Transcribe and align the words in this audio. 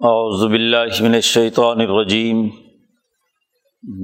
اعوذ 0.00 0.50
باللہ 0.50 1.02
من 1.02 1.14
الشیطان 1.14 1.80
الرجیم۔ 1.80 2.48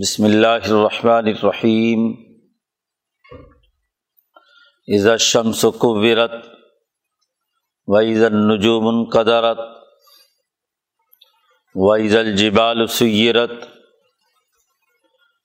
بسم 0.01 0.25
اللہ 0.25 0.65
الرحمن 0.65 1.27
الرحیم۔ 1.27 2.15
اذا 4.89 5.13
الشمس 5.13 5.65
کورت 5.79 6.31
وعید 7.87 8.25
النجوم 8.25 9.11
قدرت 9.11 9.59
وعید 11.75 12.17
الجبال 12.17 12.87
سیرت 12.87 13.51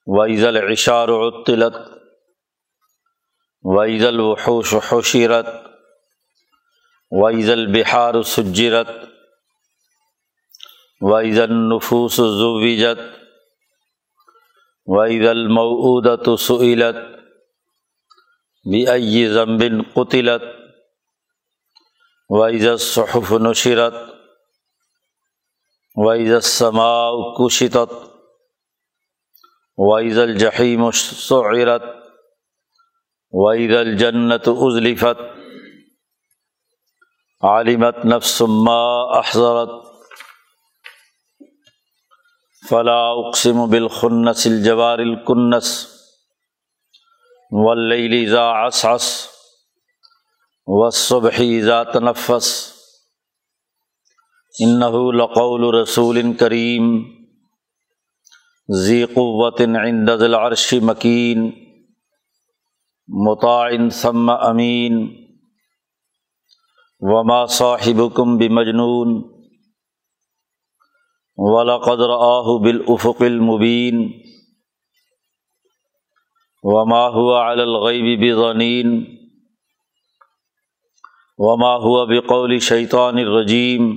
وعید 0.06 0.44
العشار 0.44 1.08
عطلت 1.08 1.74
وعید 3.62 4.06
الوحوش 4.06 4.74
حشرت 4.88 5.46
وعید 7.10 7.50
البحار 7.50 8.22
سجرت 8.22 9.09
وعید 11.00 11.38
النفوس 11.38 12.16
ضویجت 12.20 12.98
وعید 14.86 15.26
المعودت 15.26 16.36
سعیلت 16.36 16.96
بی 18.70 19.28
ضمبن 19.28 19.82
قطلت 19.82 20.42
وعید 22.30 22.66
الصحف 22.66 23.32
نشرت 23.32 23.92
وعید 25.96 26.32
السماء 26.32 27.34
کشتت 27.38 27.90
وعید 29.78 30.18
الجحیم 30.18 30.90
سعرت 30.90 31.82
وعید 33.32 33.72
الجنت 33.72 34.48
ازلفت 34.48 35.16
عالمت 37.40 38.04
نفس 38.04 38.42
ما 38.42 39.12
احضرت 39.18 39.89
فلاں 42.70 43.10
اقسم 43.10 43.70
بالخنس 43.70 44.46
الجوار 44.46 44.98
الکنس 44.98 45.86
ولیلی 47.50 48.26
ذا 48.26 48.66
عصعص 48.66 49.26
وصبحی 50.66 51.62
ذا 51.62 51.82
تنفس 51.82 52.72
انہ 54.60 55.10
لقول 55.14 55.74
رسول 55.74 56.36
کریم 56.36 57.02
ذی 58.80 59.04
قوت 59.04 59.60
عند 59.60 60.10
ذی 60.18 60.24
العرش 60.24 60.74
مکین 60.82 61.50
مطاع 63.08 63.70
ثم 63.92 64.30
امین 64.30 65.16
وما 67.00 67.46
صاحبکم 67.46 68.36
بمجنون 68.36 69.39
ولاقدر 71.38 72.10
آہ 72.10 72.48
بالافق 72.58 73.22
المبین 73.22 74.08
وما 76.64 77.06
ہوا 77.08 77.46
الغیب 77.50 78.20
بغنین 78.20 79.04
وما 81.38 81.74
ہوا 81.76 82.04
بقول 82.04 82.58
شیطان 82.58 83.18
الرجیم 83.18 83.96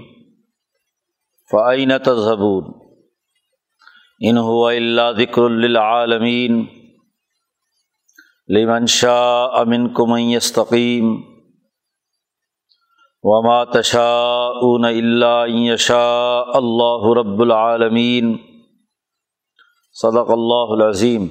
فعین 1.51 1.97
تذہبون 2.05 2.71
ان 4.21 4.37
ہوا 4.37 4.71
اللہ 4.71 5.11
ذکر 5.17 5.49
للعالمین 5.49 6.65
لمن 8.49 8.85
شاء 8.85 9.63
منکم 9.63 10.13
ان 10.13 10.21
یستقیم 10.21 11.32
وما 13.25 13.63
تشاءون 13.63 14.85
الا 14.85 15.45
يشاء 15.45 16.51
اللہ 16.53 17.19
رب 17.19 17.41
العالمین 17.41 18.37
صدق 19.93 20.29
اللہ 20.29 20.65
العظیم 20.69 21.27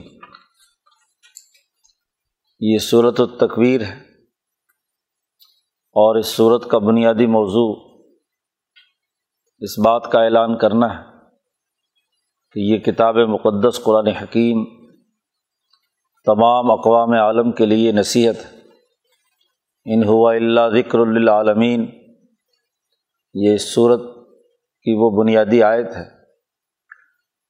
یہ 2.60 2.78
صورت 2.78 3.20
التکویر 3.20 3.80
ہے 3.80 4.00
اور 5.74 6.16
اس 6.16 6.26
صورت 6.26 6.68
کا 6.70 6.78
بنیادی 6.78 7.26
موضوع 7.26 7.74
اس 9.60 9.78
بات 9.78 10.12
کا 10.12 10.22
اعلان 10.22 10.58
کرنا 10.58 10.98
ہے 10.98 11.04
کہ 12.52 12.60
یہ 12.60 12.78
کتاب 12.78 13.16
مقدس 13.16 13.80
قرآن 13.84 14.06
حکیم 14.06 14.64
تمام 16.24 16.70
اقوام 16.70 17.12
عالم 17.12 17.52
کے 17.52 17.66
لیے 17.66 17.92
نصیحت 17.92 18.36
ہے۔ 18.36 18.61
ان 19.84 20.04
ہوا 20.04 20.34
اللہ 20.34 20.60
ذکر 20.74 20.98
للعالمین۔ 20.98 21.86
یہ 23.34 23.56
صورت 23.56 24.00
کی 24.82 24.94
وہ 24.94 25.22
بنیادی 25.22 25.62
آیت 25.62 25.86
ہے 25.86 26.08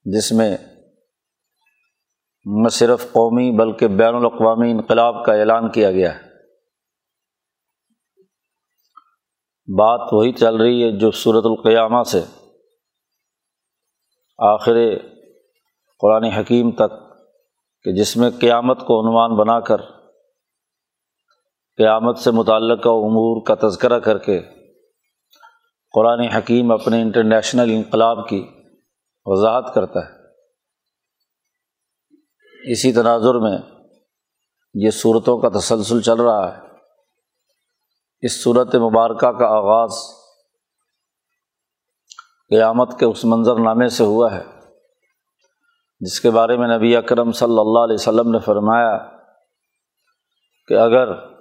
جس 0.04 0.32
میں 0.32 0.56
نہ 2.44 2.68
صرف 2.68 3.12
قومی 3.12 3.50
بلکہ 3.50 3.88
بین 3.88 4.14
الاقوامی 4.14 4.70
انقلاب 4.70 5.24
کا 5.24 5.34
اعلان 5.34 5.70
کیا 5.70 5.92
گیا 5.92 6.14
ہے۔ 6.14 6.32
بات 9.76 10.12
وہی 10.12 10.32
چل 10.32 10.56
رہی 10.56 10.84
ہے 10.84 10.98
جو 10.98 11.10
صورت 11.10 11.44
القیامہ 11.44 12.02
سے 12.02 12.20
آخر 14.38 14.74
قرآن 16.00 16.24
حکیم 16.24 16.70
تک 16.70 16.90
کہ 17.82 17.92
جس 17.92 18.16
میں 18.16 18.30
قیامت 18.40 18.80
کو 18.80 19.00
عنوان 19.00 19.36
بنا 19.36 19.60
کر 19.60 20.01
قیامت 21.82 22.18
سے 22.18 22.30
متعلقہ 22.30 22.88
امور 22.88 23.46
کا 23.46 23.68
تذکرہ 23.68 23.98
کر 23.98 24.18
کے 24.18 24.40
قرآن 25.92 26.20
حکیم 26.20 26.72
اپنے 26.72 27.02
انٹرنیشنل 27.02 27.70
انقلاب 27.70 28.28
کی 28.28 28.46
وضاحت 29.26 29.74
کرتا 29.74 30.00
ہے۔ 30.00 30.32
اسی 32.72 32.92
تناظر 32.92 33.34
میں 33.34 33.58
یہ 34.74 34.90
صورتوں 34.90 35.38
کا 35.38 35.58
تسلسل 35.58 36.00
چل 36.00 36.20
رہا 36.20 36.56
ہے۔ 36.56 36.60
اس 38.20 38.42
صورت 38.42 38.74
مبارکہ 38.74 39.32
کا 39.32 39.46
آغاز 39.46 39.90
قیامت 42.48 42.98
کے 42.98 43.04
اس 43.04 43.24
منظر 43.24 43.56
نامے 43.56 43.88
سے 43.88 44.04
ہوا 44.04 44.32
ہے، 44.32 44.44
جس 46.00 46.20
کے 46.20 46.30
بارے 46.30 46.56
میں 46.56 46.78
نبی 46.78 46.96
اکرم 46.96 47.32
صلی 47.32 47.58
اللہ 47.58 47.78
علیہ 47.78 47.94
وسلم 47.94 48.30
نے 48.30 48.38
فرمایا 48.38 48.98
کہ 50.68 50.74
اگر 50.74 51.31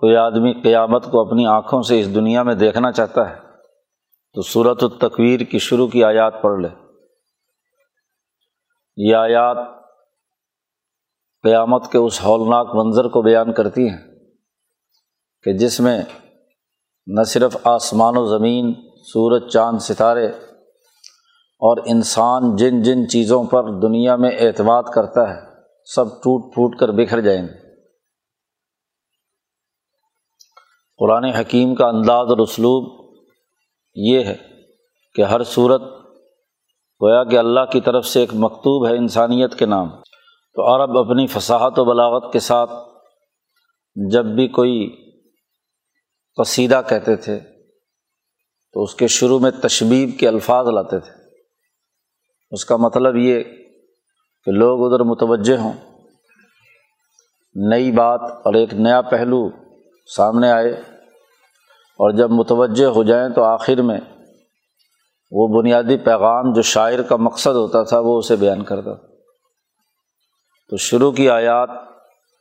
کوئی 0.00 0.16
آدمی 0.16 0.52
قیامت 0.52 1.10
کو 1.10 1.26
اپنی 1.26 1.46
آنکھوں 1.46 1.82
سے 1.82 2.00
اس 2.00 2.14
دنیا 2.14 2.42
میں 2.42 2.54
دیکھنا 2.54 2.92
چاہتا 2.92 3.30
ہے 3.30 3.34
تو 4.34 4.42
صورت 4.42 4.82
التقویر 4.82 5.40
کی 5.40 5.58
شروع 5.58 5.88
کی 5.88 6.04
آیات 6.04 6.42
پڑھ 6.42 6.60
لے۔ 6.60 6.68
یہ 8.96 9.16
آیات 9.16 9.56
قیامت 11.42 11.92
کے 11.92 11.98
اس 11.98 12.24
ہولناک 12.24 12.74
منظر 12.74 13.08
کو 13.08 13.22
بیان 13.22 13.52
کرتی 13.52 13.88
ہیں 13.88 13.98
کہ 15.42 15.52
جس 15.52 15.80
میں 15.80 16.02
نہ 17.06 17.22
صرف 17.22 17.56
آسمان 17.64 18.16
و 18.16 18.24
زمین، 18.24 18.74
سورج، 19.04 19.52
چاند، 19.52 19.78
ستارے 19.78 20.26
اور 21.60 21.76
انسان 21.86 22.56
جن 22.56 22.82
جن 22.82 23.08
چیزوں 23.08 23.44
پر 23.44 23.80
دنیا 23.80 24.16
میں 24.16 24.30
اعتماد 24.30 24.82
کرتا 24.94 25.34
ہے، 25.34 25.40
سب 25.84 26.06
ٹوٹ 26.06 26.54
پھوٹ 26.54 26.76
کر 26.80 26.88
بکھر 26.88 27.20
جائیں 27.20 27.42
گے۔ 27.42 27.69
قرآن 31.00 31.24
حکیم 31.24 31.74
کا 31.74 31.86
انداز 31.88 32.28
اور 32.28 32.38
اسلوب 32.38 33.14
یہ 33.94 34.24
ہے 34.24 34.36
کہ 35.14 35.22
ہر 35.22 35.42
صورت 35.42 35.82
گویا 37.02 37.24
کہ 37.24 37.38
اللہ 37.38 37.64
کی 37.72 37.80
طرف 37.80 38.06
سے 38.06 38.20
ایک 38.20 38.30
مکتوب 38.34 38.88
ہے 38.88 38.96
انسانیت 38.96 39.58
کے 39.58 39.66
نام۔ 39.66 39.88
تو 40.54 40.74
عرب 40.74 40.98
اپنی 40.98 41.26
فصاحت 41.26 41.78
و 41.78 41.84
بلاغت 41.84 42.32
کے 42.32 42.40
ساتھ 42.40 42.70
جب 44.10 44.24
بھی 44.24 44.48
کوئی 44.48 44.96
قصیدہ 46.36 46.80
کہتے 46.88 47.16
تھے 47.16 47.40
تو 48.72 48.82
اس 48.82 48.94
کے 48.94 49.06
شروع 49.06 49.38
میں 49.38 49.50
تشبیب 49.50 50.10
کے 50.18 50.28
الفاظ 50.28 50.68
لاتے 50.68 50.98
تھے۔ 50.98 51.12
اس 52.50 52.64
کا 52.64 52.76
مطلب 52.76 53.16
یہ 53.16 53.42
کہ 54.44 54.50
لوگ 54.50 54.86
ادھر 54.86 55.04
متوجہ 55.04 55.56
ہوں۔ 55.56 55.72
نئی 57.54 57.92
بات 57.92 58.20
اور 58.22 58.54
ایک 58.54 58.74
نیا 58.74 59.00
پہلو 59.00 59.50
سامنے 60.16 60.50
آئے۔ 60.50 60.89
اور 62.00 62.10
جب 62.10 62.30
متوجہ 62.30 62.86
ہو 62.86 63.02
جائیں 63.02 63.28
تو 63.28 63.42
آخر 63.44 63.82
میں 63.82 64.00
وہ 65.32 65.62
بنیادی 65.62 65.96
پیغام 65.96 66.52
جو 66.52 66.62
شاعر 66.62 67.02
کا 67.02 67.16
مقصد 67.16 67.54
ہوتا 67.54 67.82
تھا 67.82 67.98
وہ 67.98 68.18
اسے 68.18 68.36
بیان 68.36 68.64
کرتا 68.64 68.94
تو 70.68 70.76
شروع 70.76 71.12
کی 71.12 71.30
آیات 71.30 71.70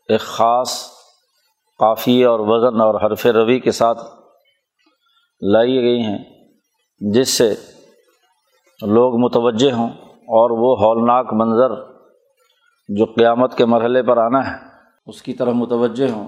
ایک 0.09 0.19
خاص 0.19 0.91
قافیے 1.79 2.25
اور 2.25 2.39
وزن 2.39 2.81
اور 2.81 2.95
حرف 2.95 3.25
روی 3.25 3.59
کے 3.59 3.71
ساتھ 3.71 3.99
لائی 5.41 5.75
گئی 5.81 6.01
ہیں، 6.01 6.17
جس 6.99 7.29
سے 7.29 7.55
لوگ 8.87 9.17
متوجہ 9.17 9.71
ہوں 9.71 9.89
اور 10.11 10.51
وہ 10.51 10.75
ہولناک 10.79 11.33
منظر 11.33 11.75
جو 12.89 13.05
قیامت 13.05 13.57
کے 13.57 13.65
مرحلے 13.65 14.03
پر 14.03 14.17
آنا 14.17 14.51
ہے، 14.51 14.57
اس 15.07 15.21
کی 15.21 15.33
طرف 15.33 15.53
متوجہ 15.53 16.11
ہوں۔ 16.11 16.27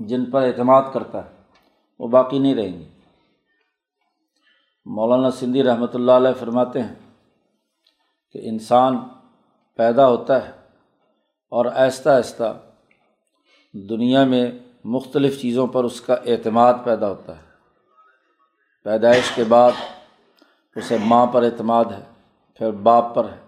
جن 0.00 0.24
پر 0.24 0.42
اعتماد 0.42 0.82
کرتا 0.92 1.24
ہے، 1.24 1.30
وہ 1.98 2.08
باقی 2.08 2.38
نہیں 2.38 2.54
رہیں 2.54 2.78
گی 2.78 2.88
مولانا 4.86 5.30
سندھی 5.30 5.62
رحمۃ 5.62 5.94
اللہ 5.94 6.12
علیہ 6.12 6.40
فرماتے 6.40 6.82
ہیں 6.82 6.94
کہ 8.32 8.40
انسان 8.42 8.96
پیدا 9.76 10.08
ہوتا 10.08 10.46
ہے 10.46 10.52
اور 11.48 11.66
آہستہ 11.66 12.08
آہستہ 12.08 12.58
دنیا 13.72 14.24
میں 14.24 14.50
مختلف 14.84 15.40
چیزوں 15.40 15.66
پر 15.66 15.84
اس 15.84 16.00
کا 16.00 16.14
اعتماد 16.14 16.74
پیدا 16.84 17.08
ہوتا 17.08 17.36
ہے۔ 17.36 17.50
پیدائش 18.84 19.30
کے 19.34 19.44
بعد 19.44 19.72
اسے 20.76 20.96
ماں 21.04 21.26
پر 21.26 21.42
اعتماد 21.42 21.84
ہے، 21.84 22.04
پھر 22.54 22.70
باپ 22.70 23.14
پر 23.14 23.24
ہے۔ 23.24 23.38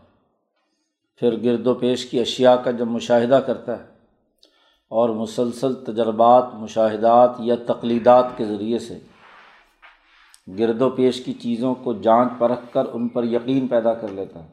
پھر 1.17 1.43
گرد 1.43 1.67
و 1.67 1.75
پیش 1.75 2.07
کی 2.07 2.21
اشیاء 2.21 2.55
کا 2.55 2.71
جب 2.71 2.87
مشاہدہ 2.87 3.35
کرتا 3.35 3.79
ہے 3.79 3.93
اور 4.93 5.09
مسلسل 5.09 5.75
تجربات، 5.75 6.55
مشاہدات 6.55 7.31
یا 7.39 7.55
تقلیدات 7.67 8.27
کے 8.37 8.45
ذریعے 8.45 8.79
سے۔ 8.79 8.99
گرد 10.59 10.83
و 10.83 10.91
پیش 10.91 11.25
کی 11.25 11.33
چیزوں 11.33 11.75
کو 11.75 11.93
جانچ 11.93 12.33
پرکھ 12.39 12.73
کر 12.73 12.85
ان 12.93 13.09
پر 13.09 13.25
یقین 13.25 13.69
پیدا 13.69 13.95
کر 13.95 14.09
لیتا 14.09 14.45
ہے۔ 14.45 14.49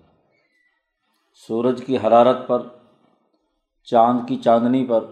سورج 1.48 1.84
کی 1.86 1.98
حرارت 1.98 2.48
پر، 2.48 2.62
چاند 3.84 4.20
کی 4.28 4.36
چاندنی 4.36 4.86
پر، 4.86 5.06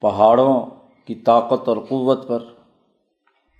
پہاڑوں 0.00 0.66
کی 1.06 1.14
طاقت 1.14 1.68
اور 1.68 1.76
قوت 1.76 2.28
پر 2.28 2.44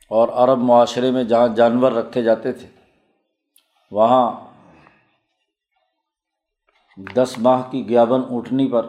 اور 0.09 0.29
عرب 0.29 0.59
معاشرے 0.59 1.11
میں 1.11 1.25
جہاں 1.25 1.49
جانور 1.49 1.93
رکھے 1.93 2.23
جاتے 2.23 2.53
تھے، 2.53 2.69
وہاں 3.91 4.33
دس 7.15 7.35
ماہ 7.39 7.63
کی 7.71 7.89
گیابن 7.89 8.21
اونٹنی 8.31 8.69
پر 8.69 8.87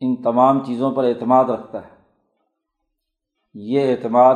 ان 0.00 0.22
تمام 0.22 0.64
چیزوں 0.64 0.90
پر 0.90 1.04
اعتماد 1.04 1.44
رکھتا 1.44 1.82
ہے۔ 1.82 1.96
یہ 3.54 3.90
اعتماد 3.90 4.34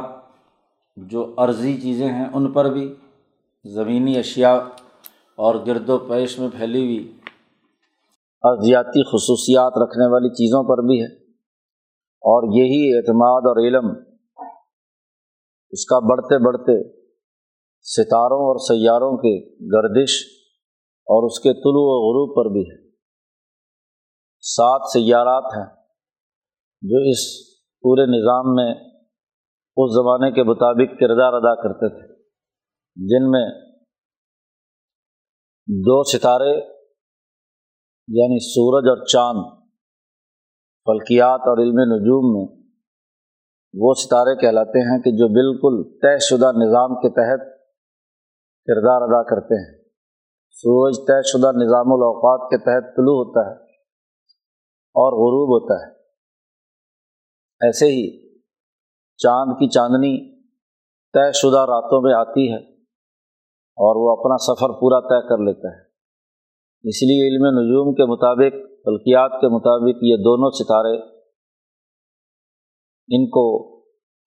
جو 0.97 1.35
عرضی 1.37 1.81
چیزیں 1.81 2.09
ہیں، 2.09 2.27
ان 2.35 2.53
پر 2.53 2.65
بھی 2.65 2.95
زمینی 3.65 4.19
اشیا 4.19 4.55
اور 5.37 5.55
گرد 5.67 5.89
و 5.89 5.99
پیش 5.99 6.39
میں 6.39 6.49
پھیلی 6.49 6.85
ہوئی 6.85 7.17
ارضیاتی 8.43 9.05
خصوصیات 9.05 9.73
رکھنے 9.83 10.13
والی 10.13 10.29
چیزوں 10.29 10.63
پر 10.63 10.83
بھی 10.83 11.01
ہے۔ 11.01 11.21
اور 12.23 12.43
یہی 12.59 12.97
اعتماد 12.97 13.41
اور 13.41 13.67
علم 13.67 13.87
اس 15.71 15.85
کا 15.85 15.99
بڑھتے 15.99 16.45
بڑھتے 16.47 17.01
ستاروں 17.83 18.39
اور 18.39 18.57
سیاروں 18.59 19.17
کے 19.17 19.49
گردش 19.49 20.27
اور 20.99 21.27
اس 21.27 21.41
کے 21.41 21.53
طلوع 21.53 21.83
و 21.83 22.09
غروب 22.09 22.37
پر 22.37 22.51
بھی 22.51 22.71
ہے۔ 22.71 22.80
سات 24.41 24.81
سیارات 24.93 25.45
ہیں 25.57 25.77
جو 26.83 26.97
اس 27.11 27.51
پورے 27.81 28.07
نظام 28.07 28.55
میں 28.55 28.75
اس 29.77 29.95
زمانے 29.95 30.33
کے 30.33 30.43
مطابق 30.43 31.01
کردار 31.01 31.33
ادا 31.33 31.63
کرتے 31.63 31.89
تھے، 31.89 32.15
جن 32.97 33.31
میں 33.31 33.51
دو 35.67 36.03
ستارے 36.05 36.57
یعنی 38.09 38.39
سورج 38.39 38.89
اور 38.89 39.07
چاند، 39.07 39.61
فلکیات 40.85 41.41
اور 41.41 41.59
علم 41.59 41.79
نجوم 41.95 42.33
میں 42.33 42.61
وہ 43.75 43.95
ستارے 43.95 44.41
کہلاتے 44.41 44.79
ہیں 44.79 45.03
کہ 45.03 45.11
جو 45.11 45.29
بالکل 45.29 45.99
طے 45.99 46.19
شدہ 46.19 46.53
نظام 46.53 46.95
کے 46.95 47.09
تحت 47.09 47.59
کردار 48.67 49.03
ادا 49.03 49.23
کرتے 49.23 49.55
ہیں۔ 49.55 49.83
سورج 50.51 50.97
طے 50.97 51.23
شدہ 51.23 51.47
نظام 51.47 51.93
الاوقات 51.93 52.51
کے 52.51 52.59
تحت 52.59 52.97
طلوع 52.97 53.25
ہوتا 53.25 53.51
ہے۔ 53.51 53.70
اور 54.95 55.13
غروب 55.13 55.63
ہوتا 55.63 55.87
ہے۔ 55.87 55.93
ایسے 57.67 57.87
ہی 57.87 58.29
چاند 59.17 59.53
کی 59.53 59.69
چاندنی 59.69 60.43
طے 61.13 61.33
شدہ 61.33 61.61
راتوں 61.61 62.03
میں 62.03 62.15
آتی 62.15 62.53
ہے 62.53 62.73
اور 63.77 63.97
وہ 63.97 64.21
اپنا 64.21 64.37
سفر 64.37 64.69
پورا 64.81 65.01
طے 65.01 65.29
کر 65.29 65.39
لیتا 65.39 65.69
ہے۔ 65.69 65.91
اس 66.89 67.03
لیے 67.03 67.29
علم 67.29 67.47
نجوم 67.47 67.95
کے 67.95 68.05
مطابق 68.05 68.53
فلکیات 68.85 69.41
کے 69.41 69.49
مطابق 69.49 69.99
یہ 70.03 70.17
دونوں 70.17 70.51
ستارے 70.51 71.21
ان 73.13 73.27
کو 73.27 73.79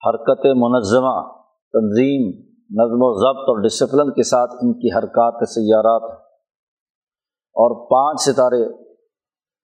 حرکت 0.08 0.46
منظمہ، 0.46 1.34
تنظیم، 1.74 2.28
نظم 2.70 3.02
و 3.02 3.14
ضبط 3.14 3.50
اور 3.50 3.64
ڈسپلن 3.64 4.12
کے 4.12 4.24
ساتھ 4.24 4.52
ان 4.62 4.74
کی 4.74 4.88
حرکات 4.98 5.50
سیارات 5.50 6.12
اور 7.32 7.90
پانچ 7.90 8.22
ستارے 8.22 8.93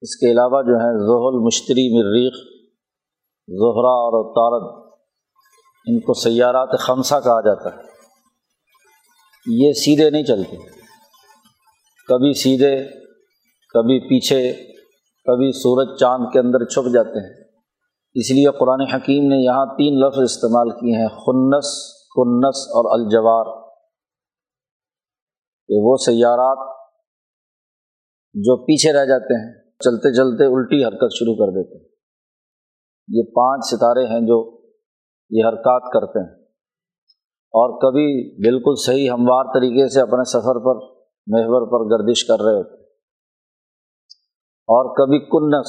اس 0.02 0.16
کے 0.16 0.32
علاوہ 0.32 0.62
جو 0.62 0.74
ہیں 0.74 0.98
زحل 0.98 1.46
مشتری 1.46 1.98
مریخ 1.98 2.34
زہرا 3.48 3.92
اور 3.92 4.34
تارد 4.36 4.92
ان 5.88 6.00
کو 6.00 6.14
سیارات 6.14 6.80
خمسہ 6.80 7.16
کہا 7.24 7.42
جاتا 7.42 7.78
ہے۔ 7.78 7.82
یہ 9.48 9.74
سیدھے 9.74 10.10
نہیں 10.10 10.24
چلتے۔ 10.24 10.56
کبھی 12.08 12.34
سیدھے، 12.34 12.78
کبھی 13.74 14.00
پیچھے، 14.00 14.54
کبھی 15.26 15.52
سورج 15.52 16.00
چاند 16.00 16.26
کے 16.34 16.40
اندر 16.40 16.66
چھپ 16.66 16.94
جاتے 16.94 17.20
ہیں۔ 17.20 17.44
اس 18.14 18.32
لیے 18.32 18.60
قرآن 18.60 18.82
حکیم 18.82 19.24
نے 19.28 19.46
یہاں 19.46 19.66
تین 19.66 20.00
لفظ 20.00 20.20
استعمال 20.20 20.70
کیے 20.70 21.02
ہیں، 21.02 21.08
خنس، 21.08 21.94
کنس 21.94 22.58
اور 22.58 23.00
الجوار۔ 23.00 23.70
کہ 25.68 25.76
وہ 25.78 25.96
سیارات 25.98 26.78
جو 28.34 28.58
پیچھے 28.58 28.94
رہ 28.94 29.06
جاتے 29.06 29.34
ہیں 29.34 29.69
چلتے 29.84 30.14
چلتے 30.14 30.46
الٹی 30.46 30.86
حرکت 30.86 31.14
شروع 31.14 31.36
کر 31.36 31.52
دیتے 31.52 31.78
ہیں۔ 31.78 31.86
یہ 33.08 33.24
پانچ 33.36 33.66
ستارے 33.66 34.06
ہیں 34.06 34.20
جو 34.20 34.62
یہ 35.30 35.46
حرکات 35.48 35.82
کرتے 35.94 36.20
ہیں۔ 36.20 36.44
اور 37.52 37.70
کبھی 37.82 38.36
بالکل 38.36 38.76
صحیح 38.86 39.12
ہموار 39.12 39.46
طریقے 39.54 39.90
سے 39.90 40.02
اپنے 40.02 40.24
سفر 40.24 40.60
پر، 40.60 40.76
محور 41.28 41.68
پر 41.72 41.98
گردش 41.98 42.26
کر 42.26 42.42
رہے 42.42 42.54
ہوتے 42.54 42.76
اور 44.70 44.96
کبھی 44.96 45.20
کنس 45.20 45.68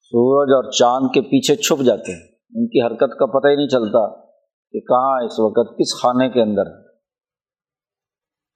سورج 0.00 0.48
اور 0.52 0.70
چاند 0.70 1.08
کے 1.14 1.20
پیچھے 1.20 1.56
چھپ 1.56 1.82
جاتے 1.82 2.12
ہیں۔ 2.12 2.28
ان 2.54 2.68
کی 2.68 2.86
حرکت 2.86 3.18
کا 3.18 3.26
پتہ 3.26 3.48
ہی 3.48 3.56
نہیں 3.56 3.68
چلتا 3.68 4.24
کہ 4.72 4.80
کہاں 4.80 5.24
اس 5.24 5.40
وقت 5.40 5.78
کس 5.78 6.02
خانے 6.02 6.28
کے 6.28 6.42
اندر 6.42 6.66
ہے 6.66 6.82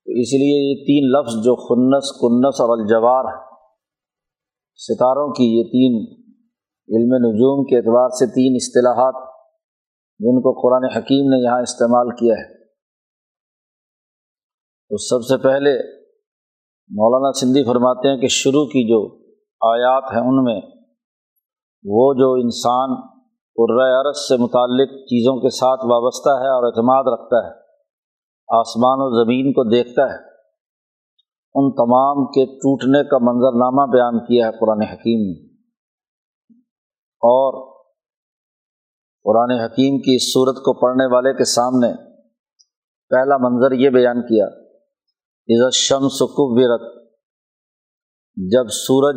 تو 0.04 0.12
اس 0.12 0.32
لیے 0.32 0.70
یہ 0.70 0.84
تین 0.86 1.10
لفظ 1.10 1.44
جو 1.44 1.56
خنس، 1.56 2.12
کنس 2.12 2.60
اور 2.60 2.78
الجوار 2.78 3.47
ستاروں 4.78 5.32
کی 5.32 5.58
یہ 5.58 5.62
تین 5.62 6.14
علم 6.88 7.14
نجوم 7.14 7.64
کے 7.64 7.76
اعتبار 7.76 8.08
سے 8.08 8.26
تین 8.26 8.52
اصطلاحات 8.54 9.14
جن 10.18 10.40
کو 10.40 10.60
قرآن 10.60 10.84
حکیم 10.96 11.28
نے 11.30 11.44
یہاں 11.44 11.62
استعمال 11.62 12.10
کیا 12.10 12.34
ہے۔ 12.34 12.64
تو 14.88 14.96
سب 14.96 15.26
سے 15.26 15.36
پہلے 15.42 15.78
مولانا 16.90 17.32
سندھی 17.32 17.64
فرماتے 17.64 18.08
ہیں 18.08 18.16
کہ 18.16 18.28
شروع 18.28 18.64
کی 18.64 18.88
جو 18.88 19.16
آیات 19.60 20.04
ہیں 20.12 20.20
ان 20.20 20.44
میں 20.44 20.60
وہ 21.84 22.14
جو 22.14 22.32
انسان 22.32 23.18
عرص 24.06 24.28
سے 24.28 24.36
متعلق 24.36 24.88
چیزوں 24.88 25.36
کے 25.40 25.50
ساتھ 25.50 25.80
وابستہ 25.84 26.28
ہے 26.28 26.48
اور 26.48 26.64
اعتماد 26.64 27.04
رکھتا 27.12 27.46
ہے، 27.46 27.52
آسمان 28.48 28.98
و 29.00 29.24
زمین 29.24 29.52
کو 29.52 29.70
دیکھتا 29.70 30.02
ہے 30.02 30.27
ان 31.58 31.72
تمام 31.72 32.26
کے 32.26 32.46
ٹوٹنے 32.46 33.04
کا 33.08 33.18
منظرنامہ 33.18 33.92
بیان 33.92 34.24
کیا 34.24 34.46
ہے 34.46 34.52
قرآن 34.52 34.82
حکیم 34.82 35.20
نے۔ 35.30 35.54
اور 37.04 37.78
قرآن 39.24 39.60
حکیم 39.60 40.00
کی 40.00 40.16
اس 40.16 40.32
صورت 40.32 40.56
کو 40.56 40.80
پڑھنے 40.80 41.14
والے 41.14 41.32
کے 41.32 41.44
سامنے 41.44 41.92
پہلا 43.08 43.36
منظر 43.36 43.72
یہ 43.72 43.90
بیان 43.90 44.22
کیا 44.22 44.46
عزت 45.48 45.74
شمس 45.74 46.18
قبرت 46.18 46.80
جب 48.36 48.68
سورج 48.68 49.16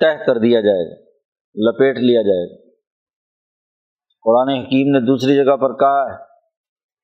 تہ 0.00 0.24
کر 0.26 0.38
دیا 0.38 0.60
جائے 0.60 0.90
گا، 0.90 1.10
لپیٹ 1.70 1.96
لیا 1.96 2.22
جائے 2.22 2.50
گا۔ 2.50 2.70
قرآن 4.22 4.48
حکیم 4.48 4.88
نے 4.88 5.00
دوسری 5.00 5.36
جگہ 5.36 5.56
پر 5.56 5.72
کہا 5.78 6.12
ہے 6.12 6.31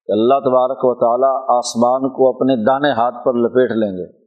کہ 0.09 0.13
اللہ 0.13 0.35
تبارک 0.35 0.79
و 0.81 0.95
تعالیٰ 0.95 1.59
آسمان 1.59 2.01
کو 2.01 2.29
اپنے 2.29 2.65
دانے 2.65 2.91
ہاتھ 2.91 3.25
پر 3.25 3.33
لپیٹ 3.35 3.71
لیں 3.71 3.93
گے۔ 3.93 4.25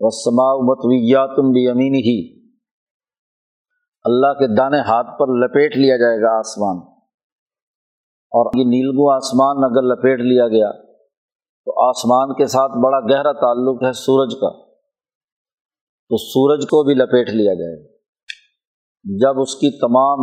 وسما 0.00 0.56
متویاتم 0.56 1.50
بھی 1.50 1.68
امین 1.68 1.94
ہی 1.94 2.40
اللہ 4.04 4.32
کے 4.32 4.56
دانے 4.56 4.80
ہاتھ 4.80 5.18
پر 5.18 5.26
لپیٹ 5.26 5.76
لیا 5.76 5.96
جائے 5.96 6.22
گا 6.22 6.38
آسمان۔ 6.38 6.76
اور 8.32 8.58
یہ 8.58 8.64
نیلگو 8.64 9.10
آسمان 9.10 9.64
اگر 9.64 9.82
لپیٹ 9.82 10.20
لیا 10.20 10.48
گیا، 10.48 10.72
تو 11.64 11.88
آسمان 11.88 12.34
کے 12.34 12.46
ساتھ 12.46 12.72
بڑا 12.72 13.00
گہرا 13.00 13.32
تعلق 13.32 13.84
ہے 13.84 13.92
سورج 13.92 14.34
کا۔ 14.40 14.50
تو 16.08 16.16
سورج 16.16 16.62
کو 16.62 16.82
بھی 16.82 16.94
لپیٹ 16.94 17.28
لیا 17.28 17.54
جائے۔ 17.54 17.84
گا 17.84 19.18
جب 19.20 19.40
اس 19.40 19.54
کی 19.54 19.70
تمام 19.80 20.20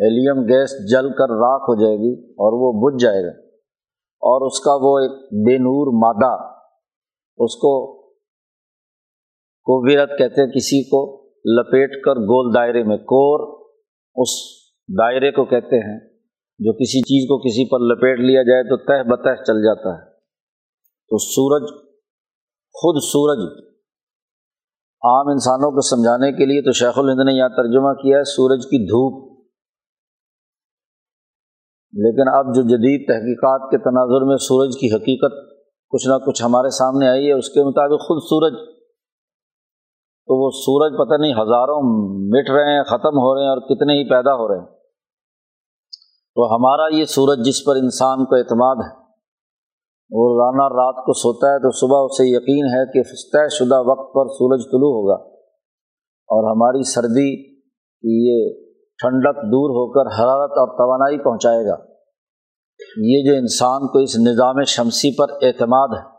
ہیلیم 0.00 0.42
گیس 0.42 0.70
جل 0.90 1.08
کر 1.08 1.28
راکھ 1.30 1.62
ہو 1.62 1.74
جائے 1.74 1.96
گی 1.96 2.30
اور 2.30 2.52
وہ 2.52 2.90
بجھ 2.90 3.02
جائے 3.02 3.22
گا۔ 3.22 3.47
اور 4.20 4.46
اس 4.46 4.60
کا 4.60 4.70
وہ 4.74 4.98
ایک 4.98 5.12
بے 5.32 5.58
نور 5.58 5.86
مادہ، 5.92 6.42
اس 7.38 7.56
کو 7.56 8.02
کوبیرت 9.64 10.10
کہتے 10.18 10.40
ہیں 10.40 10.48
کسی 10.48 10.84
کو، 10.84 11.30
لپیٹ 11.60 12.04
کر 12.04 12.14
گول 12.14 12.54
دائرے 12.54 12.82
میں، 12.82 12.96
کور، 12.96 13.66
اس 14.16 14.28
دائرے 14.88 15.30
کو 15.30 15.44
کہتے 15.44 15.76
ہیں، 15.76 16.00
جو 16.58 16.72
کسی 16.72 17.00
چیز 17.00 17.28
کو 17.28 17.38
کسی 17.38 17.68
پر 17.70 17.78
لپیٹ 17.78 18.18
لیا 18.18 18.42
جائے 18.42 18.62
تو 18.62 18.76
تہ 18.76 19.08
بتہ 19.08 19.42
چل 19.42 19.62
جاتا 19.62 19.98
ہے۔ 19.98 20.10
تو 21.08 21.18
سورج، 21.18 21.62
خود 22.72 23.02
سورج، 23.02 23.64
عام 25.02 25.28
انسانوں 25.28 25.70
کو 25.70 25.80
سمجھانے 25.80 26.32
کے 26.32 26.44
لیے 26.46 26.62
تو 26.62 26.72
شیخ 26.72 26.98
الہند 26.98 27.20
نے 27.20 27.32
یہاں 27.32 27.48
ترجمہ 27.48 27.92
کیا 27.92 28.18
ہے، 28.18 28.24
سورج 28.24 28.64
کی 28.64 28.86
دھوپ۔ 28.86 29.37
لیکن 31.92 32.28
اب 32.28 32.54
جو 32.54 32.62
جدید 32.62 33.08
تحقیقات 33.08 33.70
کے 33.70 33.78
تناظر 33.78 34.24
میں 34.24 34.36
سورج 34.36 34.76
کی 34.80 34.94
حقیقت 34.94 35.58
کچھ 35.90 36.08
نہ 36.08 36.14
کچھ 36.26 36.42
ہمارے 36.42 36.70
سامنے 36.70 37.08
آئی 37.08 37.28
ہے، 37.28 37.32
اس 37.32 37.48
کے 37.48 37.64
مطابق 37.64 38.00
خود 38.00 38.22
سورج۔ 38.22 38.52
تو 40.26 40.44
وہ 40.44 40.50
سورج 40.50 40.92
پتہ 40.98 41.22
نہیں 41.22 41.32
ہزاروں 41.32 41.82
مٹ 42.28 42.50
رہے 42.50 42.76
ہیں، 42.76 42.82
ختم 42.82 43.18
ہو 43.18 43.34
رہے 43.34 43.42
ہیں 43.42 43.50
اور 43.50 43.58
کتنے 43.58 43.92
ہی 43.92 44.10
پیدا 44.10 44.34
ہو 44.34 44.48
رہے 44.48 44.58
ہیں۔ 44.58 44.66
تو 46.34 46.56
ہمارا 46.56 46.94
یہ 46.94 47.04
سورج 47.04 47.38
جس 47.44 47.64
پر 47.64 47.76
انسان 47.76 48.24
کو 48.24 48.34
اعتماد 48.34 48.76
ہے، 48.76 48.98
وہ 50.10 50.28
روزانہ 50.28 50.62
رات 50.62 50.94
کو 50.94 51.12
سوتا 51.12 51.46
ہے 51.46 51.58
تو 51.58 51.70
صبح 51.70 51.98
اسے 52.04 52.36
یقین 52.36 52.64
ہے 52.64 52.92
کہ 52.92 53.02
طے 53.02 53.48
شدہ 53.48 53.78
وقت 53.78 54.14
پر 54.14 54.28
سورج 54.28 54.60
طلوع 54.60 54.92
ہوگا۔ 54.92 55.38
اور 56.30 56.50
ہماری 56.50 56.82
سردی 56.82 57.52
کی 57.52 58.28
یہ 58.28 58.67
ٹھنڈک 58.98 59.36
دور 59.36 59.70
ہو 59.70 59.92
کر 59.92 60.06
حرارت 60.06 60.50
اور 60.50 60.68
توانائی 60.68 61.18
پہنچائے 61.18 61.66
گا۔ 61.66 61.76
یہ 62.96 63.30
جو 63.30 63.38
انسان 63.38 63.86
کو 63.86 63.98
اس 63.98 64.16
نظام 64.18 64.62
شمسی 64.62 65.16
پر 65.16 65.32
اعتماد 65.42 65.88
ہے، 65.88 66.18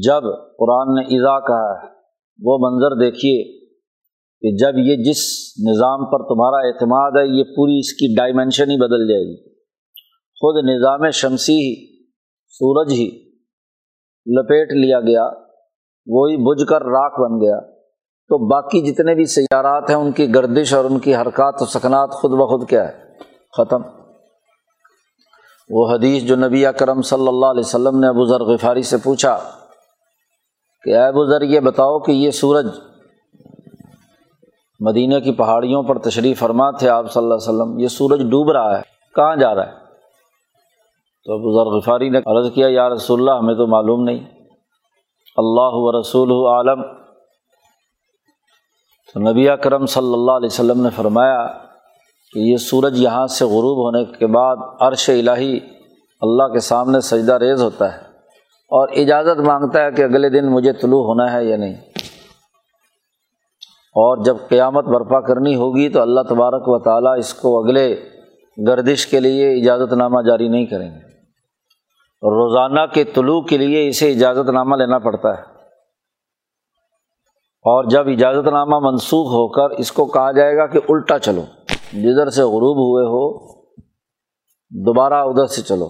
جب 0.00 0.22
قرآن 0.58 0.94
نے 0.94 1.16
اضا 1.16 1.40
کہا 1.40 1.72
ہے، 1.72 1.88
وہ 2.42 2.58
منظر 2.58 3.00
دیکھیے 3.00 3.58
کہ 4.42 4.56
جب 4.56 4.78
یہ 4.78 4.96
جس 4.96 5.20
نظام 5.70 6.04
پر 6.04 6.18
تمہارا 6.18 6.66
اعتماد 6.66 7.10
ہے، 7.10 7.38
یہ 7.38 7.44
پوری 7.44 7.78
اس 7.78 7.92
کی 7.92 8.14
ڈائمینشن 8.16 8.70
ہی 8.70 8.76
بدل 8.76 9.08
جائے 9.08 9.22
گی۔ 9.22 9.54
خود 10.40 10.64
نظام 10.64 11.10
شمسی 11.10 11.52
ہی، 11.52 11.98
سورج 12.48 12.92
ہی 12.92 13.32
لپیٹ 14.26 14.72
لیا 14.72 15.00
گیا، 15.00 15.24
وہی 16.06 16.36
بجھ 16.36 16.68
کر 16.68 16.82
راکھ 16.82 17.20
بن 17.20 17.40
گیا۔ 17.40 17.75
تو 18.28 18.46
باقی 18.46 18.80
جتنے 18.80 19.14
بھی 19.14 19.26
سیارات 19.26 19.90
ہیں 19.90 19.96
ان 19.96 20.12
کی 20.12 20.34
گردش 20.34 20.74
اور 20.74 20.84
ان 20.84 20.98
کی 20.98 21.14
حرکات 21.14 21.62
و 21.62 21.64
سکنات 21.64 22.10
خود 22.10 22.30
بخود 22.30 22.68
کیا 22.68 22.88
ہے؟ 22.88 23.04
ختم۔ 23.56 23.82
وہ 25.70 25.90
حدیث 25.90 26.22
جو 26.22 26.36
نبی 26.36 26.64
کرم 26.78 27.02
صلی 27.02 27.28
اللہ 27.28 27.46
علیہ 27.46 27.60
وسلم 27.60 27.98
نے 27.98 28.06
ابو 28.06 28.24
ذر 28.24 28.44
غفاری 28.44 28.82
سے 28.82 28.96
پوچھا 28.96 29.38
کہ 30.82 30.96
اے 30.96 31.28
ذر 31.28 31.42
یہ 31.42 31.60
بتاؤ 31.60 31.98
کہ 31.98 32.12
یہ 32.12 32.30
سورج 32.30 32.66
مدینہ 34.80 35.18
کی 35.18 35.32
پہاڑیوں 35.32 35.82
پر 35.82 35.98
تشریف 35.98 36.38
فرما 36.38 36.70
تھے 36.70 36.88
آپ 36.88 37.12
صلی 37.12 37.22
اللہ 37.22 37.34
علیہ 37.34 37.62
وسلم، 37.62 37.78
یہ 37.78 37.88
سورج 37.88 38.20
ڈوب 38.20 38.50
رہا 38.50 38.76
ہے، 38.76 38.82
کہاں 39.14 39.36
جا 39.36 39.54
رہا 39.54 39.66
ہے؟ 39.66 39.72
تو 41.24 41.32
ابو 41.32 41.52
ذر 41.52 41.76
غفاری 41.76 42.08
نے 42.08 42.18
عرض 42.26 42.52
کیا، 42.54 42.66
یا 42.70 42.88
رسول 42.88 43.20
اللہ، 43.20 43.30
ہمیں 43.30 43.54
تو 43.54 43.66
معلوم 43.66 44.02
نہیں۔ 44.02 44.18
اللہ 45.36 45.70
و 45.72 46.00
رسول 46.00 46.30
عالم۔ 46.30 47.05
تو 49.16 49.30
نبی 49.30 49.46
کرم 49.62 49.86
صلی 49.86 50.12
اللہ 50.12 50.30
علیہ 50.30 50.46
وسلم 50.46 50.82
نے 50.82 50.90
فرمایا 50.90 51.46
کہ 52.32 52.38
یہ 52.38 52.56
سورج 52.56 53.00
یہاں 53.00 53.26
سے 53.26 53.44
غروب 53.44 53.78
ہونے 53.78 54.04
کے 54.04 54.26
بعد 54.26 54.56
عرش 54.80 55.10
الٰہی 55.10 55.60
اللہ 56.20 56.52
کے 56.52 56.60
سامنے 56.60 57.00
سجدہ 57.00 57.32
ریز 57.32 57.62
ہوتا 57.62 57.92
ہے 57.92 57.98
اور 58.68 58.88
اجازت 58.88 59.40
مانگتا 59.40 59.84
ہے 59.84 59.92
کہ 59.92 60.02
اگلے 60.02 60.28
دن 60.28 60.46
مجھے 60.46 60.72
طلوع 60.72 61.02
ہونا 61.02 61.32
ہے 61.32 61.44
یا 61.44 61.56
نہیں۔ 61.56 61.74
اور 63.94 64.24
جب 64.24 64.36
قیامت 64.48 64.84
برپا 64.84 65.20
کرنی 65.20 65.54
ہوگی 65.54 65.88
تو 65.88 66.02
اللہ 66.02 66.20
تبارک 66.20 66.62
و 66.66 66.78
تعالیٰ 66.78 67.18
اس 67.18 67.34
کو 67.34 67.64
اگلے 67.64 67.96
گردش 68.68 69.06
کے 69.06 69.20
لیے 69.20 69.52
اجازت 69.52 69.92
نامہ 69.92 70.22
جاری 70.22 70.48
نہیں 70.48 70.66
کریں 70.66 70.90
گے۔ 70.90 71.00
روزانہ 72.22 72.80
کے 72.94 73.04
طلوع 73.04 73.40
کے 73.40 73.58
لیے 73.58 73.88
اسے 73.88 74.12
اجازت 74.12 74.50
نامہ 74.50 74.76
لینا 74.76 74.98
پڑتا 74.98 75.30
ہے۔ 75.30 75.55
اور 77.68 77.84
جب 77.84 78.08
اجازت 78.08 78.48
نامہ 78.48 78.78
منسوخ 78.78 79.26
ہو 79.26 79.48
کر 79.48 79.70
اس 79.70 79.92
کو 79.92 80.04
کہا 80.04 80.32
جائے 80.32 80.56
گا 80.56 80.66
کہ 80.66 80.80
الٹا 80.88 81.18
چلو، 81.18 81.42
جدھر 81.92 82.30
سے 82.30 82.42
غروب 82.42 82.76
ہوئے 82.76 83.04
ہو، 83.06 83.56
دوبارہ 84.70 85.14
ادھر 85.14 85.46
سے 85.46 85.62
چلو۔ 85.62 85.86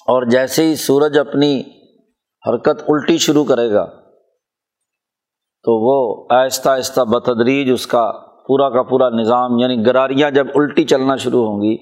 اور 0.00 0.22
جیسے 0.22 0.64
ہی 0.64 0.74
سورج 0.74 1.18
اپنی 1.18 1.62
حرکت 2.48 2.82
الٹی 2.88 3.18
شروع 3.18 3.44
کرے 3.44 3.72
گا، 3.72 3.84
تو 5.64 5.74
وہ 5.86 6.26
آہستہ 6.30 6.68
آہستہ 6.68 7.00
بتدریج 7.00 7.70
اس 7.72 7.86
کا 7.86 8.12
پورا 8.46 8.70
کا 8.70 8.82
پورا 8.82 9.08
نظام 9.08 9.58
یعنی 9.58 9.86
گراریاں 9.86 10.30
جب 10.30 10.46
الٹی 10.54 10.84
چلنا 10.84 11.16
شروع 11.16 11.46
ہوں 11.46 11.62
گی، 11.62 11.76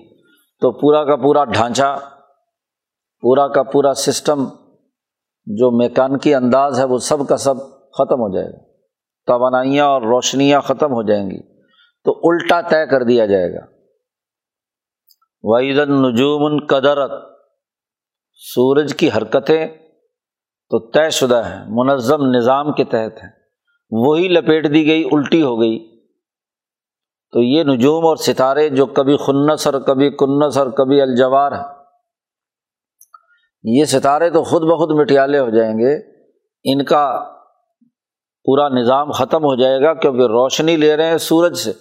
تو 0.61 0.71
پورا 0.71 1.05
کا 1.05 1.17
پورا 1.17 1.45
ڈھانچہ، 1.45 1.99
پورا 3.21 3.49
کا 3.49 3.63
پورا 3.63 3.95
سسٹم 3.95 4.45
جو 5.47 5.71
میکانکی 5.71 6.35
انداز 6.35 6.79
ہے، 6.79 6.85
وہ 6.85 6.99
سب 6.99 7.29
کا 7.29 7.37
سب 7.37 7.55
ختم 7.93 8.21
ہو 8.21 8.35
جائے 8.35 8.47
گا۔ 8.47 8.68
توانائیاں 9.29 9.87
اور 9.87 10.03
روشنیاں 10.03 10.61
ختم 10.61 10.93
ہو 10.93 11.03
جائیں 11.03 11.31
گی 11.31 11.63
تو 12.05 12.21
الٹا 12.23 12.61
طے 12.61 12.87
کر 12.87 13.03
دیا 13.03 13.27
جائے 13.27 13.55
گا۔ 13.55 13.67
وحید 15.43 15.79
النجوم 15.79 16.67
قدرت 16.67 17.11
سورج 18.33 18.95
کی 18.97 19.09
حرکتیں 19.17 19.67
تو 20.71 20.91
طے 20.91 21.11
شدہ 21.11 21.43
ہیں، 21.45 21.65
منظم 21.69 22.23
نظام 22.23 22.73
کے 22.73 22.85
تحت 22.85 23.23
ہیں۔ 23.23 23.31
وہی 23.91 24.29
لپیٹ 24.29 24.75
دی 24.75 24.87
گئی، 24.87 25.09
الٹی 25.13 25.43
ہو 25.43 25.61
گئی۔ 25.61 25.99
تو 27.33 27.43
یہ 27.43 27.63
نجوم 27.63 28.07
اور 28.07 28.17
ستارے 28.17 28.69
جو 28.69 28.87
کبھی 28.87 29.17
خنس 29.17 29.67
اور 29.67 29.81
کبھی 29.81 30.11
کنس 30.11 30.59
اور 30.59 30.67
کبھی 30.67 31.01
الجوار 31.01 31.53
ہیں۔ 31.53 31.85
یہ 33.65 33.85
ستارے 33.85 34.31
تو 34.31 34.43
خود 34.43 34.63
بخود 34.63 35.01
مٹیالے 35.01 35.39
ہو 35.39 35.51
جائیں 35.51 35.79
گے۔ 35.79 35.95
ان 36.65 36.85
کا 36.85 37.35
پورا 38.49 38.69
نظام 38.69 39.11
ختم 39.11 39.45
ہو 39.45 39.57
جائے 39.57 39.81
گا 39.81 39.95
کیونکہ 39.95 40.23
روشنی 40.23 40.77
لے 40.77 40.97
رہے 40.97 41.07
ہیں 41.07 41.19
سورج 41.19 41.57
سے۔ 41.57 41.73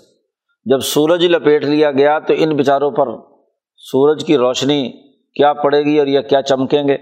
جب 0.65 0.79
سورج 0.79 1.25
لپیٹ 1.25 1.63
لیا 1.63 1.91
گیا 1.91 2.19
تو 2.19 2.33
ان 2.37 2.55
بیچاروں 2.55 2.91
پر 2.91 3.05
سورج 3.75 4.25
کی 4.25 4.37
روشنی 4.37 4.91
کیا 5.11 5.53
پڑے 5.53 5.81
گی 5.81 5.99
اور 5.99 6.07
یہ 6.07 6.19
کیا 6.21 6.41
چمکیں 6.41 6.87
گے؟ 6.87 6.97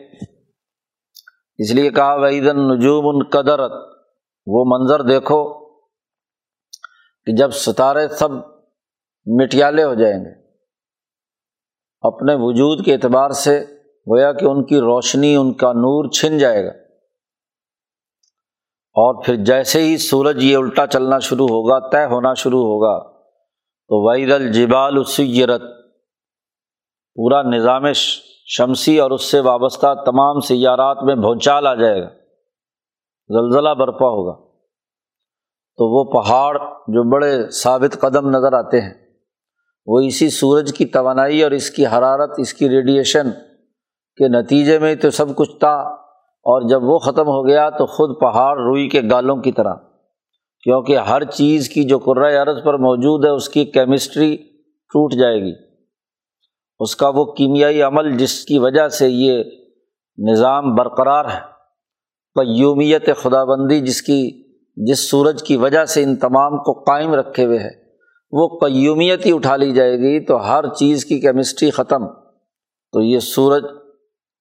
اس 1.57 1.74
لیے 1.74 1.89
کہا 1.89 2.15
وحید 2.15 2.48
النجوم 2.48 3.07
ان 3.07 3.24
قدرت 3.24 3.72
وہ 4.48 4.65
منظر 4.67 5.01
دیکھو 5.01 5.67
کہ 7.25 7.31
جب 7.36 7.50
ستارے 7.51 8.07
سب 8.07 8.29
مٹیالے 9.41 9.84
ہو 9.84 9.93
جائیں 9.93 10.25
گے۔ 10.25 10.29
اپنے 12.01 12.36
وجود 12.36 12.86
کے 12.86 12.93
اعتبار 12.93 13.29
سے 13.29 13.65
گویا 14.07 14.34
کہ 14.34 14.45
ان 14.45 14.65
کی 14.65 14.79
روشنی، 14.79 15.36
ان 15.36 15.53
کا 15.53 15.74
نور 15.74 16.10
چھن 16.10 16.38
جائے 16.38 16.65
گا۔ 16.65 16.85
اور 18.96 19.25
پھر 19.25 19.36
جیسے 19.36 19.82
ہی 19.82 19.98
سورج 19.98 20.44
یہ 20.44 20.58
الٹا 20.58 20.88
چلنا 20.88 21.20
شروع 21.20 21.48
ہوگا، 21.48 21.80
طے 21.90 22.06
ہونا 22.06 22.34
شروع 22.34 22.64
ہوگا، 22.64 23.10
تو 23.90 24.10
وحید 24.10 24.32
الجبال 24.32 24.98
اسیرت 24.98 25.62
پورا 27.18 27.42
نظام 27.42 27.92
شمسی 28.58 29.00
اور 29.00 29.12
اس 29.12 29.32
سے 29.32 29.40
وابستہ 29.40 29.94
تمام 30.06 30.40
سیارات 30.40 30.98
میں 31.04 31.16
بھونچال 31.16 31.68
آ 31.68 31.74
جائے 31.74 32.02
گا، 32.02 32.08
زلزلہ 33.30 33.70
برپا 33.70 34.08
ہوگا۔ 34.08 34.34
تو 35.80 35.86
وہ 35.92 36.04
پہاڑ 36.12 36.58
جو 36.88 37.12
بڑے 37.12 37.50
ثابت 37.50 38.00
قدم 38.02 38.30
نظر 38.30 38.54
آتے 38.54 38.82
ہیں، 38.82 38.94
وہ 39.86 40.00
اسی 40.00 40.30
سورج 40.30 40.74
کی 40.78 40.86
توانائی 40.86 41.44
اور 41.44 41.52
اس 41.52 41.70
کی 41.72 41.86
حرارت، 41.86 42.30
اس 42.38 42.54
کی 42.54 42.70
ریڈیئیشن 42.70 43.32
کے 44.18 44.28
نتیجے 44.28 44.80
میں 44.80 44.96
تو 44.96 45.10
سب 45.10 45.36
کچھ 45.36 45.56
تھا 45.60 46.05
اور 46.46 46.70
جب 46.70 46.84
وہ 46.84 46.98
ختم 46.98 47.28
ہو 47.28 47.48
گیا 47.48 47.70
تو 47.70 47.86
خود 47.86 48.22
پہاڑ 48.22 48.58
روئی 48.58 48.90
کے 48.90 49.02
گالوں 49.12 49.38
کی 49.38 49.52
طرح، 49.52 49.74
کیونکہ 50.64 50.98
ہر 50.98 51.24
چیز 51.24 51.70
کی 51.70 51.84
جو 51.84 52.00
قرۂۂ 52.00 52.36
عرض 52.36 52.64
پر 52.66 52.74
موجود 52.74 53.25
ہے، 53.25 53.30
اس 53.30 53.50
کی 53.50 53.66
کیمسٹری 53.66 54.38
ٹوٹ 54.94 55.14
جائے 55.14 55.42
گی۔ 55.42 55.54
اس 56.80 56.96
کا 56.96 57.10
وہ 57.10 57.25
کیمیائی 57.25 57.82
عمل 57.82 58.18
جس 58.18 58.46
کی 58.46 58.60
وجہ 58.60 58.88
سے 58.88 59.10
یہ 59.10 59.44
نظام 60.32 60.75
برقرار 60.75 61.25
ہے۔ 61.25 61.40
قیومیت 62.36 63.10
خدا 63.18 63.44
بندی 63.44 63.80
جس 63.80 64.02
کی، 64.02 64.44
جس 64.86 65.10
سورج 65.10 65.44
کی 65.44 65.58
وجہ 65.58 65.86
سے 65.86 66.04
ان 66.04 66.16
تمام 66.16 66.58
کو 66.58 66.74
قائم 66.74 67.14
رکھے 67.14 67.46
ہوئے 67.46 67.60
ہے، 67.60 67.70
وہ 68.32 68.48
قیومیت 68.48 69.25
ہی 69.25 69.32
اٹھا 69.32 69.56
لی 69.56 69.72
جائے 69.72 69.98
گی 69.98 70.25
تو 70.25 70.48
ہر 70.48 70.68
چیز 70.68 71.06
کی 71.06 71.20
کیمسٹری 71.20 71.72
ختم۔ 71.72 72.08
تو 72.92 73.02
یہ 73.02 73.20
سورج، 73.20 73.64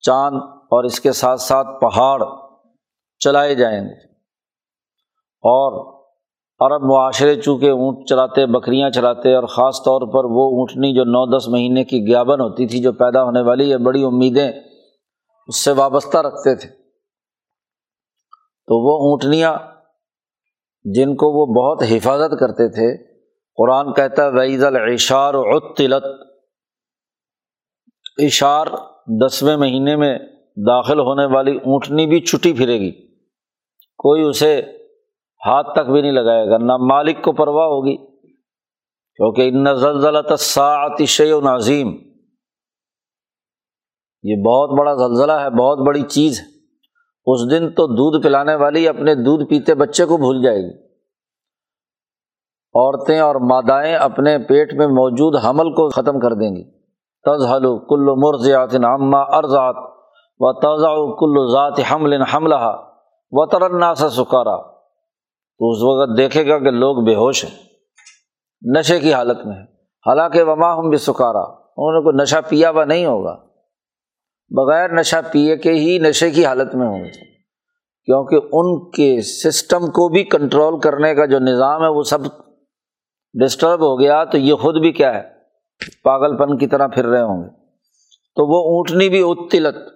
چاند 0.00 0.40
اور 0.74 0.84
اس 0.84 1.00
کے 1.00 1.12
ساتھ 1.12 1.40
ساتھ 1.40 1.80
پہاڑ 1.80 2.24
چلائے 3.18 3.54
جائیں 3.54 3.80
گے۔ 3.80 4.12
اور 5.42 5.94
عرب 6.58 6.82
معاشرے 6.82 7.34
چونکہ 7.34 7.70
اونٹ 7.70 8.08
چلاتے، 8.08 8.46
بکریاں 8.46 8.90
چلاتے 8.90 9.34
اور 9.34 9.44
خاص 9.44 9.78
طور 9.78 10.00
پر 10.00 10.24
وہ 10.24 10.58
اونٹنی 10.58 10.96
جو 10.96 11.04
نو 11.04 11.36
دس 11.36 11.48
مہینے 11.48 11.84
کی 11.84 12.06
گیابن 12.06 12.40
ہوتی 12.40 12.66
تھی 12.66 12.82
جو 12.82 12.92
پیدا 12.92 13.22
ہونے 13.22 13.40
والی 13.40 13.70
یہ 13.70 13.76
بڑی 13.76 14.04
امیدیں 14.04 14.52
اس 15.46 15.64
سے 15.64 15.72
وابستہ 15.72 16.18
رکھتے 16.18 16.54
تھے۔ 16.54 16.68
تو 18.66 18.80
وہ 18.80 19.10
اونٹنیاں 19.10 19.58
جن 20.84 21.16
کو 21.16 21.26
وہ 21.32 21.46
بہت 21.46 21.82
حفاظت 21.90 22.40
کرتے 22.40 22.68
تھے، 22.68 23.14
قرآن 23.56 23.92
کہتا 23.92 24.22
ہے 24.22 24.28
وعید 24.28 24.62
العشار 24.62 25.34
عطلت 25.34 26.04
اشار 28.18 28.66
دسویں 29.26 29.56
مہینے 29.56 29.96
میں 29.96 30.18
داخل 30.56 31.00
ہونے 31.00 31.26
والی 31.26 31.56
اونٹنی 31.56 32.06
بھی 32.06 32.20
چھٹی 32.20 32.52
پھرے 32.52 32.80
گی۔ 32.80 32.90
کوئی 33.99 34.23
اسے 34.23 34.62
ہاتھ 35.46 35.75
تک 35.75 35.90
بھی 35.90 36.02
نہیں 36.02 36.12
لگائے 36.12 36.50
گا، 36.50 36.58
نہ 36.58 36.76
مالک 36.76 37.23
کو 37.23 37.32
پرواہ 37.32 37.66
ہوگی۔ 37.66 37.96
کیونکہ 39.16 39.49
ان 39.49 39.76
زلزلہ 39.76 40.37
ساعت 40.38 41.02
شی 41.02 41.32
و 41.32 41.40
نظیم 41.40 41.88
یہ 44.23 44.42
بہت 44.46 44.78
بڑا 44.78 44.94
زلزلہ 44.94 45.32
ہے، 45.32 45.50
بہت 45.50 45.78
بڑی 45.87 46.02
چیز 46.02 46.40
ہے۔ 46.40 46.44
اس 47.26 47.50
دن 47.50 47.70
تو 47.70 47.87
دودھ 47.87 48.25
پلانے 48.25 48.54
والی 48.54 48.88
اپنے 48.88 49.14
دودھ 49.14 49.44
پیتے 49.44 49.75
بچے 49.75 50.04
کو 50.04 50.16
بھول 50.16 50.42
جائے 50.42 50.58
گی۔ 50.58 50.84
عورتیں 52.75 53.18
اور 53.18 53.34
مادائیں 53.34 53.94
اپنے 53.94 54.38
پیٹ 54.38 54.75
میں 54.75 54.87
موجود 54.87 55.44
حمل 55.44 55.70
کو 55.70 55.88
ختم 55.88 56.20
کر 56.20 56.32
دیں 56.32 56.56
گی۔ 56.56 56.64
تزحل 57.25 57.62
کل 57.88 58.14
مرضیات 58.16 58.75
عامہ 58.75 59.16
ارضات 59.16 59.94
و 60.38 60.52
تضا 60.52 61.16
کل 61.18 61.52
ذات 61.52 61.92
حمل 61.92 62.22
حملہ 62.22 62.76
و 63.30 63.46
ترنا 63.46 63.94
سا 63.94 64.10
سکارا 64.10 64.56
تو 65.58 65.70
اس 65.70 65.78
وقت 65.82 66.18
دیکھے 66.18 66.48
گا 66.48 66.58
کہ 66.58 66.70
لوگ 66.70 67.04
بے 67.04 67.14
ہوش 67.14 67.44
ہیں، 67.44 67.58
نشے 68.78 69.00
کی 69.00 69.12
حالت 69.12 69.46
میں 69.46 69.56
ہے 69.56 69.62
حالانکہ 70.06 70.42
وما 70.42 70.78
ہم 70.78 70.88
بھی 70.88 70.98
سکارا 70.98 71.42
انہوں 71.76 71.92
نے 71.92 72.02
کوئی 72.02 72.22
نشہ 72.22 72.36
پیا 72.48 72.70
ہوا 72.70 72.84
نہیں 72.84 73.06
ہوگا۔ 73.06 73.36
بغیر 74.48 74.90
نشہ 74.90 75.16
پیے 75.32 75.56
کے 75.56 75.72
ہی 75.72 75.98
نشے 75.98 76.30
کی 76.30 76.46
حالت 76.46 76.74
میں 76.74 76.86
ہوں۔ 76.86 77.04
گے 77.04 77.34
کیونکہ 78.04 78.36
ان 78.52 78.90
کے 78.90 79.20
سسٹم 79.22 79.86
کو 79.86 80.08
بھی 80.08 80.24
کنٹرول 80.24 80.80
کرنے 80.80 81.14
کا 81.14 81.26
جو 81.26 81.38
نظام 81.38 81.82
ہے، 81.82 81.88
وہ 81.88 82.02
سب 82.02 82.18
ڈسٹرب 83.34 83.80
ہو 83.80 84.00
گیا۔ 84.00 84.24
تو 84.24 84.38
یہ 84.38 84.54
خود 84.54 84.80
بھی 84.80 84.92
کیا 84.92 85.14
ہے؟ 85.14 85.22
پاگل 86.04 86.36
پن 86.36 86.58
کی 86.58 86.66
طرح 86.66 86.86
پھر 86.86 87.06
رہے 87.06 87.22
ہوں 87.22 87.44
گے۔ 87.44 87.48
تو 88.34 88.46
وہ 88.46 88.76
اونٹنی 88.76 89.08
بھی 89.08 89.22
اتلت۔ 89.22 89.93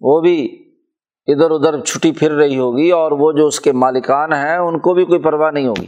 وہ 0.00 0.20
بھی 0.20 0.64
ادھر 1.26 1.50
ادھر 1.50 1.80
چھٹی 1.80 2.12
پھر 2.12 2.32
رہی 2.32 2.58
ہوگی 2.58 2.90
اور 2.90 3.12
وہ 3.12 3.32
جو 3.32 3.46
اس 3.46 3.60
کے 3.60 3.72
مالکان 3.72 4.32
ہیں 4.32 4.56
ان 4.56 4.78
کو 4.78 4.94
بھی 4.94 5.04
کوئی 5.04 5.22
پرواہ 5.22 5.50
نہیں 5.50 5.66
ہوگی۔ 5.66 5.86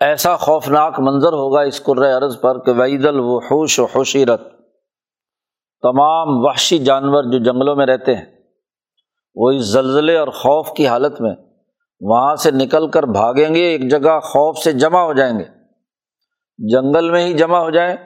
ایسا 0.00 0.36
خوفناک 0.36 1.00
منظر 1.00 1.32
ہوگا 1.32 1.60
اس 1.60 1.88
عرض 1.88 2.40
پر 2.40 2.58
کہ 2.58 2.72
وعید 2.72 3.06
الوحوش 3.06 3.78
و 3.78 3.84
حوشیرت 3.84 4.40
تمام 5.82 6.28
وحشی 6.28 6.78
جانور 6.78 7.24
جو 7.24 7.38
جنگلوں 7.38 7.76
میں 7.76 7.86
رہتے 7.86 8.14
ہیں، 8.14 8.24
وہ 9.34 9.50
اس 9.50 9.64
زلزلے 9.64 10.16
اور 10.18 10.28
خوف 10.28 10.72
کی 10.72 10.86
حالت 10.86 11.20
میں 11.20 11.34
وہاں 12.00 12.36
سے 12.36 12.50
نکل 12.50 12.90
کر 12.90 13.02
بھاگیں 13.02 13.54
گے، 13.54 13.60
ایک 13.60 13.90
جگہ 13.90 14.20
خوف 14.20 14.58
سے 14.58 14.72
جمع 14.72 15.00
ہو 15.00 15.12
جائیں 15.12 15.38
گے۔ 15.38 15.44
جنگل 16.58 17.10
میں 17.10 17.26
ہی 17.26 17.32
جمع 17.32 17.58
ہو 17.58 17.70
جائیں 17.70 17.96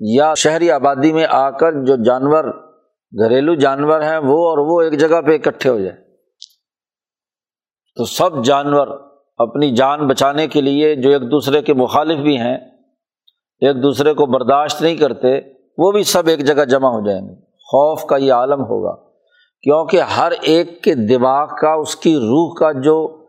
یا 0.00 0.34
شہری 0.34 0.70
آبادی 0.70 1.12
میں 1.12 1.26
آ 1.30 1.50
کر 1.50 1.72
جو 1.72 1.96
جانور 2.04 2.69
گھریلو 3.18 3.54
جانور 3.54 4.00
ہیں 4.00 4.18
وہ 4.18 4.50
اور 4.50 4.58
وہ 4.58 4.80
ایک 4.80 5.00
جگہ 5.00 5.20
پہ 5.20 5.34
اکٹھے 5.34 5.70
ہو 5.70 5.78
جائیں۔ 5.78 5.96
تو 7.96 8.04
سب 8.04 8.44
جانور 8.44 9.10
اپنی 9.38 9.70
جان 9.70 10.06
بچانے 10.06 10.46
کے 10.46 10.60
لیے 10.60 10.94
جو 10.94 11.10
ایک 11.10 11.22
دوسرے 11.22 11.62
کے 11.62 11.74
مخالف 11.74 12.18
بھی 12.18 12.38
ہیں، 12.38 12.56
ایک 13.60 13.82
دوسرے 13.82 14.14
کو 14.14 14.26
برداشت 14.26 14.82
نہیں 14.82 14.96
کرتے، 14.96 15.40
وہ 15.78 15.92
بھی 15.92 16.02
سب 16.02 16.26
ایک 16.26 16.44
جگہ 16.44 16.64
جمع 16.64 16.88
ہو 16.88 17.06
جائیں 17.06 17.28
گے۔ 17.28 17.34
خوف 17.40 18.04
کا 18.04 18.16
یہ 18.16 18.32
عالم 18.32 18.60
ہوگا۔ 18.60 19.10
کیونکہ 19.62 20.00
ہر 20.00 20.32
ایک 20.42 20.84
کے 20.84 20.94
دماغ 20.94 21.48
کا، 21.60 21.72
اس 21.72 21.96
کی 21.96 22.16
روح 22.16 22.54
کا 22.54 22.72
جو 22.72 23.26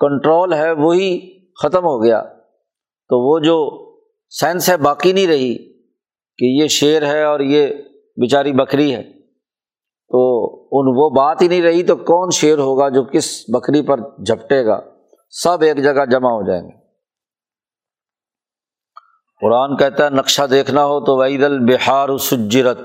کنٹرول 0.00 0.52
ہے، 0.52 0.72
وہی 0.72 1.38
ختم 1.62 1.84
ہو 1.84 2.02
گیا۔ 2.02 2.22
تو 3.08 3.32
وہ 3.32 3.38
جو 3.38 3.88
سینس 4.30 4.68
ہے، 4.68 4.76
باقی 4.76 5.12
نہیں 5.12 5.26
رہی 5.26 5.72
کہ 6.38 6.44
یہ 6.44 6.66
شیر 6.66 7.06
ہے 7.06 7.22
اور 7.22 7.40
یہ 7.40 7.66
بیچاری 8.16 8.52
بکری 8.52 8.94
ہے۔ 8.94 9.22
تو 10.14 10.44
ان 10.62 10.94
وہ 10.96 11.10
بات 11.10 11.42
ہی 11.42 11.48
نہیں 11.48 11.62
رہی 11.62 11.82
تو 11.82 11.96
کون 11.96 12.28
شیر 12.30 12.58
ہوگا 12.58 12.88
جو 12.88 13.04
کس 13.04 13.44
بکری 13.48 13.82
پر 13.82 14.00
جھپٹے 14.00 14.66
گا؟ 14.66 14.80
سب 15.30 15.62
ایک 15.62 15.76
جگہ 15.84 16.04
جمع 16.10 16.28
ہو 16.28 16.46
جائیں 16.46 16.62
گے۔ 16.62 16.82
قرآن 19.40 19.76
کہتا 19.76 20.04
ہے، 20.04 20.10
نقشہ 20.10 20.42
دیکھنا 20.42 20.84
ہو 20.84 21.00
تو 21.00 21.16
وعید 21.16 21.42
البہار 21.42 22.16
سجرت۔ 22.16 22.78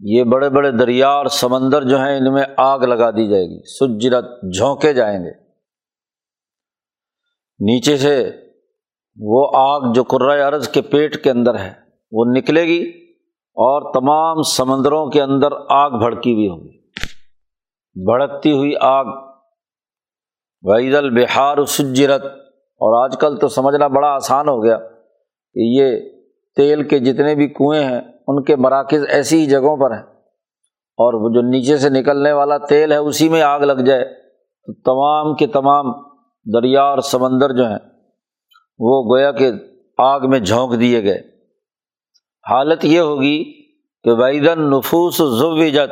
یہ 0.00 0.24
بڑے 0.24 0.50
بڑے 0.50 0.70
دریا 0.70 1.08
اور 1.08 1.26
سمندر 1.26 1.82
جو 1.82 1.98
ہیں، 1.98 2.16
ان 2.16 2.32
میں 2.32 2.44
آگ 2.56 2.78
لگا 2.78 3.10
دی 3.10 3.30
جائے 3.30 3.44
گی۔ 3.44 3.76
سجرت 3.78 4.24
جھونکے 4.58 4.92
جائیں 4.92 5.18
گے۔ 5.18 5.30
نیچے 7.60 7.96
سے 7.96 8.30
وہ 9.20 9.50
آگ 9.54 9.92
جو 9.94 10.02
قرۂۂ 10.02 10.40
ارض 10.40 10.68
کے 10.68 10.82
پیٹ 10.82 11.24
کے 11.24 11.30
اندر 11.30 11.58
ہے، 11.58 11.72
وہ 12.12 12.24
نکلے 12.36 12.62
گی۔ 12.62 13.07
اور 13.60 13.92
تمام 13.94 14.42
سمندروں 14.42 15.06
کے 15.06 15.22
اندر 15.22 15.48
آگ 15.68 15.90
بھڑکی 15.90 16.32
ہوئی 16.32 16.48
ہوگی 16.48 16.78
بھڑکتی 18.04 18.52
ہوئی 18.52 18.72
آگ۔ 18.80 19.04
وعید 20.62 20.94
البہار 20.94 21.64
سجرت۔ 21.64 22.24
اور 22.80 23.04
آج 23.04 23.16
کل 23.20 23.36
تو 23.36 23.48
سمجھنا 23.48 23.86
بڑا 23.86 24.08
آسان 24.08 24.48
ہو 24.48 24.64
گیا 24.64 24.78
کہ 25.54 25.60
یہ 25.60 25.96
تیل 26.56 26.88
کے 26.88 26.98
جتنے 26.98 27.34
بھی 27.34 27.48
کنویں 27.48 27.84
ہیں، 27.84 28.00
ان 28.28 28.42
کے 28.42 28.56
مراکز 28.56 29.04
ایسی 29.08 29.40
ہی 29.40 29.46
جگہوں 29.46 29.76
پر 29.76 29.90
ہیں۔ 29.90 30.02
اور 30.96 31.14
وہ 31.14 31.30
جو 31.34 31.40
نیچے 31.40 31.76
سے 31.76 31.88
نکلنے 31.88 32.32
والا 32.32 32.58
تیل 32.58 32.92
ہے، 32.92 32.96
اسی 32.96 33.28
میں 33.28 33.42
آگ 33.42 33.60
لگ 33.60 33.72
جائے۔ 33.72 34.04
تو 34.66 34.72
تمام 34.72 35.34
کے 35.34 35.46
تمام 35.46 35.92
دریا 36.54 36.82
اور 36.82 36.98
سمندر 36.98 37.52
جو 37.52 37.66
ہیں، 37.66 37.78
وہ 38.78 39.14
گویا 39.14 39.32
کہ 39.32 39.50
آگ 39.98 40.20
میں 40.28 40.38
جھونک 40.38 40.80
دیے 40.80 41.04
گئے۔ 41.04 41.37
حالت 42.50 42.84
یہ 42.84 43.00
ہوگی 43.00 43.62
کہ 44.02 44.10
ویدن 44.12 44.70
نفوس 44.70 45.16
ضوجت 45.16 45.90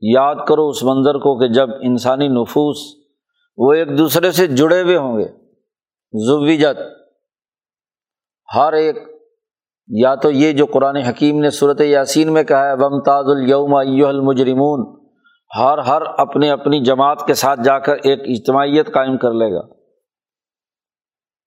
یاد 0.00 0.34
کرو 0.48 0.68
اس 0.68 0.82
منظر 0.82 1.14
کو 1.14 1.38
کہ 1.38 1.48
جب 1.48 1.68
انسانی 1.82 2.28
نفوس 2.28 2.76
وہ 3.56 3.72
ایک 3.72 3.98
دوسرے 3.98 4.30
سے 4.30 4.46
جڑے 4.46 4.82
ہوئے 4.82 4.96
ہوں 4.96 5.18
گے۔ 5.18 5.28
ضوجت 6.26 6.80
ہر 8.54 8.72
ایک، 8.72 8.96
یا 9.88 10.14
تو 10.14 10.30
یہ 10.30 10.52
جو 10.52 10.66
قرآن 10.66 10.96
حکیم 10.96 11.38
نے 11.38 11.50
صورت 11.50 11.80
یاسین 11.80 12.32
میں 12.32 12.42
کہا 12.42 12.68
ہے 12.68 12.76
بم 12.76 13.00
تاز 13.00 13.24
الوم 13.28 13.74
المجرمون۔ 13.74 15.02
ہر 15.58 15.78
ہر 15.78 16.02
اپنے 16.02 16.50
اپنی 16.50 16.80
جماعت 16.80 17.26
کے 17.26 17.34
ساتھ 17.34 17.60
جا 17.64 17.78
کر 17.78 17.92
ایک 17.92 18.20
اجتماعیت 18.26 18.92
قائم 18.92 19.18
کر 19.18 19.32
لے 19.32 19.54
گا۔ 19.54 19.68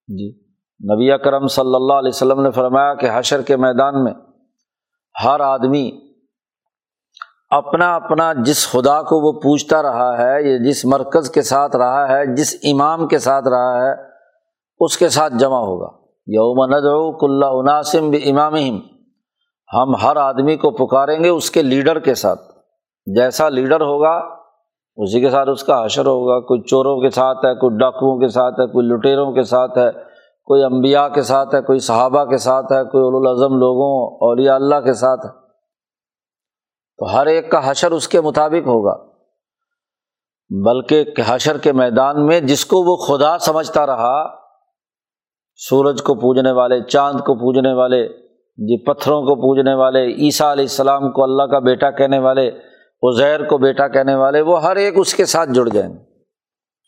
جی۔ 0.08 0.45
نبی 0.84 1.18
کرم 1.18 1.48
صلی 1.48 1.76
اللہ 1.76 1.94
علیہ 1.94 2.10
وسلم 2.10 2.42
نے 2.42 2.52
فرمایا 2.52 2.94
کہ 2.94 3.10
حشر 3.14 3.42
کے 3.42 3.58
میدان 3.58 4.04
میں 4.04 4.14
ہر 5.24 5.40
آدمی 5.40 5.92
اپنا 7.50 7.96
اپنا 7.96 8.34
جس 8.34 8.72
خدا 8.72 9.02
کو 9.02 9.20
وہ 9.20 9.40
پوچھتا 9.40 9.82
رہا 9.84 10.18
ہے، 10.18 10.50
یا 10.50 10.58
جس 10.58 10.86
مرکز 10.86 11.30
کے 11.30 11.42
ساتھ 11.42 11.76
رہا 11.76 12.08
ہے، 12.10 12.36
جس 12.36 12.56
امام 12.64 13.08
کے 13.08 13.18
ساتھ 13.18 13.48
رہا 13.48 13.86
ہے، 13.86 13.92
اس 14.80 14.98
کے 14.98 15.10
ساتھ 15.10 15.34
جمع 15.34 15.60
ہوگا۔ 15.60 15.88
یوم 16.28 16.66
ندعو 16.66 17.12
کل 17.12 17.44
عناسم 17.44 18.10
بھی 18.10 18.30
امام 18.30 18.56
ہم 19.74 19.96
ہر 19.96 20.16
آدمی 20.16 20.56
کو 20.56 20.72
پکاریں 20.72 21.24
گے 21.24 21.30
اس 21.30 21.52
کے 21.52 21.62
لیڈر 21.62 22.00
کے 22.00 22.16
ساتھ۔ 22.16 22.42
جیسا 23.06 23.50
لیڈر 23.50 23.82
ہوگا، 23.82 24.18
اسی 24.96 25.22
کے 25.22 25.30
ساتھ 25.30 25.50
اس 25.50 25.64
کا 25.64 25.86
حشر 25.86 26.06
ہوگا۔ 26.06 26.40
کوئی 26.40 26.62
چوروں 26.62 27.02
کے 27.02 27.10
ساتھ 27.10 27.46
ہے، 27.46 27.56
کوئی 27.56 27.78
ڈاکوؤں 27.78 28.20
کے 28.20 28.28
ساتھ 28.28 28.60
ہے، 28.60 28.68
کوئی 28.68 28.88
لٹیروں 28.88 29.32
کے 29.32 29.44
ساتھ 29.44 29.78
ہے 29.78 30.15
کوئی 30.46 30.64
امبیا 30.64 31.08
کے 31.08 31.22
ساتھ 31.22 31.56
ہے، 31.56 31.62
کوئی 31.62 31.80
صحابہ 31.80 32.26
کے 32.26 32.38
ساتھ 32.38 32.72
ہے، 32.72 32.84
کوئی 32.84 33.22
الاظم 33.22 33.56
لوگوں 33.56 34.16
اور 34.16 34.38
اللہ 34.50 34.82
کے 34.82 34.94
ساتھ 34.94 35.26
ہے۔ 35.26 35.32
تو 36.98 37.14
ہر 37.14 37.26
ایک 37.26 37.52
کا 37.52 37.72
حشر 37.72 37.92
اس 37.92 38.08
کے 38.08 38.22
مطابق 38.22 38.68
ہوگا۔ 38.68 39.06
بلکہ 40.50 41.06
حشر 41.26 41.58
کے 41.58 41.72
میدان 41.72 42.26
میں 42.26 42.40
جس 42.40 42.66
کو 42.66 42.78
وہ 42.78 42.96
خدا 42.96 43.38
سمجھتا 43.38 43.86
رہا، 43.86 44.26
سورج 45.56 46.04
کو 46.04 46.16
پوجنے 46.16 46.52
والے، 46.52 46.84
چاند 46.84 47.20
کو 47.20 47.36
پوجنے 47.36 47.74
والے 47.74 48.08
جی 48.58 48.86
پتھروں 48.86 49.22
کو 49.22 49.36
پوجنے 49.36 49.74
والے، 49.74 50.08
عیسیٰ 50.08 50.52
علیہ 50.52 50.64
السلام 50.64 51.12
کو 51.12 51.24
اللہ 51.24 51.44
کا 51.44 51.60
بیٹا 51.60 51.92
کہنے 51.92 52.20
والے، 52.20 52.52
عزیر 53.04 53.46
کو 53.46 53.58
بیٹا 53.58 53.88
کہنے 53.88 54.16
والے، 54.16 54.42
وہ 54.42 54.64
ہر 54.64 54.76
ایک 54.76 54.94
اس 54.98 55.14
کے 55.14 55.26
ساتھ 55.26 55.50
جڑ 55.50 55.70
جائیں 55.70 55.94
گے۔ 55.94 56.00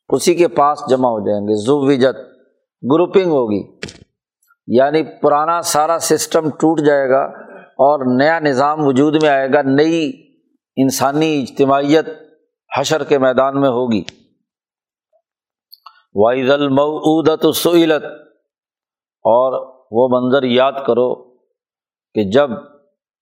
اسی 0.09 0.35
کے 0.35 0.47
پاس 0.47 0.79
جمع 0.89 1.07
ہو 1.07 1.27
جائیں 1.27 1.41
گے۔ 1.41 1.65
زوجت 1.65 2.36
گروپنگ 2.83 3.31
ہوگی۔ 3.31 3.79
یعنی 4.67 5.03
پرانا 5.03 5.61
سارا 5.61 5.99
سسٹم 5.99 6.49
ٹوٹ 6.49 6.79
جائے 6.79 7.09
گا 7.09 7.23
اور 7.61 8.17
نیا 8.17 8.39
نظام 8.39 8.87
وجود 8.87 9.23
میں 9.23 9.29
آئے 9.29 9.47
گا، 9.53 9.61
نئی 9.61 10.11
انسانی 10.75 11.41
اجتماعیت 11.41 12.05
حشر 12.79 13.03
کے 13.03 13.17
میدان 13.17 13.61
میں 13.61 13.69
ہوگی۔ 13.69 14.03
واحد 16.15 16.49
المعودت 16.49 17.45
سعیلت 17.55 18.05
اور 19.23 19.77
وہ 19.91 20.19
منظر 20.19 20.43
یاد 20.43 20.73
کرو 20.87 21.15
کہ 22.13 22.23
جب 22.23 22.49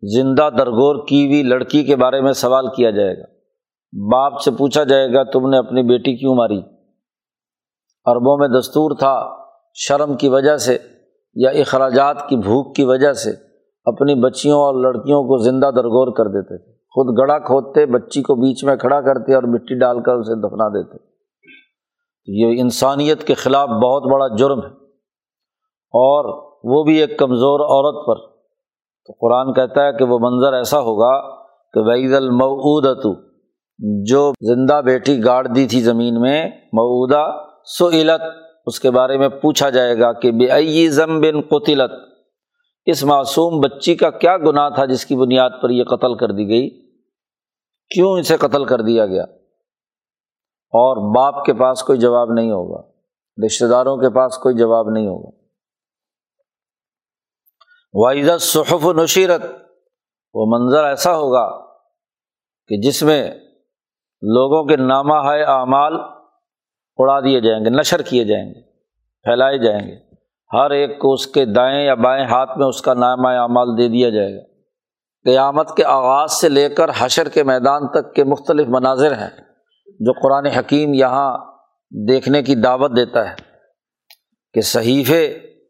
زندہ 0.01 0.49
درگور 0.57 1.07
کی 1.07 1.27
ہوئی 1.27 1.43
لڑکی 1.43 1.83
کے 1.83 1.95
بارے 1.95 2.21
میں 2.21 2.33
سوال 2.33 2.67
کیا 2.75 2.91
جائے 2.91 3.17
گا، 3.17 3.25
باپ 4.11 4.41
سے 4.41 4.51
پوچھا 4.51 4.83
جائے 4.83 5.13
گا، 5.13 5.23
تم 5.23 5.49
نے 5.49 5.57
اپنی 5.57 5.83
بیٹی 5.83 6.15
کیوں 6.15 6.35
ماری؟ 6.35 6.59
عربوں 8.05 8.37
میں 8.37 8.47
دستور 8.47 8.91
تھا 8.99 9.44
شرم 9.77 10.17
کی 10.17 10.27
وجہ 10.27 10.57
سے 10.57 10.77
یا 11.35 11.49
اخراجات 11.49 12.29
کی 12.29 12.37
بھوک 12.37 12.75
کی 12.75 12.83
وجہ 12.83 13.13
سے 13.13 13.29
اپنی 13.85 14.15
بچیوں 14.15 14.59
اور 14.59 14.73
لڑکیوں 14.73 15.23
کو 15.23 15.37
زندہ 15.37 15.65
درگور 15.65 16.13
کر 16.13 16.25
دیتے 16.25 16.57
تھے۔ 16.57 16.71
خود 16.71 17.19
گڑھا 17.19 17.39
کھودتے، 17.39 17.85
بچی 17.85 18.21
کو 18.21 18.35
بیچ 18.35 18.63
میں 18.63 18.75
کھڑا 18.75 19.01
کرتے 19.01 19.35
اور 19.35 19.43
مٹی 19.43 19.79
ڈال 19.79 20.03
کر 20.03 20.13
اسے 20.13 20.47
دفنا 20.47 20.67
دیتے۔ 20.67 20.97
یہ 22.27 22.61
انسانیت 22.61 23.23
کے 23.23 23.33
خلاف 23.33 23.69
بہت 23.69 24.03
بڑا 24.13 24.35
جرم 24.35 24.59
ہے۔ 24.59 24.85
اور 25.93 26.53
وہ 26.63 26.83
بھی 26.83 26.97
ایک 26.97 27.19
کمزور 27.19 27.59
عورت 27.59 28.07
پر۔ 28.07 28.15
تو 29.05 29.13
قرآن 29.21 29.53
کہتا 29.53 29.85
ہے 29.85 29.93
کہ 29.93 30.05
وہ 30.05 30.19
منظر 30.19 30.53
ایسا 30.53 30.79
ہوگا 30.79 31.35
کہ 31.45 31.79
وعید 31.79 32.13
المعودت 32.13 33.07
جو 34.03 34.33
زندہ 34.41 34.81
بیٹی 34.85 35.25
گاڑ 35.25 35.47
دی 35.47 35.67
تھی 35.67 35.81
زمین 35.81 36.21
میں 36.21 36.47
معودہ 36.73 37.25
سعلت 37.79 38.44
اس 38.65 38.79
کے 38.79 38.91
بارے 38.91 39.17
میں 39.17 39.29
پوچھا 39.29 39.69
جائے 39.69 39.99
گا 39.99 40.13
کہ 40.13 40.31
بے 40.31 40.89
ضم 40.89 41.21
بن 41.21 41.41
قطلت 41.41 41.91
اس 42.85 43.03
معصوم 43.03 43.61
بچی 43.61 43.95
کا 43.95 44.09
کیا 44.09 44.37
گناہ 44.37 44.69
تھا 44.69 44.85
جس 44.85 45.05
کی 45.05 45.15
بنیاد 45.15 45.49
پر 45.61 45.69
یہ 45.69 45.83
قتل 45.83 46.17
کر 46.17 46.31
دی 46.31 46.47
گئی؟ 46.47 46.69
کیوں 47.89 48.19
اسے 48.19 48.37
قتل 48.37 48.65
کر 48.65 48.81
دیا 48.81 49.05
گیا؟ 49.05 49.23
اور 50.73 51.15
باپ 51.15 51.45
کے 51.45 51.53
پاس 51.53 51.83
کوئی 51.83 51.99
جواب 51.99 52.31
نہیں 52.31 52.51
ہوگا 52.51 52.89
رشتے 53.45 53.67
داروں 53.67 53.97
کے 53.97 54.15
پاس 54.15 54.37
کوئی 54.37 54.55
جواب 54.55 54.89
نہیں 54.89 55.07
ہوگا۔ 55.07 55.45
واحد 57.93 58.37
صحف 58.39 58.85
و 58.85 58.93
نشیرت 58.93 59.41
وہ 60.33 60.45
منظر 60.45 60.83
ایسا 60.83 61.15
ہوگا 61.15 61.65
کہ 62.67 62.81
جس 62.81 63.03
میں 63.03 63.31
لوگوں 64.21 64.63
کے 64.63 64.75
نامہ 64.75 65.13
ہے 65.13 65.43
اعمال 65.43 65.93
اڑا 66.97 67.19
دیے 67.19 67.41
جائیں 67.41 67.65
گے، 67.65 67.69
نشر 67.69 68.01
کیے 68.01 68.23
جائیں 68.23 68.49
گے، 68.49 68.61
پھیلائے 69.23 69.57
جائیں 69.57 69.87
گے۔ 69.87 69.95
ہر 70.53 70.71
ایک 70.71 70.99
کو 70.99 71.13
اس 71.13 71.27
کے 71.27 71.45
دائیں 71.45 71.85
یا 71.85 71.95
بائیں 71.95 72.25
ہاتھ 72.25 72.57
میں 72.57 72.67
اس 72.67 72.81
کا 72.81 72.93
نامہ 72.93 73.27
اعمال 73.27 73.77
دے 73.77 73.87
دیا 73.87 74.09
جائے 74.09 74.35
گا۔ 74.35 74.41
قیامت 75.25 75.77
کے 75.77 75.85
آغاز 75.85 76.31
سے 76.31 76.49
لے 76.49 76.69
کر 76.69 76.85
حشر 76.97 77.29
کے 77.29 77.43
میدان 77.43 77.87
تک 77.87 78.13
کے 78.13 78.23
مختلف 78.23 78.67
مناظر 78.67 79.11
ہیں 79.11 79.29
جو 79.99 80.11
قرآن 80.21 80.45
حکیم 80.45 80.93
یہاں 80.93 81.37
دیکھنے 82.07 82.43
کی 82.43 82.55
دعوت 82.55 82.91
دیتا 82.91 83.29
ہے 83.29 83.35
کہ 84.53 84.61
صحیفے 84.61 85.25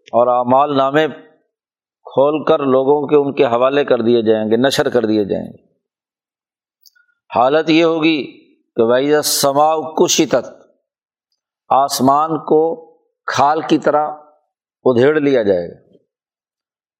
اور 0.05 0.27
اعمال 0.27 0.77
نامے 0.77 1.07
کھول 2.03 2.43
کر 2.43 2.59
لوگوں 2.59 3.07
کے 3.07 3.15
ان 3.15 3.33
کے 3.33 3.45
حوالے 3.45 3.83
کر 3.83 4.01
دیے 4.01 4.21
جائیں 4.21 4.51
گے، 4.51 4.57
نشر 4.57 4.89
کر 4.89 5.05
دیے 5.05 5.23
جائیں 5.25 5.45
گے۔ 5.45 5.65
حالت 7.35 7.69
یہ 7.69 7.83
ہوگی 7.83 8.23
کہ 8.75 8.87
بھائی 8.87 9.21
سما 9.23 9.91
کشت 9.93 10.35
آسمان 11.69 12.39
کو 12.39 12.95
کھال 13.25 13.61
کی 13.61 13.77
طرح 13.77 14.07
ادھیڑ 14.83 15.19
لیا 15.19 15.43
جائے 15.43 15.69
گا۔ 15.69 15.97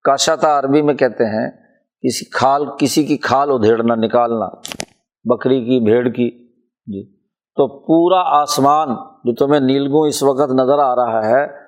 کاشاتا 0.04 0.60
عربی 0.60 0.82
میں 0.82 0.94
کہتے 0.94 1.24
ہیں، 1.24 1.52
کسی 2.02 2.26
کھال، 2.26 2.66
کسی 2.80 3.04
کی 3.04 3.18
کھال 3.18 3.50
ادھیڑنا، 3.52 3.96
نکالنا، 3.96 4.46
بکری 5.24 5.62
کی، 5.62 5.84
بھیڑ 5.84 6.08
کی۔ 6.08 6.48
جی۔ 6.68 7.16
تو 7.28 7.80
پورا 7.80 8.42
آسمان 8.42 8.88
جو 8.96 9.36
تمہیں 9.36 9.60
نیلگوں 9.60 10.08
اس 10.08 10.24
وقت 10.24 10.52
نظر 10.52 10.80
آ 10.80 10.96
رہا 10.96 11.26
ہے، 11.26 11.66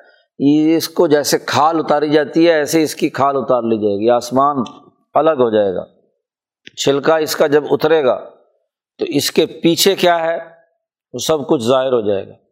اس 0.77 0.89
کو 0.89 1.07
جیسے 1.07 1.38
کھال 1.38 1.79
اتاری 1.79 2.10
جاتی 2.10 2.47
ہے، 2.47 2.53
ایسے 2.53 2.83
اس 2.83 2.95
کی 2.95 3.10
کھال 3.10 3.38
اتار 3.38 3.62
لی 3.62 3.77
جائے 3.77 3.97
گی۔ 3.97 4.10
آسمان 4.10 4.57
الگ 5.13 5.29
ہو 5.29 5.49
جائے 5.49 5.75
گا۔ 5.75 5.86
چھلکا 6.77 7.17
اس 7.17 7.36
کا 7.36 7.47
جب 7.47 7.63
اترے 7.71 8.03
گا، 8.03 8.29
تو 8.99 9.05
اس 9.07 9.31
کے 9.31 9.45
پیچھے 9.45 9.95
کیا 9.95 10.19
ہے؟ 10.19 10.38
وہ 11.13 11.19
سب 11.27 11.47
کچھ 11.47 11.63
ظاہر 11.63 11.93
ہو 11.93 12.01
جائے 12.01 12.27
گا۔ 12.27 12.46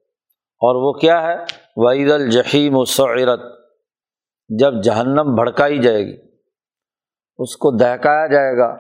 اور 0.66 0.76
وہ 0.76 0.92
کیا 0.94 1.22
ہے؟ 1.22 1.36
وعید 1.76 2.12
الجحیم 2.12 2.76
و 2.76 2.84
جب 4.50 4.82
جہنم 4.84 5.34
بھڑکائی 5.36 5.78
جائے 5.80 6.06
گی، 6.06 6.16
اس 7.40 7.56
کو 7.58 7.72
دہکایا 7.72 8.28
جائے 8.28 8.58
گا، 8.58 8.76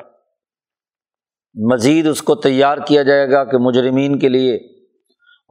مزید 1.55 2.07
اس 2.07 2.21
کو 2.21 2.35
تیار 2.35 2.77
کیا 2.77 3.03
جائے 3.03 3.29
گا 3.31 3.43
کہ 3.43 3.57
مجرمین 3.57 4.19
کے 4.19 4.29
لیے، 4.29 4.55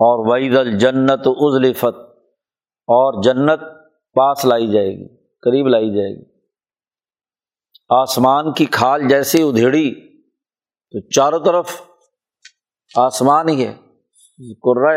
اور 0.00 0.24
وعید 0.26 0.56
الجنت 0.56 1.26
ازلفت 1.26 2.00
اور 2.88 3.22
جنت 3.22 3.60
پاس 4.16 4.44
لائی 4.44 4.70
جائے 4.72 4.90
گی، 4.90 5.06
قریب 5.42 5.68
لائی 5.68 5.90
جائے 5.94 6.10
گی۔ 6.10 6.24
آسمان 7.90 8.52
کی 8.52 8.64
کھال 8.64 9.08
جیسی 9.08 9.42
ادھیڑی 9.42 9.88
تو 10.94 11.00
چاروں 11.10 11.40
طرف 11.44 11.80
آسمان 12.94 13.48
ہی 13.48 13.66
ہے۔ 13.66 13.74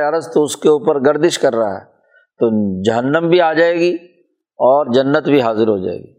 عرض 0.07 0.27
تو 0.33 0.43
اس 0.43 0.55
کے 0.57 0.69
اوپر 0.69 0.99
گردش 1.05 1.39
کر 1.39 1.55
رہا 1.55 1.73
ہے، 1.73 1.85
تو 2.39 2.49
جہنم 2.83 3.27
بھی 3.29 3.41
آ 3.41 3.51
جائے 3.53 3.73
گی 3.75 3.93
اور 4.59 4.93
جنت 4.93 5.27
بھی 5.29 5.41
حاضر 5.41 5.67
ہو 5.67 5.77
جائے 5.77 5.97
گی۔ 5.97 6.13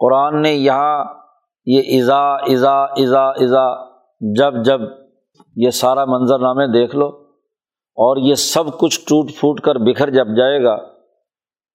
قرآن 0.00 0.40
نے 0.42 0.52
یہاں 0.52 1.04
یہ 1.66 1.80
ایزا 1.86 2.20
ایزا 2.46 2.74
ایزا 2.96 3.28
ایزا 3.30 3.64
جب 4.20 4.62
جب 4.64 4.80
یہ 5.56 5.70
سارا 5.70 6.04
منظر 6.04 6.38
نامے 6.38 6.66
دیکھ 6.72 6.96
لو 6.96 7.08
اور 7.98 8.16
یہ 8.16 8.34
سب 8.34 8.78
کچھ 8.78 9.00
ٹوٹ 9.00 9.30
پھوٹ 9.40 9.60
کر 9.60 9.78
بکھر 9.86 10.10
جب 10.10 10.36
جائے 10.36 10.62
گا، 10.64 10.76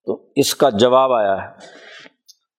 تو 0.06 0.18
اس 0.36 0.54
کا 0.54 0.70
جواب 0.70 1.12
آیا 1.12 1.36
ہے 1.42 1.48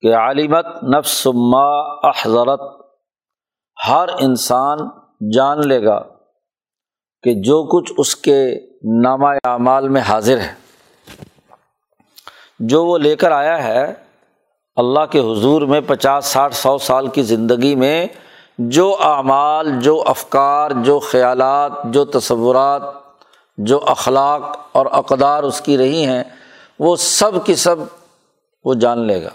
کہ 0.04 0.14
عالمت 0.16 0.66
نفس 0.96 1.28
ما 1.52 1.68
احضرت 2.08 2.62
ہر 3.78 4.10
انسان 4.20 4.78
جان 5.32 5.68
لے 5.68 5.84
گا 5.86 5.98
کہ 7.26 7.34
جو 7.34 7.64
کچھ 7.64 7.94
اس 7.98 8.16
کے 8.16 8.56
نامہ 8.84 9.28
اعمال 9.44 9.90
میں 9.90 10.02
حاضر 10.02 10.40
ہے، 10.40 10.54
جو 12.60 12.86
وہ 12.86 12.98
لے 12.98 13.16
کر 13.16 13.32
آیا 13.32 13.64
ہے 13.64 13.94
اللہ 14.76 15.06
کے 15.12 15.20
حضور 15.20 15.62
میں 15.62 15.82
پچاس، 15.82 16.26
ساٹھ، 16.26 16.56
سو 16.56 16.78
سال 16.78 17.08
کی 17.08 17.22
زندگی 17.22 17.76
میں، 17.76 18.08
جو 18.60 18.98
اعمال، 19.00 19.80
جو 19.80 20.04
افکار، 20.06 20.72
جو 20.84 21.00
خیالات، 21.00 21.72
جو 21.86 22.06
تصورات، 22.06 22.82
جو 23.58 23.80
اخلاق 23.86 24.58
اور 24.72 24.86
اقدار 24.86 25.44
اس 25.44 25.62
کی 25.62 25.78
رہی 25.78 26.06
ہیں، 26.06 26.24
وہ 26.80 26.96
سب 26.96 27.46
کی 27.46 27.56
سب 27.56 27.76
وہ 28.66 28.74
جان 28.74 29.00
لے 29.00 29.24
گا 29.24 29.30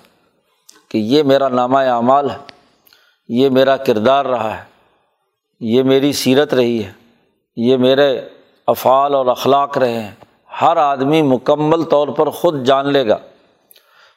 کہ 0.89 0.99
یہ 0.99 1.23
میرا 1.23 1.49
نامہ 1.49 1.79
اعمال 1.79 2.31
ہے، 2.31 2.39
یہ 3.29 3.51
میرا 3.51 3.77
کردار 3.77 4.25
رہا 4.25 4.59
ہے، 4.59 4.65
یہ 5.61 5.83
میری 5.83 6.13
سیرت 6.13 6.55
رہی 6.55 6.85
ہے۔ 6.85 7.00
یہ 7.57 7.77
میرے 7.77 8.21
افعال 8.67 9.15
اور 9.15 9.27
اخلاق 9.27 9.79
رہے 9.79 10.03
ہیں۔ 10.03 10.11
ہر 10.61 10.77
آدمی 10.77 11.23
مکمل 11.23 11.83
طور 11.83 12.09
پر 12.09 12.31
خود 12.31 12.65
جان 12.65 12.93
لے 12.93 13.09
گا۔ 13.09 13.19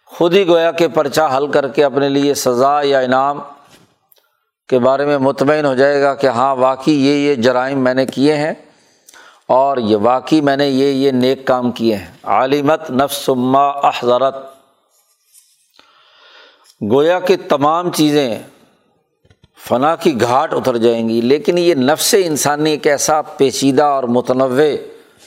خود 0.06 0.34
ہی 0.34 0.48
گویا 0.48 0.72
کہ 0.72 0.88
پرچہ 0.88 1.22
حل 1.38 1.52
کر 1.52 1.68
کے 1.68 1.84
اپنے 1.84 2.10
لیے 2.10 2.34
سزا 2.34 2.80
یا 2.84 3.00
انعام 3.00 3.40
کے 4.70 4.80
بارے 4.80 5.06
میں 5.06 5.18
مطمئن 5.18 5.66
ہو 5.66 5.76
جائے 5.76 6.02
گا 6.02 6.16
کہ 6.16 6.28
ہاں 6.28 6.56
واقعی 6.56 6.94
یہ 6.94 7.30
یہ 7.30 7.36
جرائم 7.36 7.80
میں 7.80 7.94
نے 7.94 8.06
کیے 8.06 8.36
ہیں 8.36 8.54
اور 9.48 9.78
یہ 9.78 9.98
واقعی 9.98 10.42
میں 10.42 10.58
نے 10.58 10.68
یہ 10.68 10.86
یہ 10.86 11.12
نیک 11.12 11.48
کام 11.48 11.72
کیے 11.72 11.96
ہیں۔ 11.96 12.12
عالمت 12.24 12.92
نفسما 12.92 13.68
احضرت 13.68 14.36
گویا 16.92 17.20
کہ 17.20 17.36
تمام 17.50 17.92
چیزیں 17.92 18.40
فنا 19.70 19.96
کی 19.96 20.22
گھاٹ 20.22 20.54
اتر 20.54 20.78
جائیں 20.78 21.10
گی، 21.10 21.22
لیکن 21.22 21.58
یہ 21.58 21.76
نفس 21.76 22.16
انسانی 22.18 22.72
ایک 22.72 22.88
ایسا 22.88 23.22
پیچیدہ 23.22 23.84
اور 23.84 24.04
متنوع 24.04 24.62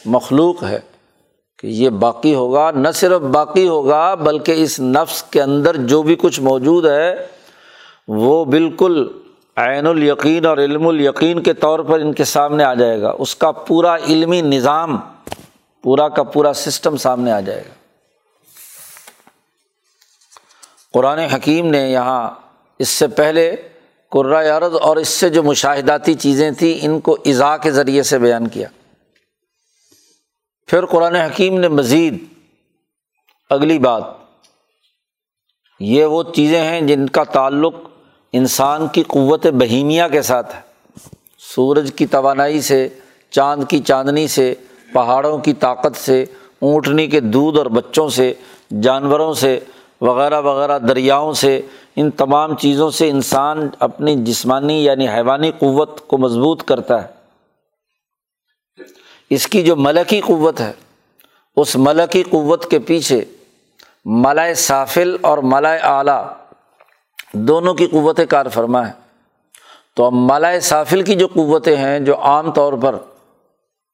مخلوق 0.05 0.63
ہے 0.63 0.81
کہ 1.59 1.67
یہ 1.67 1.91
باقی 1.91 2.35
ہوگا، 2.35 2.71
نہ 2.71 2.89
صرف 2.95 3.21
باقی 3.21 3.69
ہوگا، 3.69 4.15
بلکہ 4.15 4.63
اس 4.63 4.81
نفس 4.81 5.23
کے 5.23 5.43
اندر 5.43 5.77
جو 5.77 6.03
بھی 6.03 6.17
کچھ 6.19 6.41
موجود 6.41 6.87
ہے، 6.87 7.27
وہ 8.09 8.45
بالکل 8.45 9.07
عین 9.57 9.87
الیقین 9.87 10.47
اور 10.47 10.59
علم 10.59 10.87
الیقین 10.87 11.43
کے 11.43 11.53
طور 11.55 11.81
پر 11.81 12.01
ان 12.01 12.13
کے 12.13 12.25
سامنے 12.25 12.65
آ 12.65 12.75
جائے 12.75 13.01
گا۔ 13.01 13.13
اس 13.19 13.35
کا 13.35 13.51
پورا 13.51 13.97
علمی 13.97 14.41
نظام، 14.41 14.97
پورا 15.83 16.09
کا 16.09 16.23
پورا 16.23 16.53
سسٹم 16.53 16.97
سامنے 16.97 17.33
آ 17.33 17.41
جائے 17.41 17.63
گا۔ 17.69 17.75
قرآن 20.93 21.19
حکیم 21.19 21.67
نے 21.67 21.91
یہاں 21.91 22.31
اس 22.79 22.89
سے 22.89 23.07
پہلے 23.07 23.57
عرض 24.13 24.75
اور 24.83 24.97
اس 24.97 25.09
سے 25.09 25.29
جو 25.29 25.43
مشاہداتی 25.43 26.15
چیزیں 26.15 26.51
تھیں، 26.51 26.79
ان 26.83 27.01
کو 27.01 27.17
اضاء 27.25 27.57
کے 27.57 27.71
ذریعے 27.71 28.03
سے 28.03 28.19
بیان 28.19 28.49
کیا۔ 28.49 28.69
پھر 30.67 30.87
قرآن 30.87 31.15
حکیم 31.15 31.61
نے 31.61 31.69
مزید 31.69 32.25
اگلی 33.51 33.79
بات، 33.79 34.03
یہ 35.81 36.05
وہ 36.05 36.23
چیزیں 36.35 36.61
ہیں 36.61 36.81
جن 36.81 37.09
کا 37.09 37.25
تعلق 37.25 37.75
انسان 38.33 38.89
کی 38.89 39.03
قوت 39.07 39.47
بہیمیہ 39.47 40.03
کے 40.13 40.23
ساتھ 40.23 40.55
ہے۔ 40.57 40.61
سورج 41.39 41.93
کی 41.97 42.07
توانائی 42.07 42.61
سے، 42.61 42.89
چاند 43.31 43.65
کی 43.69 43.81
چاندنی 43.81 44.29
سے، 44.29 44.55
پہاڑوں 44.93 45.39
کی 45.39 45.53
طاقت 45.53 45.97
سے، 45.97 46.25
اونٹنی 46.63 47.07
کے 47.07 47.21
دودھ 47.21 47.59
اور 47.59 47.67
بچوں 47.67 48.09
سے، 48.09 48.35
جانوروں 48.83 49.35
سے، 49.35 49.61
وغیرہ 50.01 50.41
وغیرہ 50.41 50.79
دریاؤں 50.79 51.33
سے 51.33 51.61
ان 51.97 52.11
تمام 52.11 52.57
چیزوں 52.57 52.91
سے 52.91 53.11
انسان 53.11 53.69
اپنی 53.79 54.17
جسمانی 54.25 54.85
یعنی 54.85 55.09
حیوانی 55.09 55.51
قوت 55.51 56.09
کو 56.09 56.19
مضبوط 56.19 56.63
کرتا 56.63 57.03
ہے۔ 57.03 57.09
اس 59.31 59.47
کی 59.47 59.63
جو 59.63 59.77
ملکی 59.77 60.21
قوت 60.21 60.61
ہے، 60.61 60.73
اس 61.57 61.77
ملکی 61.77 62.23
قوت 62.23 62.71
کے 62.71 62.79
پیچھے 62.79 63.25
ملائے 64.05 64.55
سافل 64.55 65.17
اور 65.21 65.39
ملائے 65.39 65.79
اعلیٰ 65.79 66.27
دونوں 67.33 67.75
کی 67.75 67.87
قوتیں 67.87 68.27
کار 68.27 68.47
فرما 68.47 68.87
ہے۔ 68.87 68.93
تو 69.97 70.05
اب 70.05 70.13
ملائے 70.13 70.61
سافل 70.61 71.03
کی 71.03 71.15
جو 71.15 71.27
قوتیں 71.27 71.77
ہیں، 71.77 72.01
جو 72.01 72.21
عام 72.21 72.53
طور 72.53 72.73
پر 72.73 72.97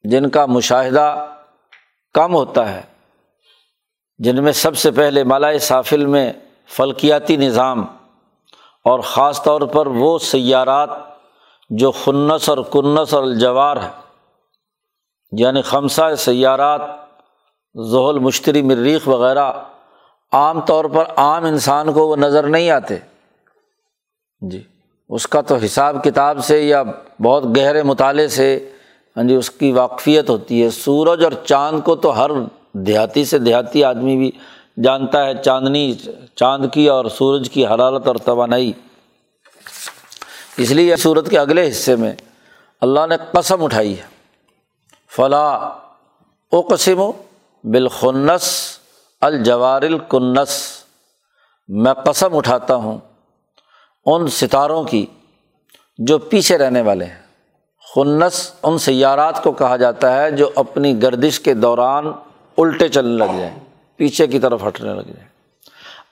جن 0.05 0.31
کا 0.31 0.47
مشاہدہ 0.47 1.27
کم 2.15 2.35
ہوتا 2.35 2.75
ہے، 2.75 2.83
جن 4.19 4.45
میں 4.45 4.53
سب 4.53 4.77
سے 4.77 4.91
پہلے 4.91 5.25
ملائے 5.25 5.59
سافل 5.59 6.07
میں 6.07 6.33
فلکیاتی 6.77 7.37
نظام 7.37 7.85
اور 8.85 9.01
خاص 9.01 9.43
طور 9.43 9.61
پر 9.61 9.87
وہ 9.87 10.19
سیارات 10.19 10.91
جو 11.71 11.91
خنس 11.91 12.49
اور 12.49 12.59
کنس 12.73 13.15
اور 13.15 13.23
الجوار 13.23 13.77
ہے 13.77 13.91
یعنی 15.33 15.63
خمسہ 15.63 16.15
سیارات 16.19 16.81
زحل 17.75 18.19
مشتری 18.19 18.63
مریخ 18.63 19.09
وغیرہ، 19.09 19.53
عام 20.33 20.61
طور 20.61 20.85
پر 20.85 21.05
عام 21.17 21.45
انسان 21.45 21.93
کو 21.93 22.09
وہ 22.09 22.17
نظر 22.17 22.47
نہیں 22.47 22.71
آتے۔ 22.71 22.99
جی 24.41 24.63
اس 25.09 25.27
کا 25.27 25.41
تو 25.41 25.57
حساب 25.57 26.05
کتاب 26.05 26.45
سے 26.45 26.61
یا 26.63 26.83
بہت 27.23 27.45
گہرے 27.57 27.83
مطالعے 27.83 28.29
سے 28.29 28.71
ہاں 29.17 29.25
جی 29.25 29.35
اس 29.35 29.51
کی 29.51 29.73
واقفیت 29.73 30.31
ہوتی 30.31 30.63
ہے۔ 30.65 30.71
سورج 30.71 31.25
اور 31.25 31.33
چاند 31.33 31.81
کو 31.85 31.97
تو 31.97 32.25
ہر 32.25 32.31
دیہاتی 32.73 33.25
سے 33.25 33.39
دیہاتی 33.39 33.85
آدمی 33.85 34.17
بھی 34.17 34.31
جانتا 34.85 35.27
ہے 35.27 35.43
چاندنی، 35.45 35.95
چاند 36.35 36.67
کی 36.73 36.89
اور 36.89 37.05
سورج 37.05 37.51
کی 37.51 37.67
حرارت 37.67 38.07
اور 38.07 38.17
توانائی۔ 38.17 38.73
اس 40.57 40.71
لیے 40.71 40.97
سورت 40.97 41.31
کے 41.31 41.39
اگلے 41.39 41.69
حصے 41.71 41.97
میں 41.97 42.13
اللہ 42.81 43.07
نے 43.09 43.17
قسم 43.33 43.65
اٹھائی 43.65 43.99
ہے۔ 43.99 44.05
فلاں 45.17 45.59
او 46.53 46.61
قسم 46.61 47.01
و 47.01 47.13
بالخنس 47.65 48.79
الجوار 49.21 49.83
الکنس 49.83 50.71
میں 51.69 51.93
قسم 51.93 52.37
اٹھاتا 52.37 52.75
ہوں 52.75 52.99
ان 54.07 54.29
ستاروں 54.29 54.85
کی 54.85 55.07
جو 55.99 56.19
پیچھے 56.19 56.59
رہنے 56.59 56.83
والے 56.83 57.05
ہیں۔ 57.05 57.23
خنس 57.95 58.53
ان 58.63 58.79
سیارات 58.79 59.43
کو 59.43 59.53
کہا 59.53 59.77
جاتا 59.77 60.23
ہے 60.23 60.31
جو 60.31 60.51
اپنی 60.55 61.03
گردش 61.03 61.41
کے 61.41 61.55
دوران 61.55 62.07
الٹے 62.59 62.89
چلنے 62.89 63.19
لگ 63.19 63.39
جائیں۔ 63.39 63.62
پیچھے 64.03 64.27
کی 64.27 64.39
طرف 64.39 64.67
ہٹنے 64.67 64.95
لگ 64.95 65.01
جائیں۔ 65.01 65.29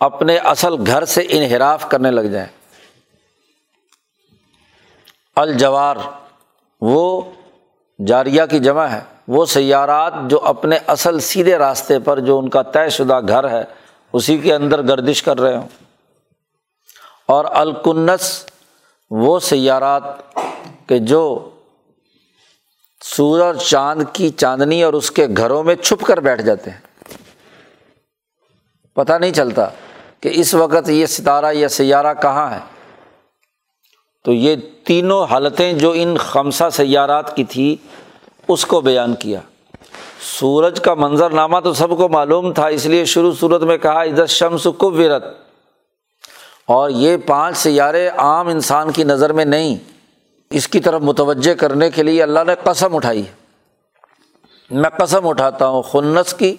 اپنے 0.01 0.37
اصل 0.37 0.75
گھر 0.87 1.05
سے 1.05 1.27
انحراف 1.29 1.89
کرنے 1.89 2.11
لگ 2.11 2.21
جائیں۔ 2.21 2.49
الجوار، 5.37 5.97
وہ 6.81 7.23
جاریہ 8.07 8.43
کی 8.51 8.59
جمع 8.59 8.85
ہے۔ 8.85 9.01
وہ 9.29 9.47
سیارات 9.47 10.15
جو 10.27 10.41
اپنے 10.45 10.79
اصل 10.87 11.21
سیدھے 11.21 11.59
راستے 11.59 11.99
پر 11.99 12.21
جو 12.21 12.39
ان 12.39 12.49
کا 12.49 12.63
طے 12.63 12.89
شدہ 12.89 13.21
گھر 13.29 13.51
ہے، 13.51 13.65
اسی 14.13 14.39
کے 14.39 14.55
اندر 14.55 14.83
گردش 14.83 15.23
کر 15.23 15.41
رہے 15.41 15.57
ہوں۔ 15.57 15.69
اور 17.27 17.45
الکنس، 17.45 18.47
وہ 19.11 19.41
سیارات 19.41 20.03
کہ 20.87 20.99
جو 20.99 21.51
سورج 23.03 23.63
چاند 23.63 24.03
کی 24.13 24.31
چاندنی 24.31 24.83
اور 24.83 24.93
اس 24.93 25.11
کے 25.11 25.27
گھروں 25.37 25.63
میں 25.63 25.75
چھپ 25.75 26.05
کر 26.05 26.21
بیٹھ 26.21 26.43
جاتے 26.43 26.71
ہیں۔ 26.71 26.90
پتہ 28.95 29.13
نہیں 29.13 29.33
چلتا 29.33 29.69
کہ 30.21 30.31
اس 30.33 30.55
وقت 30.55 30.89
یہ 30.89 31.07
ستارہ 31.07 31.53
یا 31.53 31.69
سیارہ 31.69 32.15
کہاں 32.15 32.51
ہے۔ 32.51 32.59
تو 34.25 34.33
یہ 34.33 34.57
تینوں 34.85 35.25
حالتیں 35.25 35.73
جو 35.73 35.93
ان 35.97 36.17
خمسہ 36.17 36.65
سیارات 36.73 37.37
کی 37.37 37.45
تھی، 37.45 37.77
اس 38.49 38.67
کو 38.67 38.81
بیان 38.81 39.15
کیا۔ 39.15 39.41
سورج 40.21 40.81
کا 40.81 40.95
منظر 40.95 41.31
نامہ 41.31 41.61
تو 41.61 41.75
سب 41.75 41.97
کو 41.97 42.09
معلوم 42.09 42.53
تھا، 42.53 42.67
اس 42.67 42.87
لیے 42.87 43.05
شروع 43.05 43.33
صورت 43.41 43.63
میں 43.63 43.79
کہا 43.79 44.01
ادھر 44.01 44.27
شمس 44.27 44.67
کو 44.79 44.91
ورت 44.91 45.25
اور 46.67 46.91
یہ 46.91 47.17
پانچ 47.17 47.57
سیارے 47.57 48.09
عام 48.09 48.49
انسان 48.49 48.91
کی 48.91 49.05
نظر 49.05 49.33
میں 49.33 49.45
نہیں، 49.45 49.77
اس 50.51 50.69
کی 50.69 50.81
طرف 50.81 51.03
متوجہ 51.03 51.55
کرنے 51.55 51.91
کے 51.91 52.03
لیے 52.03 52.23
اللہ 52.23 52.41
نے 52.47 52.55
قسم 52.65 52.97
اٹھائی۔ 52.97 53.23
میں 54.71 54.91
قسم 54.91 55.29
اٹھاتا 55.29 55.69
ہوں، 55.69 55.83
خنس 55.83 56.35
کی 56.35 56.57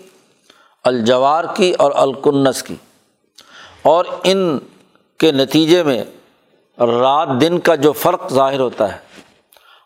الجوار 0.84 1.44
کی 1.56 1.74
اور 1.80 1.92
الکنس 1.96 2.64
کی۔ 2.64 2.76
اور 3.82 4.06
ان 4.24 4.60
کے 5.20 5.32
نتیجے 5.32 5.84
میں 5.84 6.04
رات 6.80 7.30
دن 7.42 7.60
کا 7.60 7.76
جو 7.76 7.92
فرق 7.92 8.34
ظاہر 8.34 8.60
ہوتا 8.60 8.92
ہے، 8.92 8.98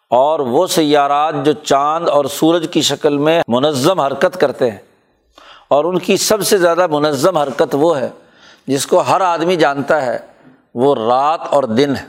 اور 0.09 0.39
وہ 0.39 0.67
سیارات 0.67 1.35
جو 1.43 1.51
چاند 1.51 2.09
اور 2.09 2.25
سورج 2.25 2.67
کی 2.71 2.81
شکل 2.81 3.17
میں 3.17 3.41
منظم 3.47 3.99
حرکت 3.99 4.39
کرتے 4.39 4.71
ہیں۔ 4.71 4.77
اور 5.67 5.85
ان 5.85 5.99
کی 5.99 6.17
سب 6.17 6.41
سے 6.41 6.57
زیادہ 6.57 6.87
منظم 6.87 7.37
حرکت 7.37 7.75
وہ 7.79 7.97
ہے، 7.97 8.09
جس 8.67 8.87
کو 8.87 9.01
ہر 9.01 9.21
آدمی 9.21 9.55
جانتا 9.55 10.05
ہے، 10.05 10.17
وہ 10.75 10.95
رات 10.95 11.41
اور 11.49 11.63
دن 11.63 11.95
ہے۔ 11.95 12.05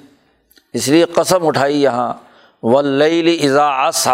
اس 0.73 0.89
لیے 0.89 1.05
قسم 1.05 1.47
اٹھائی 1.47 1.83
یہاں 1.83 2.13
و 2.63 2.79
ازا 2.79 3.89
اس 3.89 4.09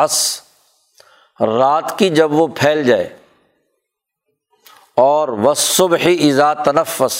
رات 1.41 1.99
کی 1.99 2.09
جب 2.09 2.33
وہ 2.33 2.47
پھیل 2.47 2.85
جائے 2.85 3.09
اور 4.97 5.29
وہ 5.29 5.55
صبح 5.55 6.07
ازا 6.21 6.53
تنفس، 6.55 7.15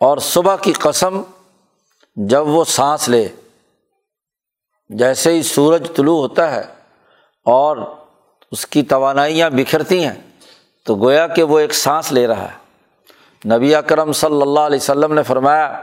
اور 0.00 0.18
صبح 0.18 0.56
کی 0.56 0.72
قسم 0.72 1.22
جب 2.16 2.46
وہ 2.46 2.64
سانس 2.64 3.08
لے۔ 3.08 3.26
جیسے 4.90 5.32
ہی 5.32 5.42
سورج 5.42 5.90
طلوع 5.96 6.16
ہوتا 6.16 6.50
ہے 6.54 6.62
اور 7.46 7.76
اس 8.52 8.66
کی 8.66 8.82
توانائیاں 8.82 9.50
بکھرتی 9.50 10.04
ہیں، 10.04 10.14
تو 10.86 10.94
گویا 10.96 11.26
کہ 11.26 11.42
وہ 11.42 11.58
ایک 11.58 11.74
سانس 11.74 12.12
لے 12.12 12.26
رہا 12.26 12.50
ہے۔ 12.50 12.62
نبی 13.44 13.74
اکرم 13.74 14.12
صلی 14.12 14.42
اللہ 14.42 14.60
علیہ 14.60 14.78
وسلم 14.78 15.12
نے 15.14 15.22
فرمایا 15.22 15.82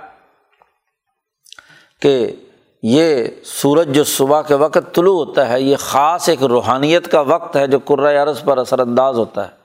کہ 2.01 2.35
یہ 2.83 3.25
سورج 3.45 3.93
جو 3.95 4.03
صبح 4.03 4.41
کے 4.41 4.55
وقت 4.55 4.93
طلوع 4.95 5.15
ہوتا 5.15 5.47
ہے، 5.49 5.61
یہ 5.61 5.75
خاص 5.75 6.29
ایک 6.29 6.43
روحانیت 6.43 7.11
کا 7.11 7.21
وقت 7.21 7.55
ہے 7.55 7.65
جو 7.67 7.79
عرض 8.21 8.43
پر 8.43 8.57
اثر 8.57 8.79
انداز 8.79 9.17
ہوتا 9.17 9.47
ہے۔ 9.47 9.60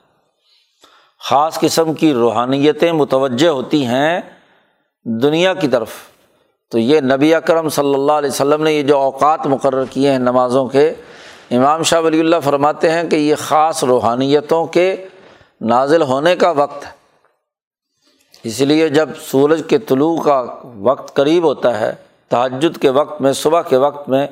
خاص 1.29 1.59
قسم 1.59 1.93
کی 1.93 2.13
روحانیتیں 2.13 2.91
متوجہ 2.91 3.47
ہوتی 3.47 3.85
ہیں 3.85 4.21
دنیا 5.03 5.53
کی 5.53 5.67
طرف۔ 5.67 5.89
تو 6.71 6.79
یہ 6.79 7.01
نبی 7.01 7.35
اکرم 7.35 7.69
صلی 7.69 7.93
اللہ 7.93 8.11
علیہ 8.11 8.29
وسلم 8.29 8.63
نے 8.63 8.73
یہ 8.73 8.83
جو 8.83 8.97
اوقات 8.97 9.47
مقرر 9.47 9.83
کیے 9.89 10.11
ہیں 10.11 10.19
نمازوں 10.19 10.67
کے، 10.67 10.93
امام 11.51 11.83
شاہ 11.83 12.01
ولی 12.01 12.19
اللہ 12.19 12.35
فرماتے 12.43 12.91
ہیں 12.91 13.03
کہ 13.03 13.15
یہ 13.15 13.35
خاص 13.35 13.83
روحانیتوں 13.83 14.65
کے 14.65 15.05
نازل 15.61 16.01
ہونے 16.01 16.35
کا 16.35 16.51
وقت 16.51 16.85
ہے۔ 16.85 16.91
اس 18.43 18.61
لیے 18.61 18.89
جب 18.89 19.09
سورج 19.21 19.61
کے 19.67 19.77
طلوع 19.77 20.21
کا 20.21 20.45
وقت 20.81 21.15
قریب 21.15 21.43
ہوتا 21.43 21.79
ہے 21.79 21.93
تحجد 22.29 22.81
کے 22.81 22.89
وقت 22.89 23.21
میں، 23.21 23.33
صبح 23.33 23.61
کے 23.61 23.77
وقت 23.77 24.09
میں، 24.09 24.27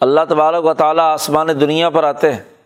اللہ 0.00 0.20
تبارک 0.28 0.64
و 0.64 0.74
تعالیٰ 0.74 1.04
آسمان 1.04 1.48
دنیا 1.60 1.90
پر 1.90 2.04
آتے 2.04 2.32
ہیں۔ 2.32 2.57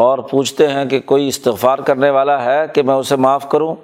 اور 0.00 0.18
پوچھتے 0.18 0.68
ہیں 0.68 0.84
کہ 0.84 1.00
کوئی 1.00 1.28
استغفار 1.28 1.78
کرنے 1.78 2.10
والا 2.10 2.44
ہے 2.44 2.66
کہ 2.74 2.82
میں 2.82 2.94
اسے 2.94 3.16
معاف 3.16 3.48
کروں؟ 3.48 3.76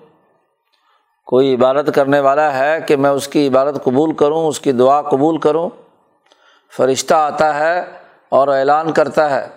کوئی 1.26 1.54
عبادت 1.54 1.90
کرنے 1.94 2.20
والا 2.20 2.58
ہے 2.58 2.78
کہ 2.86 2.96
میں 2.96 3.10
اس 3.10 3.28
کی 3.28 3.48
عبادت 3.48 3.84
قبول 3.84 4.14
کروں، 4.14 4.46
اس 4.46 4.60
کی 4.60 4.72
دعا 4.72 5.02
قبول 5.02 5.38
کروں؟ 5.38 5.70
فرشتہ 6.76 7.14
آتا 7.14 7.54
ہے 7.54 7.84
اور 8.28 8.48
اعلان 8.48 8.92
کرتا 8.92 9.30
ہے 9.30 9.48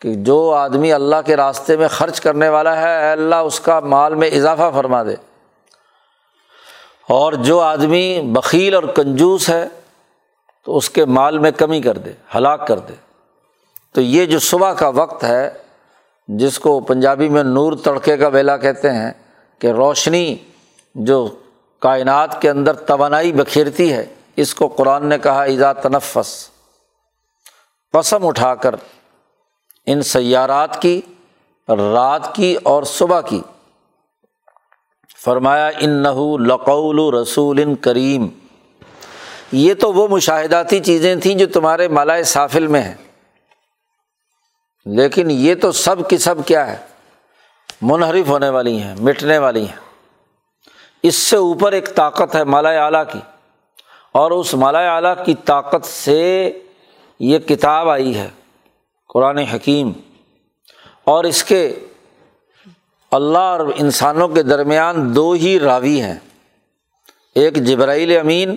کہ 0.00 0.14
جو 0.14 0.52
آدمی 0.52 0.92
اللہ 0.92 1.16
کے 1.26 1.36
راستے 1.36 1.76
میں 1.76 1.88
خرچ 1.88 2.20
کرنے 2.20 2.48
والا 2.48 2.76
ہے، 2.76 3.06
اے 3.06 3.12
اللہ 3.12 3.34
اس 3.34 3.60
کا 3.60 3.80
مال 3.80 4.14
میں 4.14 4.28
اضافہ 4.28 4.70
فرما 4.74 5.02
دے۔ 5.02 5.14
اور 7.08 7.32
جو 7.32 7.60
آدمی 7.60 8.20
بکیل 8.22 8.74
اور 8.74 8.82
کنجوس 8.82 9.48
ہے، 9.48 9.68
تو 10.64 10.76
اس 10.76 10.90
کے 10.90 11.04
مال 11.04 11.38
میں 11.38 11.50
کمی 11.50 11.80
کر 11.80 11.98
دے، 11.98 12.12
ہلاک 12.34 12.66
کر 12.66 12.78
دے۔ 12.78 12.94
تو 13.94 14.00
یہ 14.00 14.26
جو 14.26 14.38
صبح 14.38 14.72
کا 14.72 14.88
وقت 14.88 15.24
ہے 15.24 15.50
جس 16.28 16.58
کو 16.58 16.80
پنجابی 16.80 17.28
میں 17.28 17.42
نور 17.42 17.72
تڑکے 17.72 18.16
کا 18.16 18.28
ویلا 18.28 18.56
کہتے 18.56 18.90
ہیں، 18.90 19.10
کہ 19.58 19.66
روشنی 19.66 20.36
جو 20.94 21.26
کائنات 21.82 22.40
کے 22.42 22.50
اندر 22.50 22.72
توانائی 22.72 23.32
بکھیرتی 23.32 23.92
ہے، 23.92 24.04
اس 24.36 24.54
کو 24.54 24.68
قرآن 24.68 25.06
نے 25.06 25.18
کہا 25.18 25.42
ایزا 25.42 25.72
تنفس 25.72 26.50
قسم 27.92 28.26
اٹھا 28.26 28.54
کر 28.54 28.74
ان 29.86 30.02
سیارات 30.02 30.82
کی، 30.82 31.00
رات 31.68 32.34
کی 32.34 32.56
اور 32.62 32.82
صبح 32.82 33.20
کی۔ 33.20 33.40
فرمایا 35.24 35.70
ان 35.78 35.90
نحو 35.90 36.36
لقول 36.38 37.14
رسول 37.14 37.74
کریم 37.74 38.28
یہ 39.52 39.74
تو 39.74 39.92
وہ 39.92 40.08
مشاہداتی 40.08 40.80
چیزیں 40.80 41.14
تھیں 41.16 41.34
جو 41.34 41.46
تمہارے 41.46 41.88
مالائے 41.88 42.22
سافل 42.22 42.66
میں 42.66 42.80
ہیں۔ 42.80 42.94
لیکن 44.86 45.30
یہ 45.30 45.54
تو 45.54 45.72
سب 45.72 46.08
کی 46.08 46.18
سب 46.18 46.34
کیا 46.46 46.70
ہے؟ 46.70 46.76
منحرف 47.82 48.28
ہونے 48.28 48.48
والی 48.48 48.82
ہیں، 48.82 48.94
مٹنے 49.00 49.38
والی 49.38 49.60
ہیں۔ 49.60 50.06
اس 51.02 51.14
سے 51.14 51.36
اوپر 51.36 51.72
ایک 51.72 51.94
طاقت 51.94 52.36
ہے 52.36 52.44
مالا 52.44 52.84
اعلیٰ 52.84 53.02
کی۔ 53.12 53.18
اور 54.12 54.30
اس 54.30 54.54
مالا 54.54 54.96
اعلیٰ 54.96 55.14
کی 55.24 55.34
طاقت 55.44 55.84
سے 55.84 56.52
یہ 57.20 57.38
کتاب 57.38 57.88
آئی 57.88 58.18
ہے، 58.18 58.28
قرآن 59.08 59.38
حکیم۔ 59.38 59.92
اور 61.04 61.24
اس 61.24 61.44
کے 61.44 61.74
اللہ 63.10 63.38
اور 63.38 63.60
انسانوں 63.76 64.28
کے 64.28 64.42
درمیان 64.42 65.16
دو 65.16 65.32
ہی 65.32 65.60
راوی 65.60 66.00
ہیں۔ 66.00 66.18
ایک 67.34 67.54
جبرائیل 67.54 68.18
امین 68.18 68.54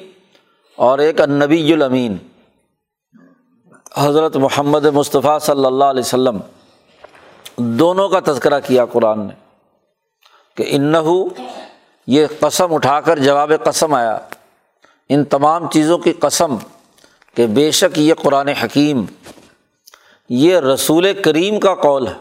اور 0.76 1.00
ایک 1.00 1.22
النبی 1.22 1.74
الامین۔ 1.74 2.18
حضرت 3.98 4.36
محمد 4.36 4.86
مصطفیٰ 4.86 5.40
صلی 5.40 5.66
اللہ 5.66 5.84
علیہ 5.84 6.00
وسلم 6.00 6.38
دونوں 7.58 8.10
کا 8.10 8.20
تذکرہ 8.20 8.60
کیا 8.60 8.86
قرآن 8.86 9.20
نے 9.20 9.34
کہ 10.56 10.66
انہو، 10.68 11.26
یہ 12.08 12.26
قسم 12.40 12.74
اٹھا 12.74 13.00
کر 13.02 13.20
جواب 13.20 13.52
قسم 13.64 13.94
آیا، 13.94 14.18
ان 15.10 15.24
تمام 15.26 15.70
چیزوں 15.70 15.98
کی 15.98 16.14
قسم 16.14 16.56
کہ 17.34 17.48
بے 17.48 17.72
شک 17.72 17.98
یہ 18.00 18.14
قرآن 18.14 18.48
حکیم، 18.48 19.06
یہ 20.30 20.60
رسول 20.60 21.22
کریم 21.22 21.60
کا 21.60 21.76
قول 21.76 22.08
ہے۔ 22.08 22.18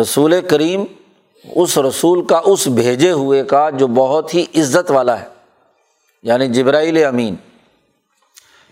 رسول 0.00 0.34
کریم 0.50 0.84
اس 1.44 1.78
رسول 1.78 2.26
کا 2.26 2.40
اس 2.44 2.66
بھیجے 2.68 3.10
ہوئے 3.10 3.42
کا 3.44 3.70
جو 3.70 3.86
بہت 3.86 4.34
ہی 4.34 4.44
عزت 4.56 4.90
والا 4.90 5.20
ہے 5.20 5.26
یعنی 6.22 6.48
جبرائیل 6.48 7.04
امین، 7.04 7.34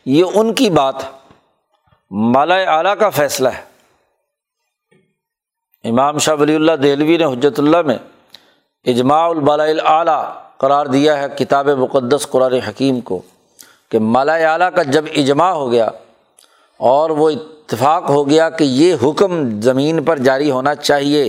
یہ 0.07 0.25
ان 0.35 0.55
کی 0.55 0.70
بات 0.70 1.05
ہے۔ 1.05 1.25
مالا 2.11 2.55
اعلیٰ 2.55 2.99
کا 2.99 3.11
فیصلہ 3.11 3.49
ہے۔ 3.49 3.62
امام 5.88 6.19
شاہ 6.19 6.35
ولی 6.35 6.55
اللہ 6.55 6.73
دہلوی 6.73 7.16
نے 7.16 7.25
حجرت 7.25 7.59
اللہ 7.59 7.83
میں 7.83 7.99
اجماع 8.85 9.29
البالا 9.29 9.64
اعلیٰ 9.85 10.42
قرار 10.59 10.87
دیا 10.87 11.19
ہے 11.19 11.27
کتاب 11.38 11.69
مقدس 11.69 12.27
قرآن 12.31 12.53
حکیم 12.53 13.01
کو 13.01 13.23
کہ 13.88 13.99
مالا 13.99 14.35
اعلیٰ 14.35 14.69
کا 14.75 14.83
جب 14.83 15.05
اجماع 15.16 15.51
ہو 15.51 15.71
گیا 15.71 15.90
اور 16.77 17.11
وہ 17.11 17.31
اتفاق 17.31 18.11
ہو 18.11 18.29
گیا 18.29 18.51
کہ 18.51 18.64
یہ 18.64 18.95
حکم 19.03 19.61
زمین 19.61 20.05
پر 20.05 20.19
جاری 20.19 20.51
ہونا 20.51 20.75
چاہیے 20.75 21.25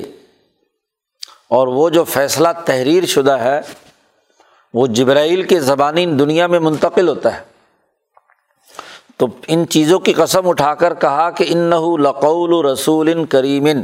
اور 1.48 1.68
وہ 1.68 1.90
جو 1.90 2.04
فیصلہ 2.04 2.48
تحریر 2.66 3.06
شدہ 3.06 3.32
ہے 3.32 3.62
وہ 4.74 4.88
جبرائیل 4.88 5.44
کے 5.44 5.60
زبانی 5.60 6.06
دنیا 6.06 6.48
میں 6.48 6.60
منتقل 6.60 7.08
ہوتا 7.08 7.38
ہے۔ 7.38 7.57
تو 9.20 9.28
ان 9.48 9.66
چیزوں 9.70 10.00
کی 10.00 10.14
قسم 10.14 10.48
اٹھا 10.50 10.74
کر 10.76 10.94
کہا 10.94 11.30
کہ 11.30 11.46
ان 11.48 11.70
لقول 12.02 12.66
رسول 12.66 13.26
کریمن 13.26 13.82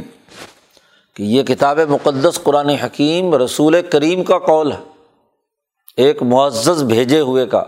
کہ 1.16 1.22
یہ 1.22 1.42
کتاب 1.42 1.78
مقدس 1.88 2.38
قرآن 2.42 2.68
حکیم 2.68 3.34
رسول 3.34 3.80
کریم 3.82 4.22
کا 4.24 4.38
قول 4.38 4.72
ہے، 4.72 4.78
ایک 5.96 6.22
معزز 6.22 6.82
بھیجے 6.82 7.20
ہوئے 7.20 7.46
کا۔ 7.46 7.62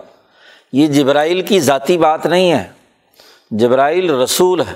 یہ 0.73 0.87
جبرائیل 0.87 1.43
کی 1.43 1.61
ذاتی 1.61 1.99
بات 1.99 2.27
نہیں 2.27 2.51
ہے، 2.53 2.65
جبرائیل 3.51 4.11
رسول 4.11 4.61
ہے، 4.61 4.75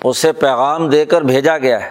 اسے 0.00 0.32
پیغام 0.32 0.88
دے 0.90 1.04
کر 1.04 1.22
بھیجا 1.22 1.58
گیا 1.58 1.82
ہے، 1.84 1.90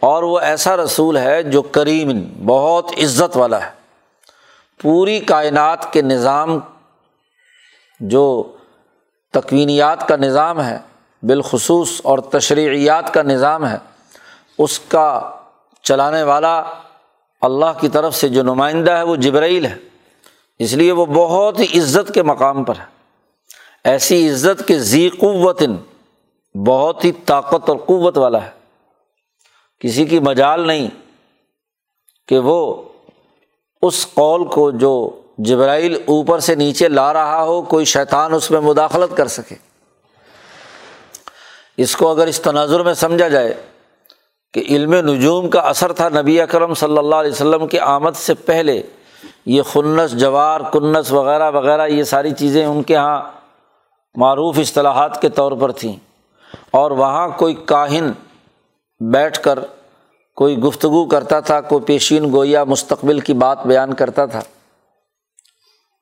اور 0.00 0.22
وہ 0.22 0.38
ایسا 0.40 0.76
رسول 0.76 1.16
ہے 1.16 1.42
جو 1.42 1.62
کریم، 1.62 2.10
بہت 2.46 2.92
عزت 3.02 3.36
والا 3.36 3.64
ہے۔ 3.66 3.70
پوری 4.80 5.18
کائنات 5.20 5.92
کے 5.92 6.02
نظام 6.02 6.58
جو 8.00 8.26
تکوینیات 9.32 10.08
کا 10.08 10.16
نظام 10.16 10.62
ہے، 10.62 10.78
بالخصوص 11.22 12.00
اور 12.04 12.18
تشریعیات 12.18 13.14
کا 13.14 13.22
نظام 13.22 13.66
ہے، 13.66 13.76
اس 14.58 14.78
کا 14.78 15.30
چلانے 15.82 16.22
والا 16.22 16.64
اللہ 17.40 17.80
کی 17.80 17.88
طرف 17.88 18.14
سے 18.14 18.28
جو 18.28 18.42
نمائندہ 18.42 18.90
ہے، 18.90 19.02
وہ 19.02 19.16
جبرائیل 19.16 19.66
ہے۔ 19.66 19.76
اس 20.58 20.72
لیے 20.72 20.92
وہ 20.92 21.06
بہت 21.06 21.58
ہی 21.58 21.78
عزت 21.78 22.14
کے 22.14 22.22
مقام 22.22 22.64
پر 22.64 22.74
ہے۔ 22.78 22.84
ایسی 23.84 24.30
عزت 24.30 24.68
کے 24.68 24.78
ذی 24.78 25.08
قوت، 25.08 25.62
بہت 26.66 27.04
ہی 27.04 27.12
طاقت 27.12 27.70
اور 27.70 27.76
قوت 27.76 28.18
والا 28.18 28.44
ہے۔ 28.44 28.50
کسی 29.78 30.04
کی 30.04 30.20
مجال 30.20 30.66
نہیں 30.66 30.88
کہ 32.28 32.38
وہ 32.38 32.82
اس 33.82 34.06
قول 34.14 34.44
کو 34.44 34.70
جو 34.70 35.19
جبرائیل 35.44 35.94
اوپر 36.06 36.38
سے 36.38 36.54
نیچے 36.54 36.88
لا 36.88 37.12
رہا 37.12 37.42
ہو، 37.42 37.62
کوئی 37.62 37.84
شیطان 37.84 38.34
اس 38.34 38.50
میں 38.50 38.60
مداخلت 38.60 39.16
کر 39.16 39.26
سکے۔ 39.26 39.54
اس 41.76 41.96
کو 41.96 42.10
اگر 42.10 42.26
اس 42.26 42.40
تناظر 42.40 42.82
میں 42.82 42.94
سمجھا 42.94 43.28
جائے 43.28 43.54
کہ 44.54 44.62
علم 44.68 44.94
نجوم 44.94 45.50
کا 45.50 45.60
اثر 45.60 45.92
تھا 45.92 46.08
نبی 46.08 46.40
اکرم 46.40 46.74
صلی 46.74 46.98
اللہ 46.98 47.16
علیہ 47.16 47.30
وسلم 47.30 47.66
کی 47.66 47.78
آمد 47.78 48.10
سے 48.16 48.34
پہلے، 48.34 48.82
یہ 49.46 49.62
خنس، 49.62 50.10
جوار، 50.12 50.60
کنس 50.72 51.12
وغیرہ 51.12 51.50
وغیرہ، 51.50 51.88
یہ 51.88 52.02
ساری 52.02 52.30
چیزیں 52.30 52.66
ان 52.66 52.82
کے 52.82 52.94
یہاں 52.94 53.22
معروف 54.14 54.58
اصطلاحات 54.58 55.22
کے 55.22 55.28
طور 55.28 55.52
پر 55.52 55.72
تھیں۔ 55.72 55.96
اور 56.70 56.90
وہاں 56.90 57.28
کوئی 57.28 57.54
کاہن 57.54 58.12
بیٹھ 59.00 59.40
کر، 59.40 59.58
کوئی 60.36 60.58
گفتگو 60.58 61.04
کرتا 61.04 61.40
تھا، 61.40 61.60
کوئی 61.60 61.84
پیشین 61.84 62.32
گویا 62.32 62.64
مستقبل 62.64 63.20
کی 63.20 63.34
بات 63.34 63.66
بیان 63.66 63.94
کرتا 63.94 64.26
تھا۔ 64.26 64.40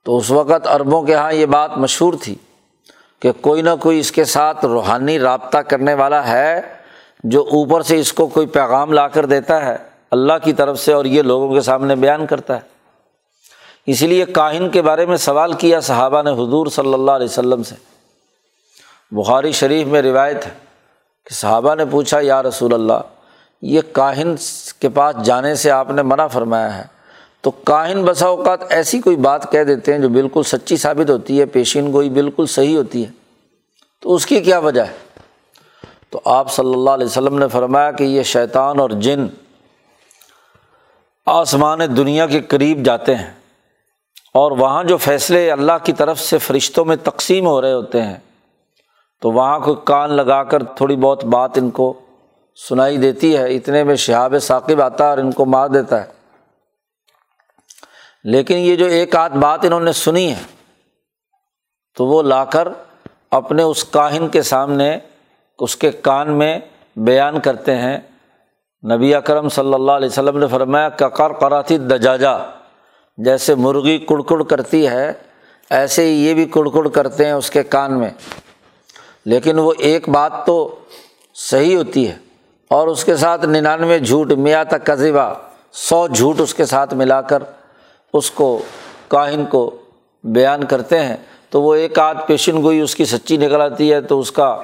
تو 0.05 0.17
اس 0.17 0.31
وقت 0.31 0.67
عربوں 0.67 1.03
کے 1.03 1.13
یہاں 1.13 1.33
یہ 1.33 1.47
بات 1.47 1.79
مشہور 1.79 2.15
تھی 2.23 2.35
کہ 3.21 3.33
کوئی 3.41 3.63
نہ 3.63 3.71
کوئی 3.81 3.99
اس 3.99 4.13
کے 4.13 4.25
ساتھ 4.25 4.65
روحانی 4.65 5.19
رابطہ 5.19 5.59
کرنے 5.59 5.95
والا 5.95 6.29
ہے 6.29 6.61
جو 7.25 7.43
اوپر 7.43 7.83
سے 7.83 8.01
اس 8.01 8.13
کو 8.13 8.27
کوئی 8.27 8.47
پیغام 8.47 8.93
لا 8.93 9.09
کر 9.09 9.27
دیتا 9.27 9.67
ہے، 9.67 9.77
اللہ 10.11 10.33
کی 10.45 10.53
طرف 10.53 10.79
سے 10.81 10.93
اور 10.93 11.05
یہ 11.05 11.23
لوگوں 11.23 11.55
کے 11.55 11.61
سامنے 11.61 11.97
بیان 11.97 12.27
کرتا 12.27 12.55
ہے۔ 12.55 12.61
اسی 13.87 14.07
لیے 14.07 14.25
کاہن 14.25 14.71
کے 14.71 14.83
بارے 14.83 15.07
میں 15.07 15.17
سوال 15.17 15.53
کیا 15.53 15.81
صحابہ 15.81 16.23
نے 16.23 16.31
حضور 16.31 16.67
صلی 16.67 16.95
اللہ 16.95 17.11
علیہ 17.11 17.29
وسلم 17.31 17.63
سے۔ 17.63 17.75
بخاری 19.11 19.53
شریف 19.53 19.87
میں 19.87 20.03
روایت 20.03 20.47
ہے 20.47 20.51
کہ 21.27 21.35
صحابہ 21.35 21.75
نے 21.75 21.85
پوچھا، 21.91 22.19
یا 22.21 22.43
رسول 22.43 22.75
اللہ، 22.75 23.01
یہ 23.63 23.81
کاہن 23.93 24.35
کے 24.79 24.89
پاس 24.89 25.15
جانے 25.25 25.55
سے 25.55 25.71
آپ 25.71 25.91
نے 25.91 26.03
منع 26.03 26.27
فرمایا 26.27 26.79
ہے؟ 26.79 26.98
تو 27.41 27.51
کاہن 27.51 28.05
بسا 28.05 28.27
اوقات 28.27 28.73
ایسی 28.73 29.01
کوئی 29.01 29.17
بات 29.17 29.53
کہہ 29.53 29.65
دیتے 29.65 29.93
ہیں 29.93 29.99
جو 29.99 30.09
بالکل 30.09 30.43
سچی 30.43 30.77
ثابت 30.77 31.11
ہوتی 31.11 31.41
ہے، 31.41 31.47
پیشین 31.47 31.93
گوئی 31.93 32.11
بالکل 32.11 32.47
صحیح 32.47 32.77
ہوتی 32.77 33.07
ہے۔ 33.07 33.11
تو 34.01 34.15
اس 34.15 34.27
کی 34.27 34.41
کیا 34.41 34.59
وجہ 34.59 34.83
ہے؟ 34.83 34.93
تو 36.11 36.21
آپ 36.25 36.53
صلی 36.53 36.75
اللہ 36.75 36.91
علیہ 36.91 37.07
وسلم 37.07 37.39
نے 37.39 37.49
فرمایا 37.49 37.91
کہ 37.91 38.05
یہ 38.05 38.23
شیطان 38.23 38.81
اور 38.81 38.91
جن 38.91 39.27
آسمان 41.27 41.79
دنیا 41.97 42.27
کے 42.27 42.41
قریب 42.41 42.85
جاتے 42.85 43.15
ہیں 43.15 43.31
اور 44.35 44.53
وہاں 44.53 44.85
جو 44.85 44.97
فیصلے 44.97 45.51
اللہ 45.51 45.73
کی 45.85 45.93
طرف 45.93 46.21
سے 46.21 46.39
فرشتوں 46.39 46.85
میں 46.85 46.97
تقسیم 46.97 47.47
ہو 47.47 47.61
رہے 47.61 47.73
ہوتے 47.73 48.03
ہیں، 48.03 48.17
تو 49.23 49.33
وہاں 49.33 49.61
کوئی 49.61 49.77
کان 49.85 50.13
لگا 50.13 50.45
کر 50.45 50.63
تھوڑی 50.63 50.97
بہت 50.97 51.25
بات 51.25 51.59
ان 51.59 51.71
کو 51.71 51.93
سنائی 52.69 52.97
دیتی 52.97 53.37
ہے۔ 53.37 53.55
اتنے 53.55 53.85
میں 53.85 53.97
شہاب 53.97 54.35
ثاقب 54.43 54.83
آتا 54.83 55.05
ہے 55.05 55.09
اور 55.09 55.19
ان 55.19 55.33
کو 55.33 55.45
مار 55.45 55.69
دیتا 55.69 56.05
ہے۔ 56.05 56.18
لیکن 58.25 58.57
یہ 58.57 58.77
جو 58.77 58.87
ایک 58.87 59.15
آدھ 59.17 59.37
بات 59.39 59.65
انہوں 59.65 59.81
نے 59.81 59.93
سنی 59.95 60.29
ہے، 60.31 60.43
تو 61.97 62.07
وہ 62.07 62.23
لا 62.23 62.45
کر 62.45 62.69
اپنے 63.31 63.63
اس 63.63 63.85
کاہن 63.85 64.29
کے 64.29 64.43
سامنے، 64.43 64.97
اس 65.59 65.77
کے 65.77 65.91
کان 66.03 66.33
میں 66.39 66.59
بیان 66.97 67.41
کرتے 67.41 67.77
ہیں۔ 67.77 67.99
نبی 68.83 69.15
اکرم 69.15 69.49
صلی 69.49 69.75
اللہ 69.75 69.93
علیہ 69.93 70.09
وسلم 70.09 70.39
نے 70.39 70.47
فرمایا 70.47 70.89
ککر 70.89 71.33
کراتی 71.33 71.79
دجاجا 71.79 72.37
جیسے 73.19 73.55
مرغی 73.55 73.99
کڑکڑ 73.99 74.43
کرتی 74.43 74.87
ہے، 74.89 75.13
ایسے 75.71 76.05
ہی 76.05 76.13
یہ 76.27 76.35
بھی 76.35 76.45
کڑکڑ 76.45 76.89
کرتے 76.89 77.25
ہیں 77.27 77.33
اس 77.33 77.51
کے 77.51 77.63
کان 77.65 77.99
میں۔ 77.99 78.11
لیکن 79.27 79.59
وہ 79.59 79.73
ایک 79.79 80.09
بات 80.09 80.33
تو 80.47 80.57
صحیح 81.37 81.77
ہوتی 81.77 82.09
ہے، 82.09 82.17
اور 82.71 82.89
اس 82.89 83.05
کے 83.05 83.17
ساتھ 83.17 83.47
ننانوے 83.47 83.99
جھوٹ 83.99 84.33
میاں 84.35 84.65
تک 84.65 84.87
قذبہ 84.87 85.33
سو 85.79 86.07
جھوٹ 86.07 86.41
اس 86.41 86.55
کے 86.55 86.65
ساتھ 86.67 86.95
ملا 86.95 87.21
کر 87.23 87.43
اس 88.15 88.31
کو 88.31 88.63
کاہن 89.09 89.45
کو 89.47 89.71
بیان 90.25 90.65
کرتے 90.65 91.01
ہیں، 91.01 91.17
تو 91.51 91.63
وہ 91.63 91.75
ایک 91.75 91.99
آدھ 91.99 92.19
پیشن 92.27 92.63
گوئی 92.63 92.81
اس 92.81 92.95
کی 92.95 93.05
سچی 93.05 93.37
نکل 93.37 93.61
آتی 93.61 93.93
ہے، 93.93 94.01
تو 94.01 94.21
اس 94.21 94.33
کا 94.33 94.63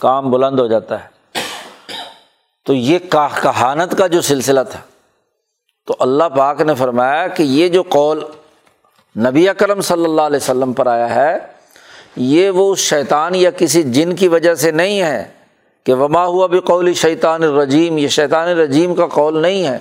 کام 0.00 0.30
بلند 0.30 0.60
ہو 0.60 0.66
جاتا 0.66 1.04
ہے۔ 1.04 1.16
تو 2.66 2.74
یہ 2.74 2.98
کہانت 3.10 3.96
کا 3.98 4.06
جو 4.06 4.20
سلسلہ 4.20 4.60
تھا، 4.70 4.80
تو 5.86 5.94
اللہ 5.98 6.24
پاک 6.36 6.60
نے 6.60 6.74
فرمایا 6.74 7.26
کہ 7.26 7.42
یہ 7.42 7.68
جو 7.68 7.82
قول 7.88 8.24
نبی 9.16 9.48
اکرم 9.48 9.80
صلی 9.80 10.04
اللہ 10.04 10.22
علیہ 10.22 10.36
وسلم 10.36 10.72
پر 10.72 10.86
آیا 10.86 11.14
ہے، 11.14 11.38
یہ 12.16 12.50
وہ 12.50 12.74
شیطان 12.74 13.34
یا 13.34 13.50
کسی 13.50 13.82
جن 13.82 14.14
کی 14.16 14.28
وجہ 14.28 14.54
سے 14.54 14.70
نہیں 14.70 15.00
ہے 15.00 15.24
کہ 15.86 15.94
وما 15.94 16.24
ہوا 16.24 16.46
بھی 16.46 16.60
قول 16.60 16.92
شیطان 16.94 17.42
الرجیم 17.42 17.98
یہ 17.98 18.08
شیطان 18.08 18.48
الرجیم 18.48 18.94
کا 18.94 19.06
قول 19.06 19.42
نہیں 19.42 19.66
ہے۔ 19.66 19.78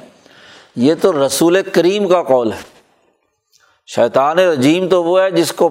یہ 0.77 0.93
تو 1.01 1.25
رسول 1.25 1.61
کریم 1.61 2.07
کا 2.07 2.23
قول 2.23 2.51
ہے۔ 2.51 2.57
شیطان 3.87 4.39
رجیم 4.39 4.87
تو 4.87 5.03
وہ 5.03 5.21
ہے 5.21 5.31
جس 5.31 5.51
کو 5.51 5.69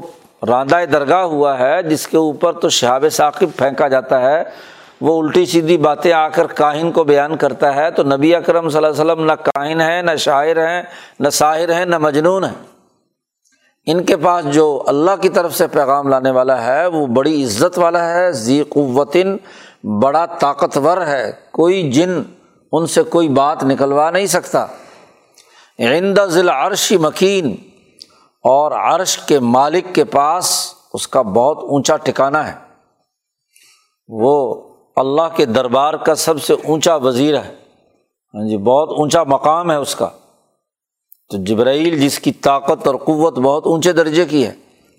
راندہ 0.48 0.84
درگاہ 0.92 1.22
ہوا 1.22 1.58
ہے، 1.58 1.82
جس 1.82 2.06
کے 2.06 2.16
اوپر 2.16 2.52
تو 2.52 2.68
شہاب 2.68 3.04
ثاقب 3.12 3.46
پھینکا 3.56 3.88
جاتا 3.88 4.20
ہے۔ 4.20 4.42
وہ 5.00 5.22
الٹی 5.22 5.46
سیدھی 5.46 5.78
باتیں 5.78 6.12
آ 6.12 6.28
کر 6.28 6.46
کاہن 6.46 6.92
کو 6.92 7.04
بیان 7.04 7.36
کرتا 7.36 7.74
ہے۔ 7.74 7.90
تو 7.90 8.02
نبی 8.02 8.34
اکرم 8.34 8.68
صلی 8.68 8.76
اللہ 8.76 9.02
علیہ 9.02 9.12
وسلم 9.12 9.24
نہ 9.24 9.32
کاہن 9.32 9.80
ہے 9.80 10.02
نہ 10.02 10.16
شاعر 10.16 10.56
ہیں، 10.68 10.82
نہ 11.20 11.28
شاعر 11.28 11.72
ہیں، 11.72 11.84
نہ 11.84 11.98
مجنون 11.98 12.44
ہیں۔ 12.44 12.66
ان 13.86 14.04
کے 14.04 14.16
پاس 14.16 14.44
جو 14.54 14.82
اللہ 14.86 15.16
کی 15.22 15.28
طرف 15.28 15.54
سے 15.54 15.66
پیغام 15.66 16.08
لانے 16.08 16.30
والا 16.30 16.66
ہے، 16.66 16.86
وہ 16.86 17.06
بڑی 17.06 17.44
عزت 17.44 17.78
والا 17.78 18.14
ہے، 18.14 18.32
ذی 18.32 18.62
قوتن 18.68 19.36
بڑا 19.84 20.26
طاقتور 20.26 21.06
ہے۔ 21.06 21.32
کوئی 21.50 21.92
جن 21.92 22.22
ان 22.72 22.86
سے 22.86 23.02
کوئی 23.02 23.28
بات 23.28 23.64
نکلوا 23.64 24.10
نہیں 24.10 24.26
سکتا۔ 24.26 24.66
عند 25.78 26.18
ضلع 26.26 26.66
عرشی 26.66 26.96
مکین 26.96 27.56
اور 28.42 28.72
عرش 28.72 29.18
کے 29.18 29.38
مالک 29.38 29.94
کے 29.94 30.04
پاس 30.04 30.74
اس 30.92 31.08
کا 31.08 31.22
بہت 31.22 31.58
اونچا 31.62 31.96
ٹھکانا 31.96 32.52
ہے۔ 32.52 32.58
وہ 34.08 34.62
اللہ 34.96 35.36
کے 35.36 35.44
دربار 35.44 35.94
کا 35.94 36.14
سب 36.14 36.42
سے 36.42 36.54
اونچا 36.64 36.96
وزیر 36.96 37.42
ہے۔ 37.42 37.54
ہاں 38.34 38.48
جی 38.48 38.56
بہت 38.56 38.88
اونچا 38.90 39.22
مقام 39.22 39.70
ہے 39.70 39.76
اس 39.76 39.94
کا۔ 39.94 40.08
تو 41.30 41.44
جبرائیل 41.44 42.00
جس 42.00 42.18
کی 42.18 42.32
طاقت 42.32 42.86
اور 42.86 42.94
قوت 42.94 43.38
بہت 43.38 43.66
اونچے 43.66 43.92
درجے 43.92 44.24
کی 44.24 44.46
ہے 44.46 44.54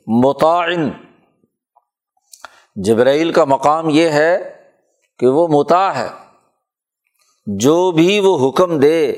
متعین 0.07 0.91
جبرائیل 2.75 3.33
کا 3.33 3.45
مقام 3.45 3.89
یہ 3.89 4.09
ہے 4.09 4.53
کہ 5.19 5.27
وہ 5.27 5.47
متا 5.47 5.99
ہے۔ 5.99 6.07
جو 7.45 7.91
بھی 7.91 8.19
وہ 8.19 8.49
حکم 8.49 8.79
دے 8.79 9.13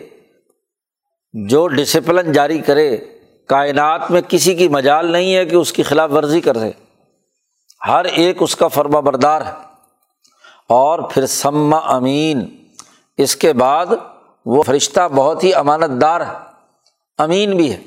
جو 1.34 1.68
ڈسپلن 1.68 2.32
جاری 2.32 2.60
کرے، 2.60 2.98
کائنات 3.48 4.12
میں 4.12 4.22
کسی 4.28 4.56
کی 4.56 4.68
مجال 4.68 5.12
نہیں 5.12 5.36
ہے 5.36 5.46
کہ 5.46 5.56
اس 5.56 5.74
کی 5.74 5.84
خلاف 5.84 6.12
ورزی 6.12 6.42
کر 6.42 6.58
دے۔ 6.58 6.72
ہر 7.88 8.06
ایک 8.06 8.38
اس 8.40 8.56
کا 8.56 8.68
فرما 8.68 9.00
بردار 9.00 9.42
ہے۔ 9.42 9.52
اور 10.70 11.00
پھر 11.00 11.26
سما 11.26 11.78
امین، 11.78 12.46
اس 13.18 13.36
کے 13.36 13.54
بعد 13.54 13.86
وہ 14.46 14.64
فرشتہ 14.64 15.08
بہت 15.16 15.44
ہی 15.44 15.54
امانت 15.54 16.02
دار 16.02 16.22
ہے۔ 16.22 16.34
امین 17.18 17.58
بھی 17.58 17.74
ہے۔ 17.74 17.80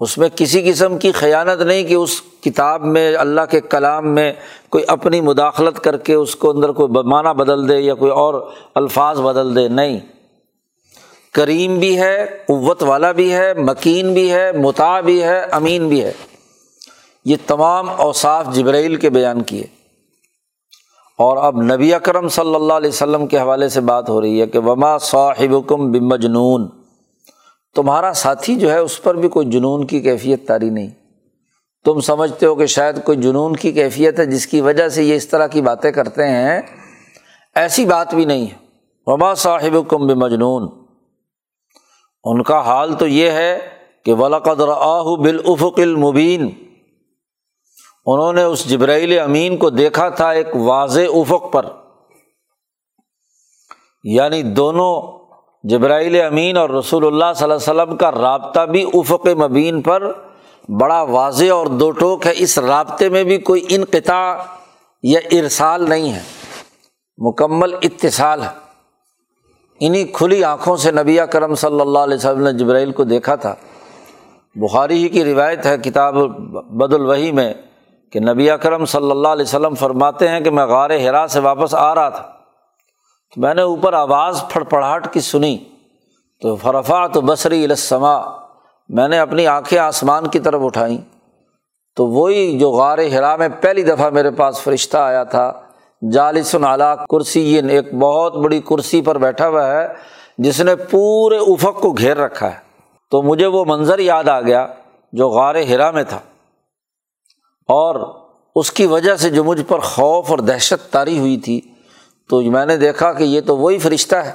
اس 0.00 0.18
میں 0.18 0.28
کسی 0.36 0.72
قسم 0.72 0.98
کی 0.98 1.12
خیانت 1.12 1.62
نہیں 1.62 1.82
کہ 1.82 1.94
اس 1.94 2.22
کتاب 2.40 2.84
میں، 2.84 3.16
اللہ 3.16 3.40
کے 3.50 3.60
کلام 3.60 4.14
میں 4.14 4.32
کوئی 4.68 4.84
اپنی 4.88 5.20
مداخلت 5.20 5.80
کر 5.80 5.96
کے 5.96 6.14
اس 6.14 6.36
کو 6.36 6.50
اندر 6.50 6.68
کوئی 6.68 7.02
معنی 7.02 7.34
بدل 7.34 7.68
دے 7.68 7.78
یا 7.78 7.94
کوئی 7.94 8.10
اور 8.10 8.50
الفاظ 8.74 9.20
بدل 9.20 9.56
دے، 9.56 9.68
نہیں۔ 9.68 10.17
کریم 11.34 11.78
بھی 11.78 12.00
ہے، 12.00 12.26
قوت 12.46 12.82
والا 12.82 13.12
بھی 13.12 13.32
ہے، 13.32 13.54
مکین 13.54 14.14
بھی 14.14 14.32
ہے 14.32 14.52
متا 14.52 15.00
بھی 15.00 15.22
ہے، 15.22 15.40
امین 15.40 15.88
بھی 15.88 16.04
ہے۔ 16.04 16.12
یہ 17.24 17.36
تمام 17.46 17.90
اوصاف 17.96 18.46
جبرائیل 18.52 18.96
کے 18.96 19.10
بیان 19.10 19.42
کیے۔ 19.42 19.64
اور 21.18 21.36
اب 21.36 21.62
نبی 21.62 21.94
اکرم 21.94 22.28
صلی 22.28 22.54
اللہ 22.54 22.72
علیہ 22.72 22.88
وسلم 22.88 23.26
کے 23.26 23.38
حوالے 23.38 23.68
سے 23.68 23.80
بات 23.80 24.08
ہو 24.08 24.20
رہی 24.20 24.40
ہے 24.40 24.46
کہ 24.46 24.58
وما 24.58 24.98
صاحب 24.98 25.68
کم 25.68 25.90
بمجنون۔ 25.92 26.68
تمہارا 27.74 28.12
ساتھی 28.12 28.56
جو 28.56 28.72
ہے، 28.72 28.78
اس 28.78 29.02
پر 29.02 29.14
بھی 29.14 29.28
کوئی 29.28 29.46
جنون 29.46 29.86
کی 29.86 30.00
کیفیت 30.00 30.48
تاری 30.48 30.70
نہیں۔ 30.70 30.90
تم 31.84 32.00
سمجھتے 32.00 32.46
ہو 32.46 32.54
کہ 32.54 32.66
شاید 32.66 33.04
کوئی 33.04 33.18
جنون 33.18 33.56
کی 33.56 33.72
کیفیت 33.72 34.18
ہے، 34.18 34.26
جس 34.26 34.46
کی 34.46 34.60
وجہ 34.60 34.88
سے 34.88 35.02
یہ 35.02 35.14
اس 35.14 35.28
طرح 35.28 35.46
کی 35.46 35.62
باتیں 35.62 35.90
کرتے 35.90 36.28
ہیں۔ 36.28 36.60
ایسی 37.54 37.84
بات 37.84 38.14
بھی 38.14 38.24
نہیں 38.24 38.42
ہے۔ 38.42 38.56
وما 39.06 39.34
صاحب 39.34 39.88
کم 39.88 40.06
بمجنون۔ 40.06 40.77
ان 42.30 42.42
کا 42.42 42.60
حال 42.60 42.94
تو 42.94 43.06
یہ 43.06 43.30
ہے 43.30 43.58
کہ 44.04 44.12
ولاقدر 44.12 44.68
آہ 44.68 45.16
بالافق 45.16 45.80
المبین 45.80 46.50
انہوں 48.06 48.32
نے 48.32 48.42
اس 48.42 48.64
جبرائیل 48.64 49.18
امین 49.18 49.56
کو 49.56 49.70
دیکھا 49.70 50.08
تھا 50.08 50.30
ایک 50.30 50.56
واضح 50.56 51.00
افق 51.14 51.52
پر۔ 51.52 51.66
یعنی 54.04 54.42
دونوں 54.42 55.18
جبرائیل 55.62 56.20
امین 56.20 56.56
اور 56.56 56.70
رسول 56.70 57.06
اللہ 57.06 57.24
صلی 57.36 57.50
اللہ 57.50 57.70
علیہ 57.70 57.82
وسلم 57.82 57.96
کا 57.96 58.12
رابطہ 58.12 58.60
بھی 58.60 58.84
افق 58.94 59.26
مبین 59.26 59.82
پر 59.82 60.12
بڑا 60.80 61.02
واضح 61.02 61.52
اور 61.52 61.66
دو 61.66 61.90
ٹوک 61.90 62.26
ہے۔ 62.26 62.32
اس 62.36 62.58
رابطے 62.58 63.08
میں 63.08 63.24
بھی 63.24 63.38
کوئی 63.38 63.66
انقطاع 63.70 64.36
یا 65.02 65.20
ارسال 65.32 65.90
نہیں 65.90 66.12
ہے۔ 66.12 66.22
مکمل 67.18 67.74
اتصال 67.82 68.42
ہے۔ 68.42 68.67
انہیں 69.80 70.04
کھلی 70.04 70.44
آنکھوں 70.44 70.76
سے 70.76 70.90
نبی 70.90 71.18
کرم 71.32 71.54
صلی 71.54 71.80
اللہ 71.80 71.98
علیہ 71.98 72.16
وسلم 72.16 72.42
نے 72.42 72.52
جبرائیل 72.52 72.92
کو 72.92 73.04
دیکھا 73.04 73.34
تھا۔ 73.34 73.54
بخاری 74.54 75.02
ہی 75.02 75.08
کی 75.08 75.24
روایت 75.24 75.66
ہے 75.66 75.78
کتاب 75.78 76.14
بد 76.70 76.94
الوحی 76.94 77.32
میں 77.32 77.54
کہ 78.12 78.20
نبی 78.20 78.50
اکرم 78.50 78.84
صلی 78.84 79.10
اللہ 79.10 79.28
علیہ 79.28 79.42
وسلم 79.42 79.74
فرماتے 79.74 80.28
ہیں 80.28 80.40
کہ 80.40 80.50
میں 80.50 80.66
غار 80.66 80.90
ہرا 80.90 81.26
سے 81.26 81.40
واپس 81.40 81.74
آ 81.74 81.94
رہا 81.94 82.08
تھا۔ 82.08 82.22
تو 83.34 83.40
میں 83.40 83.54
نے 83.54 83.62
اوپر 83.62 83.92
آواز 83.92 84.44
پھڑ 84.48 84.64
پڑاہٹ 84.64 85.12
کی 85.12 85.20
سنی۔ 85.20 85.58
تو 86.42 86.56
فرفا 86.56 87.06
تو 87.06 87.20
بصری 87.20 87.64
السما 87.64 88.22
میں 88.88 89.08
نے 89.08 89.18
اپنی 89.18 89.46
آنکھیں 89.46 89.78
آسمان 89.78 90.26
کی 90.26 90.38
طرف 90.38 90.60
اٹھائیں۔ 90.64 90.98
تو 91.96 92.06
وہی 92.06 92.58
جو 92.58 92.70
غار 92.70 92.98
ہرا 92.98 93.36
میں 93.36 93.48
پہلی 93.60 93.82
دفعہ 93.82 94.10
میرے 94.10 94.30
پاس 94.30 94.60
فرشتہ 94.60 94.96
آیا 94.96 95.24
تھا 95.24 95.52
جالس 96.12 96.54
اعلیٰ 96.54 96.96
کرسی 97.10 97.60
ایک 97.68 97.94
بہت 97.94 98.36
بڑی 98.36 98.60
کرسی 98.60 99.02
پر 99.02 99.18
بیٹھا 99.18 99.48
ہوا 99.48 99.66
ہے، 99.66 99.88
جس 100.38 100.60
نے 100.60 100.76
پورے 100.76 101.36
افق 101.36 101.80
کو 101.80 101.90
گھیر 101.90 102.16
رکھا 102.16 102.50
ہے۔ 102.50 102.58
تو 103.10 103.22
مجھے 103.22 103.46
وہ 103.46 103.64
منظر 103.64 103.98
یاد 103.98 104.24
آ 104.24 104.40
گیا 104.40 104.66
جو 105.12 105.28
غار 105.28 105.54
ہرا 105.54 105.90
میں 105.90 106.04
تھا۔ 106.08 106.16
اور 107.68 108.14
اس 108.54 108.72
کی 108.72 108.86
وجہ 108.86 109.16
سے 109.16 109.30
جو 109.30 109.44
مجھ 109.44 109.62
پر 109.68 109.78
خوف 109.78 110.30
اور 110.30 110.38
دہشت 110.38 110.92
تاری 110.92 111.18
ہوئی 111.18 111.36
تھی، 111.36 111.60
تو 112.28 112.40
میں 112.40 112.66
نے 112.66 112.76
دیکھا 112.76 113.12
کہ 113.12 113.24
یہ 113.24 113.40
تو 113.46 113.56
وہی 113.56 113.78
فرشتہ 113.78 114.16
ہے۔ 114.16 114.32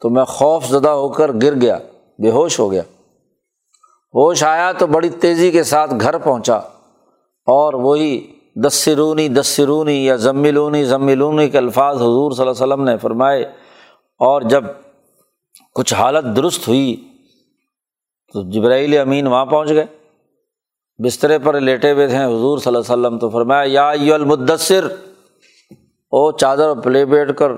تو 0.00 0.10
میں 0.10 0.24
خوف 0.24 0.64
زدہ 0.66 0.88
ہو 0.88 1.08
کر 1.08 1.30
گر 1.42 1.60
گیا، 1.60 1.78
بے 2.18 2.30
ہوش 2.30 2.58
ہو 2.58 2.72
گیا۔ 2.72 2.82
ہوش 4.14 4.44
آیا 4.44 4.72
تو 4.72 4.86
بڑی 4.86 5.10
تیزی 5.10 5.50
کے 5.50 5.62
ساتھ 5.62 5.94
گھر 6.00 6.18
پہنچا 6.18 6.56
اور 7.46 7.74
وہی 7.74 8.33
دسرونی 8.56 9.28
دسرونی 9.28 10.04
یا 10.04 10.16
ضملونی 10.16 10.84
ضملونی 10.84 11.48
کے 11.50 11.58
الفاظ 11.58 11.96
حضور 11.96 12.32
صلی 12.32 12.46
اللہ 12.46 12.64
علیہ 12.64 12.64
وسلم 12.64 12.84
نے 12.84 12.96
فرمائے 12.96 13.42
اور 14.20 14.42
جب 14.42 14.64
کچھ 15.74 15.94
حالت 15.94 16.24
درست 16.36 16.68
ہوئی 16.68 16.94
تو 18.32 18.42
جبرائیل 18.50 18.98
امین 18.98 19.26
وہاں 19.26 19.46
پہنچ 19.46 19.70
گئے 19.70 19.86
بسترے 20.98 21.38
پر 21.38 21.60
لیٹے 21.60 21.92
ہوئے 21.92 22.06
تھے 22.08 22.24
حضور 22.24 22.58
صلی 22.58 22.76
اللہ 22.76 22.92
علیہ 22.92 22.92
وسلم 22.92 23.18
تو 23.18 23.30
فرمایا، 23.30 23.62
یا 23.66 23.90
یو 24.00 24.14
المدثر، 24.14 24.84
او 26.12 26.30
چادر 26.32 26.74
پلے 26.80 27.04
بیٹھ 27.04 27.32
کر 27.38 27.52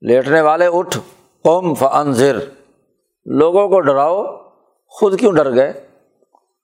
لیٹنے 0.00 0.40
والے 0.40 0.66
اٹھ 0.66 0.98
قوم 1.44 1.74
فنظر 1.74 2.38
لوگوں 3.26 3.68
کو 3.68 3.80
ڈراؤ، 3.80 4.24
خود 4.88 5.18
کیوں 5.20 5.32
ڈر 5.32 5.54
گئے؟ 5.54 5.72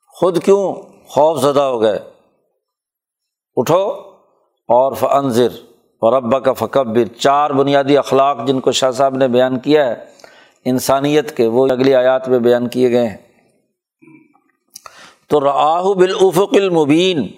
خود 0.08 0.42
کیوں 0.44 0.74
خوف 1.08 1.40
زدہ 1.42 1.60
ہو 1.60 1.80
گئے؟ 1.80 1.98
اٹھو 3.56 3.90
اور 4.68 4.92
فنظر 4.92 5.48
اور 6.00 6.12
ابا 6.12 6.38
کا 6.38 6.52
فکبر، 6.52 7.04
چار 7.04 7.50
بنیادی 7.50 7.98
اخلاق 7.98 8.46
جن 8.46 8.60
کو 8.60 8.72
شاہ 8.72 8.90
صاحب 8.90 9.16
نے 9.16 9.28
بیان 9.28 9.58
کیا 9.58 9.88
ہے، 9.88 9.94
انسانیت 10.64 11.36
کے، 11.36 11.46
وہ 11.46 11.66
اگلی 11.70 11.94
آیات 11.94 12.28
میں 12.28 12.38
بیان 12.38 12.68
کیے 12.68 12.90
گئے 12.90 13.08
ہیں۔ 13.08 13.16
تو 15.28 15.40
راہ 15.40 15.82
بالافق 15.82 16.54
المبین، 16.56 17.28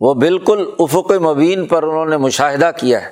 وہ 0.00 0.14
بالکل 0.14 0.70
افق 0.78 1.12
مبین 1.12 1.66
پر 1.66 1.82
انہوں 1.82 2.06
نے 2.06 2.16
مشاہدہ 2.16 2.70
کیا 2.80 3.04
ہے۔ 3.04 3.10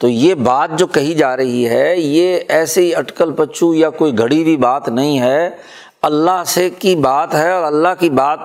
تو 0.00 0.08
یہ 0.08 0.34
بات 0.34 0.70
جو 0.76 0.86
کہی 0.86 1.14
جا 1.14 1.36
رہی 1.36 1.68
ہے، 1.68 1.94
یہ 1.96 2.38
ایسے 2.48 2.80
ہی 2.80 2.94
اٹکل 2.94 3.32
پچو 3.32 3.74
یا 3.74 3.90
کوئی 3.90 4.18
گھڑی 4.18 4.42
ہوئی 4.42 4.56
بات 4.56 4.88
نہیں 4.88 5.20
ہے۔ 5.20 5.50
اللہ 6.02 6.44
سے 6.46 6.70
کی 6.70 6.96
بات 6.96 7.34
ہے 7.34 7.52
اور 7.52 7.64
اللہ 7.64 7.88
کی 7.98 8.10
بات 8.10 8.38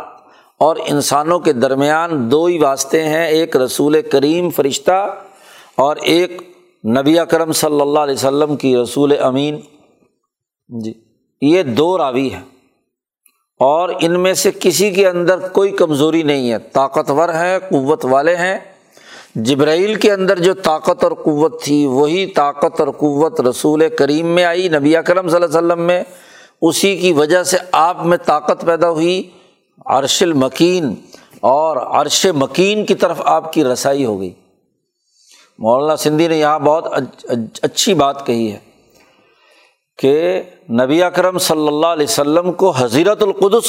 اور 0.59 0.75
انسانوں 0.87 1.39
کے 1.39 1.53
درمیان 1.53 2.31
دو 2.31 2.45
ہی 2.45 2.59
واسطے 2.59 3.03
ہیں، 3.03 3.27
ایک 3.27 3.57
رسول 3.57 4.01
کریم 4.01 4.49
فرشتہ 4.49 5.15
اور 5.75 5.95
ایک 5.95 6.41
نبی 6.85 7.19
اکرم 7.19 7.51
صلی 7.51 7.81
اللہ 7.81 7.99
علیہ 7.99 8.13
وسلم 8.13 8.55
کی 8.55 8.77
رسول 8.77 9.13
امین۔ 9.19 9.59
جی 10.83 10.93
یہ 11.41 11.63
دو 11.63 11.97
راوی 11.97 12.33
ہیں۔ 12.33 12.41
اور 13.59 13.89
ان 14.01 14.19
میں 14.19 14.33
سے 14.33 14.51
کسی 14.59 14.91
کے 14.91 15.07
اندر 15.07 15.47
کوئی 15.47 15.71
کمزوری 15.71 16.23
نہیں 16.23 16.51
ہے۔ 16.51 16.59
طاقتور 16.59 17.29
ہیں، 17.29 17.59
قوت 17.59 18.05
والے 18.05 18.35
ہیں۔ 18.35 18.57
جبرائیل 19.35 19.95
کے 19.95 20.11
اندر 20.11 20.39
جو 20.39 20.53
طاقت 20.53 21.03
اور 21.03 21.11
قوت 21.11 21.63
تھی، 21.63 21.85
وہی 21.85 22.25
طاقت 22.25 22.79
اور 22.79 22.87
قوت 22.87 23.41
رسول 23.41 23.83
کریم 23.97 24.25
میں 24.25 24.43
آئی، 24.43 24.69
نبی 24.69 24.95
اکرم 24.95 25.27
صلی 25.27 25.43
اللہ 25.43 25.57
علیہ 25.57 25.67
وسلم 25.67 25.81
میں۔ 25.81 26.03
اسی 26.61 26.97
کی 26.97 27.13
وجہ 27.13 27.43
سے 27.43 27.57
آپ 27.71 28.05
میں 28.05 28.17
طاقت 28.25 28.65
پیدا 28.65 28.89
ہوئی۔ 28.89 29.29
عرش 29.87 30.23
المکین 30.23 30.95
اور 31.41 31.77
عرش 32.01 32.25
مکین 32.25 32.85
کی 32.85 32.95
طرف 32.95 33.21
آپ 33.25 33.53
کی 33.53 33.63
رسائی 33.63 34.05
ہو 34.05 34.19
گئی۔ 34.19 34.33
مولانا 35.59 35.95
سندھی 35.95 36.27
نے 36.27 36.37
یہاں 36.37 36.59
بہت 36.59 36.87
اچھی 37.61 37.93
بات 37.93 38.25
کہی 38.25 38.51
ہے 38.51 38.59
کہ 39.97 40.41
نبی 40.69 41.03
اکرم 41.03 41.37
صلی 41.37 41.67
اللہ 41.67 41.87
علیہ 41.87 42.07
وسلم 42.09 42.51
کو 42.51 42.71
حضیرت 42.71 43.23
القدس 43.23 43.65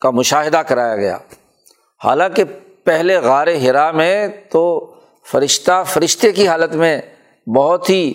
کا 0.00 0.10
مشاہدہ 0.10 0.56
کرایا 0.56 0.96
گیا۔ 0.96 1.18
حالانکہ 2.04 2.44
پہلے 2.84 3.18
غار 3.18 3.46
ہرا 3.46 3.90
میں 3.90 4.28
تو 4.50 4.94
فرشتہ 5.32 5.82
فرشتے 5.86 6.32
کی 6.32 6.48
حالت 6.48 6.74
میں 6.74 7.00
بہت 7.56 7.90
ہی 7.90 8.12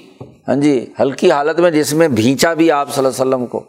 ہاں 0.47 0.55
جی 0.55 0.93
ہلکی 0.99 1.31
حالت 1.31 1.59
میں 1.59 1.71
جس 1.71 1.93
میں 1.93 2.07
بھینچا 2.07 2.53
بھی 2.53 2.71
آپ 2.71 2.93
صلی 2.93 3.05
اللہ 3.05 3.21
علیہ 3.21 3.35
وسلم 3.35 3.45
کو۔ 3.47 3.63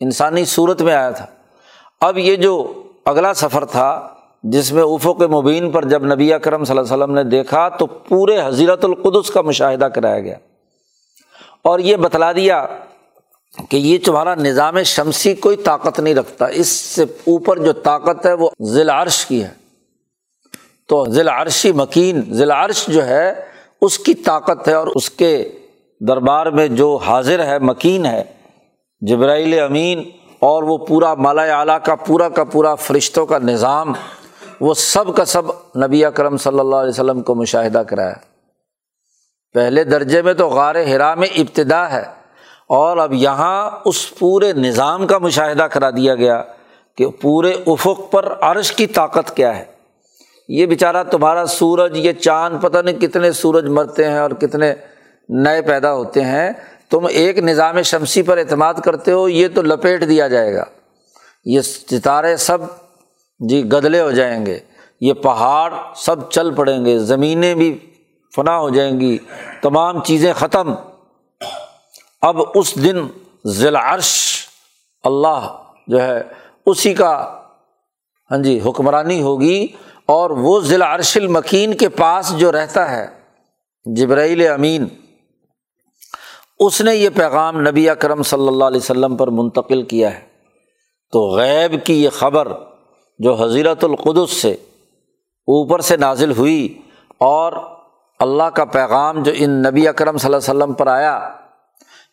انسانی 0.00 0.44
صورت 0.44 0.82
میں 0.82 0.94
آیا 0.94 1.10
تھا۔ 1.10 1.26
اب 2.02 2.18
یہ 2.18 2.36
جو 2.36 2.82
اگلا 3.04 3.34
سفر 3.34 3.64
تھا، 3.64 4.08
جس 4.42 4.72
میں 4.72 4.82
افق 4.82 5.18
کے 5.18 5.26
مبین 5.26 5.70
پر 5.70 5.84
جب 5.84 6.14
نبی 6.14 6.32
اکرم 6.32 6.64
صلی 6.64 6.78
اللہ 6.78 6.94
علیہ 6.94 7.04
وسلم 7.04 7.14
نے 7.14 7.24
دیکھا، 7.24 7.68
تو 7.68 7.86
پورے 7.86 8.42
حضیرت 8.44 8.84
القدس 8.84 9.30
کا 9.30 9.42
مشاہدہ 9.42 9.84
کرایا 9.84 10.20
گیا۔ 10.20 10.36
اور 11.62 11.78
یہ 11.78 11.96
بتلا 11.96 12.32
دیا 12.32 12.66
کہ 13.68 13.76
یہ 13.76 13.98
تمہارا 14.04 14.34
نظام 14.34 14.82
شمسی 14.82 15.34
کوئی 15.34 15.56
طاقت 15.56 16.00
نہیں 16.00 16.14
رکھتا۔ 16.14 16.46
اس 16.46 16.68
سے 16.68 17.02
اوپر 17.02 17.58
جو 17.58 17.72
طاقت 17.72 18.26
ہے، 18.26 18.32
وہ 18.32 18.50
ضلع 18.60 19.02
عرش 19.02 19.26
کی 19.26 19.44
ہے۔ 19.44 19.50
تو 20.88 21.04
ضلع 21.08 21.42
عرشی 21.42 21.72
مکین 21.72 22.22
ضلع 22.30 22.64
عرش 22.64 22.86
جو 22.86 23.06
ہے، 23.06 23.32
اس 23.80 23.98
کی 23.98 24.14
طاقت 24.14 24.68
ہے 24.68 24.72
اور 24.72 24.86
اس 24.86 25.10
کے 25.10 25.48
دربار 26.00 26.46
میں 26.46 26.68
جو 26.68 26.96
حاضر 26.96 27.46
ہے، 27.46 27.58
مکین 27.58 28.06
ہے، 28.06 28.22
جبرائیل 29.00 29.58
امین 29.58 30.10
اور 30.42 30.62
وہ 30.62 30.78
پورا 30.78 31.14
مالا 31.14 31.42
اعلیٰ 31.42 31.78
کا، 31.84 31.94
پورا 31.94 32.28
کا 32.28 32.44
پورا 32.44 32.74
فرشتوں 32.74 33.26
کا 33.26 33.38
نظام 33.38 33.92
وہ 34.60 34.74
سب 34.74 35.16
کا 35.16 35.24
سب 35.24 35.42
نبی 35.76 36.04
اکرم 36.04 36.36
صلی 36.36 36.58
اللہ 36.58 36.76
علیہ 36.76 36.90
وسلم 36.90 37.22
کو 37.22 37.34
مشاہدہ 37.34 37.78
کرایا۔ 37.78 38.14
پہلے 39.54 39.84
درجے 39.84 40.22
میں 40.22 40.34
تو 40.34 40.48
غار 40.48 40.74
ہرا 40.74 41.14
میں 41.14 41.28
ابتدا 41.28 41.92
ہے 41.92 42.02
اور 42.68 42.96
اب 42.96 43.12
یہاں 43.12 43.70
اس 43.84 44.18
پورے 44.18 44.52
نظام 44.52 45.06
کا 45.06 45.18
مشاہدہ 45.18 45.62
کرا 45.62 45.90
دیا 45.90 46.14
گیا 46.14 46.42
کہ 46.96 47.06
پورے 47.06 47.52
افق 47.66 48.10
پر 48.10 48.32
عرش 48.40 48.72
کی 48.72 48.86
طاقت 48.86 49.36
کیا 49.36 49.56
ہے۔ 49.56 49.64
یہ 50.48 50.66
بیچارہ 50.66 51.04
تمہارا 51.04 51.46
سورج، 51.46 51.96
یہ 51.96 52.12
چاند، 52.12 52.62
پتہ 52.62 52.78
نہیں 52.78 53.00
کتنے 53.00 53.32
سورج 53.32 53.64
مرتے 53.64 54.08
ہیں 54.08 54.18
اور 54.18 54.30
کتنے 54.30 54.74
نئے 55.28 55.62
پیدا 55.62 55.92
ہوتے 55.92 56.20
ہیں۔ 56.20 56.50
تم 56.92 57.06
ایک 57.06 57.38
نظام 57.38 57.82
شمسی 57.82 58.22
پر 58.22 58.38
اعتماد 58.38 58.74
کرتے 58.74 59.12
ہو، 59.12 59.28
یہ 59.28 59.48
تو 59.54 59.62
لپیٹ 59.62 60.08
دیا 60.08 60.28
جائے 60.28 60.54
گا۔ 60.54 60.64
یہ 61.44 61.60
ستارے 61.60 62.36
سب 62.36 62.58
جی 63.48 63.64
گدلے 63.64 64.00
ہو 64.00 64.10
جائیں 64.10 64.46
گے۔ 64.46 64.58
یہ 65.00 65.12
پہاڑ 65.12 65.74
سب 65.96 66.30
چل 66.30 66.54
پڑیں 66.54 66.84
گے، 66.84 66.98
زمینیں 66.98 67.54
بھی 67.54 67.94
فنا 68.36 68.58
ہو 68.58 68.70
جائیں 68.70 69.00
گی، 69.00 69.18
تمام 69.62 70.02
چیزیں 70.02 70.32
ختم۔ 70.32 70.74
اب 72.22 72.40
اس 72.54 72.84
دن 72.84 73.06
ذیل 73.46 73.76
عرش 73.76 74.44
اللہ 75.04 75.62
جو 75.86 76.02
ہے، 76.02 76.22
اسی 76.66 76.94
کا 76.94 77.40
ہاں 78.30 78.38
جی 78.38 78.60
حکمرانی 78.66 79.22
ہوگی 79.22 79.66
اور 80.06 80.30
وہ 80.30 80.60
ضلع 80.60 80.94
عرش 80.94 81.16
المکین 81.16 81.74
کے 81.74 81.88
پاس 81.88 82.38
جو 82.38 82.52
رہتا 82.52 82.90
ہے، 82.90 83.06
جبرائیل 83.84 84.48
امین 84.48 84.88
اس 86.66 86.80
نے 86.80 86.96
یہ 86.96 87.08
پیغام 87.14 87.60
نبی 87.60 87.90
اکرم 87.90 88.22
صلی 88.22 88.48
اللہ 88.48 88.64
علیہ 88.64 88.76
وسلم 88.76 89.16
پر 89.16 89.28
منتقل 89.28 89.82
کیا 89.82 90.14
ہے۔ 90.14 90.20
تو 91.12 91.36
غیب 91.36 91.84
کی 91.84 92.04
یہ 92.04 92.10
خبر 92.10 92.48
جو 93.18 93.34
حضیرت 93.34 93.84
القدس 93.84 94.30
سے 94.30 94.52
اوپر 95.46 95.80
سے 95.80 95.96
نازل 95.96 96.30
ہوئی 96.30 96.78
اور 97.20 97.52
اللہ 98.20 98.42
کا 98.42 98.64
پیغام 98.64 99.22
جو 99.22 99.32
ان 99.36 99.50
نبی 99.50 99.88
اکرم 99.88 100.18
صلی 100.18 100.34
اللہ 100.34 100.36
علیہ 100.36 100.62
وسلم 100.62 100.72
پر 100.72 100.86
آیا، 100.86 101.28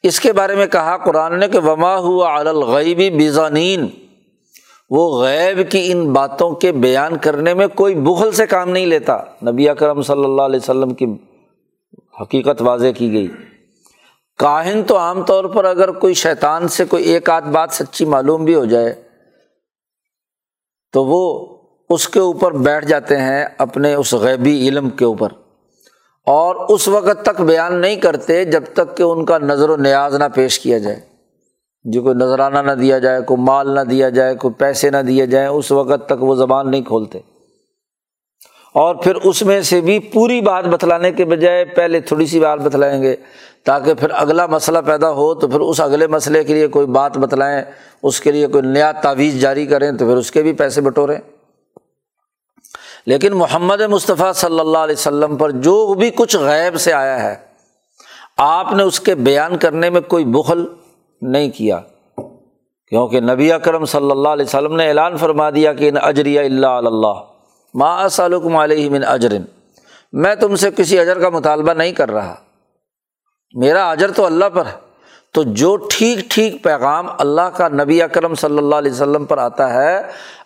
اس 0.03 0.19
کے 0.19 0.33
بارے 0.33 0.55
میں 0.55 0.67
کہا 0.67 0.97
قرآن 0.97 1.39
نے 1.39 1.47
کہ 1.47 1.59
وما 1.59 1.97
ہوا 1.97 2.39
الغیبی 2.39 3.09
بیزانین 3.09 3.87
وہ 4.89 5.23
غیب 5.23 5.71
کی 5.71 5.91
ان 5.91 6.13
باتوں 6.13 6.51
کے 6.51 6.71
بیان 6.71 7.17
کرنے 7.17 7.53
میں 7.53 7.67
کوئی 7.67 7.95
بغل 7.95 8.31
سے 8.31 8.47
کام 8.47 8.69
نہیں 8.69 8.85
لیتا۔ 8.85 9.17
نبی 9.51 9.69
اکرم 9.69 10.01
صلی 10.01 10.23
اللہ 10.23 10.41
علیہ 10.41 10.59
وسلم 10.63 10.93
کی 10.93 11.05
حقیقت 12.21 12.61
واضح 12.61 12.87
کی 12.97 13.13
گئی۔ 13.13 13.27
کاہن 14.39 14.83
تو 14.83 14.97
عام 14.97 15.23
طور 15.23 15.45
پر 15.45 15.65
اگر 15.65 15.91
کوئی 15.91 16.13
شیطان 16.13 16.67
سے 16.67 16.85
کوئی 16.85 17.03
ایک 17.03 17.29
آدھ 17.29 17.49
بات 17.49 17.69
سچی 17.71 18.05
معلوم 18.05 18.45
بھی 18.45 18.55
ہو 18.55 18.65
جائے، 18.65 19.03
تو 20.91 21.05
وہ 21.05 21.45
اس 21.89 22.07
کے 22.07 22.19
اوپر 22.19 22.51
بیٹھ 22.51 22.85
جاتے 22.85 23.17
ہیں 23.17 23.45
اپنے 23.57 23.93
اس 23.93 24.13
غیبی 24.13 24.67
علم 24.67 24.89
کے 24.89 25.05
اوپر۔ 25.05 25.27
اور 26.25 26.55
اس 26.69 26.87
وقت 26.87 27.25
تک 27.25 27.41
بیان 27.41 27.81
نہیں 27.81 27.95
کرتے 27.95 28.45
جب 28.45 28.63
تک 28.73 28.97
کہ 28.97 29.03
ان 29.03 29.25
کا 29.25 29.37
نظر 29.37 29.69
و 29.69 29.75
نیاز 29.75 30.15
نہ 30.15 30.23
پیش 30.35 30.59
کیا 30.59 30.77
جائے۔ 30.77 30.99
جو 31.83 32.01
کوئی 32.01 32.15
نذرانہ 32.15 32.59
نہ 32.59 32.71
دیا 32.71 32.99
جائے، 32.99 33.21
کوئی 33.21 33.41
مال 33.41 33.75
نہ 33.75 33.79
دیا 33.79 34.09
جائے، 34.09 34.35
کوئی 34.35 34.53
پیسے 34.53 34.89
نہ 34.89 34.97
دیے 34.97 35.25
جائیں، 35.25 35.47
اس 35.47 35.71
وقت 35.71 36.05
تک 36.05 36.23
وہ 36.23 36.35
زبان 36.35 36.71
نہیں 36.71 36.81
کھولتے۔ 36.81 37.19
اور 38.73 38.95
پھر 38.95 39.15
اس 39.15 39.41
میں 39.41 39.61
سے 39.61 39.81
بھی 39.81 39.99
پوری 39.99 40.41
بات 40.41 40.65
بتلانے 40.65 41.11
کے 41.11 41.25
بجائے 41.25 41.65
پہلے 41.65 41.99
تھوڑی 41.99 42.25
سی 42.25 42.39
بات 42.39 42.59
بتلائیں 42.59 43.01
گے۔ 43.01 43.15
تاکہ 43.65 43.93
پھر 43.93 44.09
اگلا 44.09 44.45
مسئلہ 44.45 44.79
پیدا 44.85 45.09
ہو 45.11 45.33
تو 45.35 45.47
پھر 45.47 45.59
اس 45.59 45.81
اگلے 45.81 46.07
مسئلے 46.07 46.43
کے 46.43 46.53
لیے 46.53 46.67
کوئی 46.67 46.87
بات 46.87 47.17
بتلائیں، 47.17 47.61
اس 48.03 48.19
کے 48.21 48.31
لیے 48.31 48.47
کوئی 48.47 48.67
نیا 48.67 48.91
تعویذ 48.91 49.41
جاری 49.41 49.65
کریں 49.65 49.91
تو 49.91 50.05
پھر 50.05 50.17
اس 50.17 50.31
کے 50.31 50.43
بھی 50.43 50.53
پیسے 50.53 50.81
بٹوریں۔ 50.81 51.19
لیکن 53.05 53.33
محمد 53.33 53.81
مصطفیٰ 53.81 54.33
صلی 54.33 54.59
اللہ 54.59 54.77
علیہ 54.77 54.95
وسلم 54.95 55.35
پر 55.35 55.51
جو 55.51 55.93
بھی 55.93 56.09
کچھ 56.09 56.35
غیب 56.37 56.79
سے 56.81 56.93
آیا 56.93 57.21
ہے، 57.23 57.35
آپ 58.37 58.73
نے 58.73 58.83
اس 58.83 58.99
کے 58.99 59.15
بیان 59.15 59.57
کرنے 59.57 59.89
میں 59.89 60.01
کوئی 60.01 60.25
بخل 60.25 60.65
نہیں 61.21 61.49
کیا۔ 61.49 61.79
کیونکہ 62.91 63.19
نبی 63.19 63.51
اکرم 63.51 63.85
صلی 63.85 64.11
اللہ 64.11 64.29
علیہ 64.29 64.45
وسلم 64.45 64.75
نے 64.75 64.87
اعلان 64.87 65.17
فرما 65.17 65.49
دیا 65.49 65.73
کہ 65.73 65.89
ان 65.89 65.97
اجریہ 66.01 66.39
اللہ 66.39 66.67
اللہ، 66.67 67.21
ما 67.73 68.09
سالکم 68.09 68.55
علیہ 68.55 68.89
من 68.89 69.03
اجرن 69.07 69.41
میں 70.13 70.35
تم 70.35 70.55
سے 70.55 70.69
کسی 70.71 70.99
اجر 70.99 71.19
کا 71.19 71.29
مطالبہ 71.29 71.73
نہیں 71.73 71.91
کر 71.91 72.11
رہا۔ 72.11 72.35
میرا 73.53 73.91
اجر 73.91 74.11
تو 74.11 74.25
اللہ 74.25 74.45
پر 74.53 74.65
ہے۔ 74.65 74.89
تو 75.33 75.43
جو 75.43 75.75
ٹھیک 75.75 76.19
ٹھیک 76.29 76.63
پیغام 76.63 77.07
اللہ 77.19 77.41
کا 77.41 77.67
نبی 77.69 78.01
اکرم 78.01 78.35
صلی 78.35 78.57
اللہ 78.57 78.75
علیہ 78.75 78.91
وسلم 78.91 79.25
پر 79.25 79.37
آتا 79.37 79.73
ہے، 79.73 80.01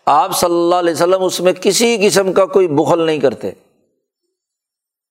آپ 0.06 0.38
صلی 0.38 0.56
اللہ 0.56 0.76
علیہ 0.76 0.94
وسلم 0.94 1.24
اس 1.24 1.40
میں 1.40 1.54
کسی 1.54 1.98
قسم 2.08 2.34
کا 2.34 2.46
کوئی 2.46 2.68
بخل 2.68 3.02
نہیں 3.02 3.20
کرتے۔ 3.20 3.52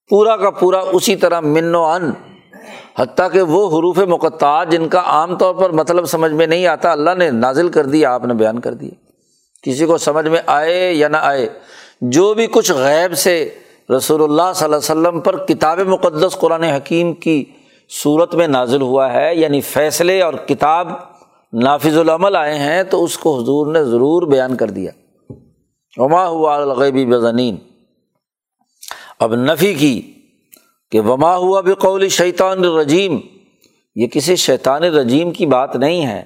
پورا 0.09 0.37
کا 0.37 0.51
پورا 0.51 0.79
اسی 0.79 1.17
طرح 1.17 1.41
من 1.41 1.75
و 1.75 1.85
ان۔ 1.85 2.11
حتیٰ 2.99 3.33
کہ 3.33 3.43
وہ 3.43 3.79
حروف 3.79 3.99
مقطع 3.99 4.65
جن 4.65 4.89
کا 4.89 5.03
عام 5.07 5.39
طور 5.39 5.55
پر 5.55 5.71
مطلب 5.71 6.07
سمجھ 6.07 6.33
میں 6.33 6.47
نہیں 6.47 6.67
آتا، 6.67 6.93
اللہ 6.93 7.11
نے 7.19 7.31
نازل 7.31 7.69
کر 7.69 7.87
دیا، 7.87 8.15
آپ 8.15 8.25
نے 8.25 8.35
بیان 8.35 8.61
کر 8.61 8.75
دیا۔ 8.75 8.91
کسی 9.63 9.87
کو 9.87 9.99
سمجھ 9.99 10.29
میں 10.29 10.41
آئے 10.47 10.93
یا 10.93 11.09
نہ 11.09 11.17
آئے، 11.17 11.49
جو 12.01 12.35
بھی 12.35 12.47
کچھ 12.47 12.73
غیب 12.73 13.19
سے 13.19 13.55
رسول 13.97 14.23
اللہ 14.23 14.53
صلی 14.55 14.65
اللہ 14.65 14.77
علیہ 14.77 15.09
وسلم 15.09 15.21
پر 15.21 15.47
کتاب 15.47 15.81
مقدس 15.81 16.37
قرآن 16.41 16.63
حکیم 16.63 17.13
کی 17.13 17.45
صورت 17.89 18.35
میں 18.35 18.49
نازل 18.49 18.83
ہوا 18.83 19.13
ہے 19.13 19.35
یعنی 19.35 19.61
فیصلے 19.61 20.23
اور 20.23 20.35
کتاب 20.35 20.89
نافذ 21.53 21.99
العمل 21.99 22.37
آئے 22.37 22.59
ہیں، 22.59 22.83
تو 22.83 23.05
اس 23.05 23.19
کو 23.19 23.39
حضور 23.39 23.73
نے 23.73 23.85
ضرور 23.85 24.23
بیان 24.23 24.57
کر 24.57 24.71
دیا۔ 24.71 24.91
وما 25.97 26.27
ہوا 26.27 26.55
الغیبی 26.55 27.07
بزنین 27.07 27.57
اب 29.21 29.35
نفی 29.35 29.75
کی 29.75 30.13
کہ 30.91 31.01
وما 31.01 31.37
ہوا 31.37 31.61
بقول 31.61 32.09
شیطان 32.09 32.59
الرجیم۔ 32.59 33.21
یہ 33.95 34.07
کسی 34.07 34.37
شیطان 34.37 34.83
رجیم 34.83 35.31
کی 35.31 35.47
بات 35.47 35.77
نہیں 35.77 36.07
ہے۔ 36.07 36.25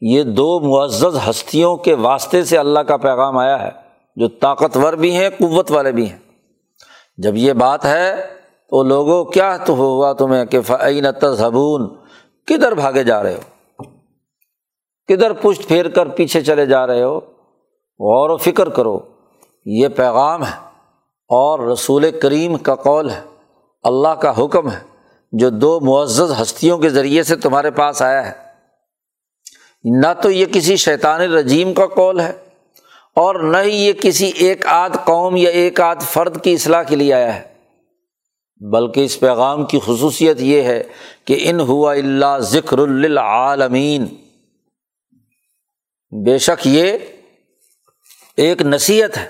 یہ 0.00 0.22
دو 0.22 0.60
معزز 0.60 1.28
ہستیوں 1.30 1.76
کے 1.76 1.94
واسطے 1.94 2.44
سے 2.44 2.58
اللہ 2.58 2.80
کا 2.80 2.96
پیغام 2.96 3.38
آیا 3.38 3.62
ہے، 3.62 3.70
جو 4.16 4.28
طاقتور 4.28 4.92
بھی 4.92 5.16
ہیں، 5.16 5.28
قوت 5.38 5.70
والے 5.70 5.92
بھی 5.92 6.10
ہیں۔ 6.10 6.18
جب 7.16 7.36
یہ 7.36 7.52
بات 7.52 7.84
ہے 7.84 8.26
تو 8.72 8.82
لوگوں 8.82 9.24
کیا 9.24 9.56
تو 9.56 9.72
ہوا 9.72 10.12
تمہیں 10.12 10.44
کہ 10.44 10.60
فعین 10.60 11.12
تذہبون 11.12 11.96
کدھر 12.46 12.74
بھاگے 12.74 13.04
جا 13.04 13.22
رہے 13.22 13.34
ہو؟ 13.34 13.40
کدھر 15.06 15.32
پشت 15.32 15.68
پھیر 15.68 15.88
کر 15.88 16.08
پیچھے 16.08 16.40
چلے 16.40 16.66
جا 16.66 16.86
رہے 16.86 17.02
ہو؟ 17.02 17.18
غور 18.00 18.30
و 18.30 18.36
فکر 18.36 18.68
کرو، 18.68 19.00
یہ 19.66 19.88
پیغام 19.88 20.42
ہے 20.42 20.56
اور 21.28 21.68
رسول 21.68 22.20
کریم 22.20 22.56
کا 22.56 22.74
قول 22.74 23.10
ہے، 23.10 23.20
اللہ 23.82 24.08
کا 24.08 24.44
حکم 24.44 24.70
ہے، 24.70 24.78
جو 25.32 25.50
دو 25.50 25.80
معزز 25.80 26.42
ہستیوں 26.42 26.78
کے 26.78 26.88
ذریعے 26.88 27.22
سے 27.22 27.36
تمہارے 27.36 27.70
پاس 27.70 28.02
آیا 28.02 28.30
ہے۔ 28.30 28.32
نہ 29.84 30.12
تو 30.22 30.30
یہ 30.30 30.46
کسی 30.46 30.76
شیطان 30.76 31.20
رجیم 31.20 31.74
کا 31.74 31.86
قول 31.86 32.20
ہے 32.20 32.32
اور 33.16 33.34
نہ 33.34 33.56
ہی 33.56 33.86
یہ 33.86 33.92
کسی 33.92 34.26
ایک 34.26 34.66
آدھ 34.66 34.96
قوم 35.04 35.36
یا 35.36 35.50
ایک 35.50 35.80
آدھ 35.80 36.02
فرد 36.02 36.44
کی 36.44 36.54
اصلاح 36.54 36.82
کے 36.82 36.96
لیے 36.96 37.14
آیا 37.14 37.34
ہے۔ 37.34 37.51
بلکہ 38.70 39.04
اس 39.04 39.20
پیغام 39.20 39.66
کی 39.66 39.78
خصوصیت 39.78 40.40
یہ 40.40 40.62
ہے 40.62 40.82
کہ 41.24 41.38
ان 41.40 41.60
ہوا 41.60 41.92
اللہ 41.92 42.38
ذکر 42.38 42.78
العالمین 42.78 44.06
بے 46.24 46.38
شک 46.38 46.66
یہ 46.66 46.92
ایک 48.36 48.62
نصیحت 48.62 49.18
ہے 49.18 49.24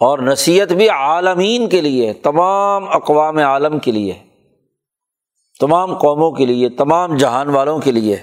اور 0.00 0.18
نصیحت 0.18 0.72
بھی 0.72 0.88
عالمین 0.88 1.68
کے 1.68 1.80
لیے 1.80 2.12
تمام 2.12 2.84
اقوام 2.88 3.38
عالم 3.38 3.78
کے 3.78 3.92
لیے 3.92 4.12
تمام 5.60 5.98
قوموں 5.98 6.30
کے 6.30 6.46
لیے، 6.46 6.68
تمام 6.68 7.16
جہان 7.16 7.48
والوں 7.48 7.80
کے 7.80 7.92
لیے 7.92 8.16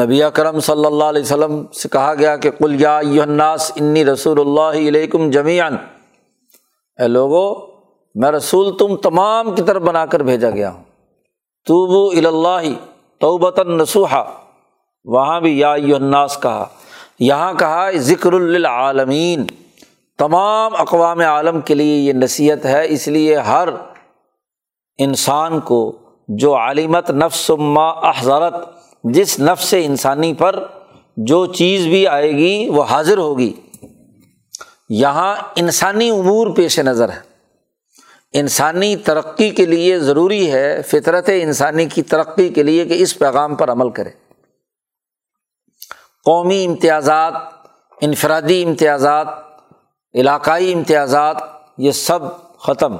نبی 0.00 0.20
کرم 0.34 0.60
صلی 0.60 0.86
اللہ 0.86 1.04
علیہ 1.04 1.22
وسلم 1.22 1.66
سے 1.66 1.88
کہا 1.88 2.14
گیا 2.14 2.36
کہ 2.36 2.50
کل 2.50 2.80
یا 2.80 2.98
الناس 2.98 3.72
انی 3.76 4.04
رسول 4.04 4.40
اللہ 4.40 4.88
علیکم 4.88 5.30
جمیان 5.30 5.76
اے 6.98 7.08
لوگو 7.08 7.69
میں 8.14 8.30
رسول 8.30 8.76
تم 8.76 8.96
تمام 8.96 9.54
کی 9.54 9.62
طرف 9.62 9.82
بنا 9.82 10.06
کر 10.06 10.20
بھیجا 10.20 10.50
گیا 10.50 10.70
ہوں۔ 10.70 10.82
تو 11.66 12.08
اللہ 12.08 12.68
توبتاً 13.18 13.78
نسوحا 13.78 14.22
وہاں 15.04 15.40
بھی 15.40 15.58
یا 15.58 15.72
الناس 15.72 16.38
کہا، 16.42 16.66
یہاں 17.18 17.52
کہا، 17.52 17.90
ذکر 17.90 18.32
العالمین 18.32 19.46
تمام 20.18 20.72
اقوام 20.78 21.20
عالم 21.20 21.60
کے 21.60 21.74
لیے 21.74 21.96
یہ 21.96 22.12
نصیحت 22.12 22.66
ہے، 22.66 22.86
اس 22.88 23.08
لیے 23.08 23.36
ہر 23.36 23.68
انسان 24.98 25.60
کو 25.60 25.96
جو 26.28 26.56
عالمت 26.56 27.10
نفس 27.10 27.50
ما 27.58 27.88
احضرت، 27.88 28.54
جس 29.04 29.40
نفس 29.40 29.74
انسانی 29.78 30.34
پر 30.34 30.64
جو 31.16 31.46
چیز 31.46 31.86
بھی 31.86 32.06
آئے 32.06 32.32
گی، 32.32 32.68
وہ 32.68 32.82
حاضر 32.82 33.18
ہوگی۔ 33.18 33.52
یہاں 34.88 35.36
انسانی 35.56 36.10
امور 36.10 36.46
پیش 36.56 36.78
نظر 36.78 37.08
ہے۔ 37.08 37.29
انسانی 38.32 38.96
ترقی 38.96 39.50
کے 39.50 39.66
لیے 39.66 39.98
ضروری 39.98 40.52
ہے، 40.52 40.82
فطرت 40.82 41.30
انسانی 41.34 41.86
کی 41.86 42.02
ترقی 42.02 42.48
کے 42.48 42.62
لیے 42.62 42.84
کہ 42.84 42.94
اس 42.94 43.18
پیغام 43.18 43.54
پر 43.54 43.70
عمل 43.70 43.90
کرے۔ 43.90 44.10
قومی 46.24 46.64
امتیازات، 46.64 47.32
انفرادی 48.00 48.62
امتیازات، 48.62 49.26
علاقائی 50.14 50.72
امتیازات، 50.72 51.36
یہ 51.78 51.90
سب 51.90 52.18
ختم۔ 52.58 52.96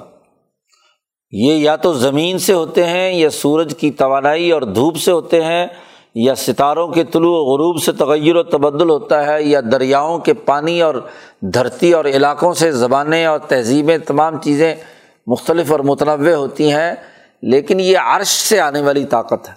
یہ 1.31 1.55
یا 1.55 1.77
تو 1.77 1.93
زمین 1.93 2.39
سے 2.39 2.53
ہوتے 2.53 2.87
ہیں، 2.87 3.13
یا 3.13 3.31
سورج 3.31 3.75
کی 3.79 3.91
توانائی 3.91 4.51
اور 4.51 4.63
دھوپ 4.63 4.97
سے 4.97 5.13
ہوتے 5.13 5.45
ہیں، 5.45 5.67
یا 6.15 6.35
ستاروں 6.35 6.89
کے 6.89 7.05
طلوع 7.05 7.37
و 7.37 7.45
غروب 7.45 7.83
سے 7.83 7.93
تغیر 7.93 8.37
و 8.37 8.43
تبدل 8.43 8.91
ہوتا 8.91 9.27
ہے، 9.27 9.43
یا 9.43 9.61
دریاؤں 9.73 10.19
کے 10.19 10.35
پانی 10.35 10.83
اور 10.83 10.95
دھرتی 11.41 11.93
اور 11.93 12.05
علاقوں 12.05 12.55
سے 12.55 12.73
زبانیں 12.73 13.27
اور 13.27 13.39
تہذیبیں، 13.39 13.99
تمام 13.99 14.41
چیزیں 14.41 14.75
مختلف 15.27 15.73
اور 15.73 15.81
متنوع 15.81 16.35
ہوتی 16.35 16.73
ہیں، 16.73 16.95
لیکن 17.43 17.81
یہ 17.81 17.99
عرش 17.99 18.27
سے 18.27 18.61
آنے 18.61 18.81
والی 18.81 19.05
طاقت 19.05 19.49
ہے۔ 19.49 19.55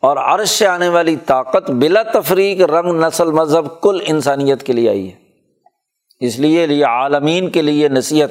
اور 0.00 0.16
عرش 0.16 0.48
سے 0.48 0.66
آنے 0.66 0.88
والی 0.88 1.16
طاقت 1.26 1.70
بلا 1.70 2.02
تفریق 2.02 2.60
رنگ، 2.60 3.04
نسل، 3.04 3.30
مذہب، 3.30 3.80
کل 3.80 3.98
انسانیت 4.06 4.62
کے 4.62 4.72
لیے 4.72 4.88
آئی 4.88 5.12
ہے۔ 5.12 5.14
اس 6.20 6.38
لیے 6.38 6.66
یہ 6.66 6.86
عالمین 6.86 7.50
کے 7.50 7.62
لیے 7.62 7.88
نصیحت، 7.88 8.28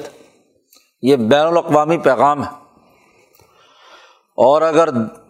یہ 1.02 1.16
بین 1.16 1.46
الاقوامی 1.46 1.98
پیغام 1.98 2.42
ہے۔ 2.42 2.50
اور 4.36 4.62
اگر 4.62 4.88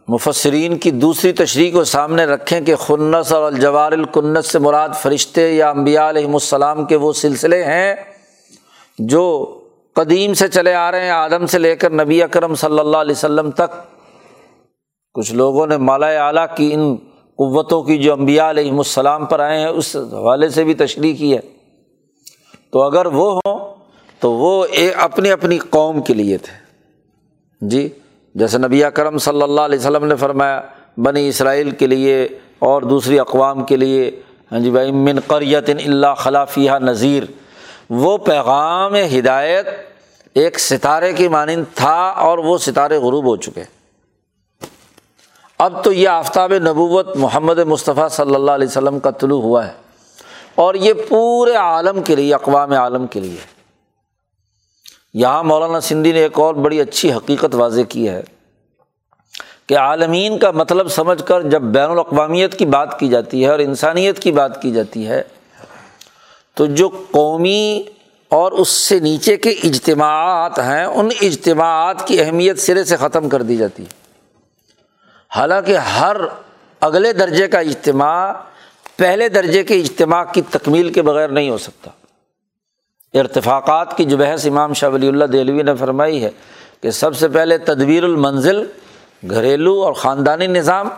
مفسرین 0.08 0.78
کی 0.78 0.90
دوسری 0.90 1.32
تشریح 1.32 1.72
کو 1.72 1.84
سامنے 1.84 2.24
رکھیں 2.24 2.60
کہ 2.60 2.76
خنس 2.76 3.32
اور 3.32 3.52
الجوار 3.52 3.92
الکنت 3.92 4.44
سے 4.44 4.58
مراد 4.58 4.88
فرشتے 4.94 5.52
یا 5.52 5.70
امبیا 5.70 6.10
علیہم 6.10 6.34
السلام 6.34 6.84
کے 6.84 6.96
وہ 6.96 7.12
سلسلے 7.12 7.64
ہیں 7.64 7.94
جو 8.98 9.57
قدیم 9.98 10.34
سے 10.34 10.48
چلے 10.48 10.74
آ 10.74 10.90
رہے 10.90 11.00
ہیں، 11.00 11.10
آدم 11.10 11.46
سے 11.46 11.58
لے 11.58 11.76
کر 11.76 11.90
نبی 11.90 12.22
اکرم 12.22 12.54
صلی 12.54 12.78
اللہ 12.78 12.96
علیہ 12.96 13.12
وسلم 13.12 13.50
تک۔ 13.50 13.98
کچھ 15.14 15.34
لوگوں 15.34 15.66
نے 15.66 15.76
مالا 15.76 16.06
اعلیٰ 16.06 16.46
کی 16.56 16.74
ان 16.74 16.96
قوتوں 17.36 17.82
کی 17.82 17.98
جو 17.98 18.12
امبیا 18.12 18.50
علیہم 18.50 18.78
السلام 18.78 19.24
پر 19.26 19.40
آئے 19.40 19.60
ہیں، 19.60 19.66
اس 19.66 19.96
حوالے 19.96 20.48
سے 20.48 20.64
بھی 20.64 20.74
تشریح 20.74 21.16
کی 21.16 21.36
ہے۔ 21.36 21.40
تو 22.70 22.82
اگر 22.82 23.06
وہ 23.06 23.40
ہوں، 23.46 23.74
تو 24.20 24.32
وہ 24.32 24.66
اپنی 24.96 25.30
اپنی 25.30 25.58
قوم 25.58 26.02
کے 26.02 26.14
لیے 26.14 26.38
تھے۔ 26.38 26.64
جی 27.60 27.88
جیسے 28.34 28.58
نبی 28.58 28.82
کرم 28.94 29.18
صلی 29.18 29.42
اللہ 29.42 29.60
علیہ 29.60 29.78
وسلم 29.78 30.04
نے 30.04 30.16
فرمایا، 30.16 30.60
بنی 30.96 31.28
اسرائیل 31.28 31.70
کے 31.70 31.86
لیے 31.86 32.28
اور 32.58 32.82
دوسری 32.82 33.18
اقوام 33.18 33.64
کے 33.64 33.76
لیے۔ 33.76 34.20
ہاں 34.52 34.60
جی 34.60 34.70
بھائی، 34.70 34.92
من 34.92 35.20
قریت 35.26 35.70
اللہ 35.86 36.14
خلافیہ 36.16 36.72
نذیر۔ 36.72 37.22
وہ 37.90 38.18
پیغام 38.18 38.94
ہدایت 38.94 39.66
ایک 40.38 40.58
ستارے 40.60 41.12
کی 41.12 41.28
مانند 41.28 41.64
تھا 41.74 41.96
اور 42.26 42.38
وہ 42.38 42.58
ستارے 42.58 42.96
غروب 42.96 43.24
ہو 43.24 43.36
چکے۔ 43.36 43.64
اب 45.58 45.84
تو 45.84 45.92
یہ 45.92 46.08
آفتاب 46.08 46.52
نبوت 46.52 47.16
محمد 47.16 47.58
مصطفیٰ 47.58 48.08
صلی 48.08 48.34
اللہ 48.34 48.50
علیہ 48.50 48.66
وسلم 48.66 48.98
کا 48.98 49.10
طلوع 49.10 49.40
ہوا 49.42 49.66
ہے 49.66 49.72
اور 50.54 50.74
یہ 50.74 50.92
پورے 51.08 51.54
عالم 51.54 52.02
کے 52.02 52.16
لیے، 52.16 52.34
اقوام 52.34 52.72
عالم 52.72 53.06
کے 53.06 53.20
لیے۔ 53.20 53.36
یہاں 55.14 55.42
مولانا 55.44 55.80
سندھی 55.80 56.12
نے 56.12 56.20
ایک 56.20 56.38
اور 56.38 56.54
بڑی 56.54 56.80
اچھی 56.80 57.12
حقیقت 57.12 57.54
واضح 57.54 57.80
کی 57.88 58.08
ہے 58.08 58.22
کہ 59.66 59.78
عالمین 59.78 60.38
کا 60.38 60.50
مطلب 60.50 60.88
سمجھ 60.88 61.22
کر 61.24 61.42
جب 61.42 61.62
بین 61.62 61.90
الاقوامیت 61.90 62.58
کی 62.58 62.66
بات 62.66 62.98
کی 62.98 63.08
جاتی 63.08 63.44
ہے 63.44 63.50
اور 63.50 63.58
انسانیت 63.58 64.18
کی 64.18 64.32
بات 64.32 64.62
کی 64.62 64.70
جاتی 64.70 65.06
ہے، 65.08 65.22
تو 66.54 66.66
جو 66.66 66.88
قومی 67.10 67.82
اور 68.28 68.52
اس 68.52 68.68
سے 68.68 69.00
نیچے 69.00 69.36
کے 69.36 69.50
اجتماعات 69.50 70.58
ہیں، 70.58 70.84
ان 70.84 71.08
اجتماعات 71.20 72.06
کی 72.06 72.20
اہمیت 72.20 72.58
سرے 72.58 72.84
سے 72.84 72.96
ختم 72.96 73.28
کر 73.28 73.42
دی 73.42 73.56
جاتی 73.56 73.82
ہے۔ 73.82 73.88
حالانکہ 75.36 75.76
ہر 75.76 76.16
اگلے 76.80 77.12
درجے 77.12 77.48
کا 77.48 77.58
اجتماع 77.58 78.32
پہلے 78.96 79.28
درجے 79.28 79.64
کے 79.64 79.74
اجتماع 79.74 80.24
کی 80.24 80.42
تکمیل 80.50 80.92
کے 80.92 81.02
بغیر 81.02 81.28
نہیں 81.28 81.50
ہو 81.50 81.58
سکتا۔ 81.58 81.90
ارتفاقات 83.18 83.96
کی 83.96 84.04
جو 84.04 84.16
بحث 84.16 84.46
امام 84.46 84.72
شاہ 84.72 84.88
ولی 84.88 85.08
اللہ 85.08 85.24
دہلوی 85.24 85.62
نے 85.62 85.74
فرمائی 85.74 86.24
ہے 86.24 86.30
کہ 86.80 86.90
سب 86.90 87.16
سے 87.16 87.28
پہلے 87.28 87.58
تدبیر 87.58 88.04
المنزل، 88.04 88.64
گھریلو 89.30 89.82
اور 89.84 89.92
خاندانی 89.92 90.46
نظام، 90.46 90.88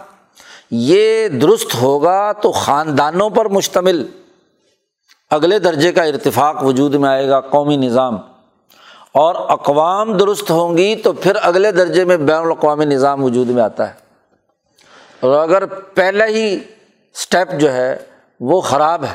یہ 0.70 1.28
درست 1.28 1.74
ہوگا 1.74 2.32
تو 2.32 2.52
خاندانوں 2.52 3.30
پر 3.30 3.48
مشتمل۔ 3.48 4.06
اگلے 5.30 5.58
درجے 5.58 5.92
کا 5.92 6.02
ارتفاق 6.02 6.64
وجود 6.64 6.94
میں 6.94 7.08
آئے 7.08 7.28
گا 7.28 7.40
قومی 7.40 7.76
نظام۔ 7.76 8.16
اور 9.12 9.34
اقوام 9.38 10.16
درست 10.16 10.50
ہوں 10.50 10.76
گی 10.76 10.96
تو 10.96 11.12
پھر 11.12 11.32
اگلے 11.42 11.72
درجے 11.72 12.04
میں 12.04 12.16
بین 12.16 12.36
الاقوامی 12.36 12.84
نظام 12.84 13.24
وجود 13.24 13.48
میں 13.48 13.62
آتا 13.62 13.88
ہے۔ 13.88 13.94
اور 15.20 15.38
اگر 15.38 15.66
پہلا 15.66 16.26
ہی 16.26 16.54
اسٹیپ 17.14 17.60
جو 17.60 17.72
ہے 17.72 17.96
وہ 18.40 18.60
خراب 18.60 19.04
ہے 19.04 19.14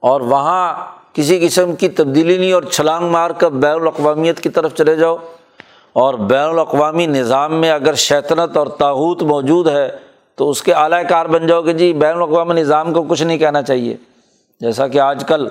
اور 0.00 0.20
وہاں 0.20 0.74
کسی 1.12 1.46
قسم 1.46 1.76
کی 1.76 1.88
تبدیلی 1.88 2.38
نہیں 2.38 2.52
اور 2.52 2.62
چھلانگ 2.62 3.10
مار 3.10 3.30
کر 3.30 3.50
بین 3.50 3.72
الاقوامیت 3.72 4.40
کی 4.40 4.48
طرف 4.48 4.74
چلے 4.74 4.96
جاؤ 4.96 5.16
اور 5.92 6.14
بین 6.14 6.48
الاقوامی 6.48 7.06
نظام 7.06 7.54
میں 7.54 7.70
اگر 7.70 7.94
شیطنت 7.94 8.56
اور 8.56 8.66
تاحوت 8.66 9.22
موجود 9.22 9.68
ہے 9.68 9.90
تو 10.34 10.50
اس 10.50 10.62
کے 10.62 10.72
اعلی 10.72 11.08
کار 11.08 11.26
بن 11.26 11.46
جاؤ 11.46 11.62
کہ 11.62 11.72
جی 11.72 11.92
بین 11.92 12.16
الاقوامی 12.16 12.60
نظام 12.60 12.92
کو 12.92 13.02
کچھ 13.02 13.22
نہیں 13.22 13.38
کہنا 13.38 13.62
چاہیے۔ 13.62 13.96
جیسا 14.60 14.88
کہ 14.88 15.00
آج 15.00 15.24
کل 15.28 15.48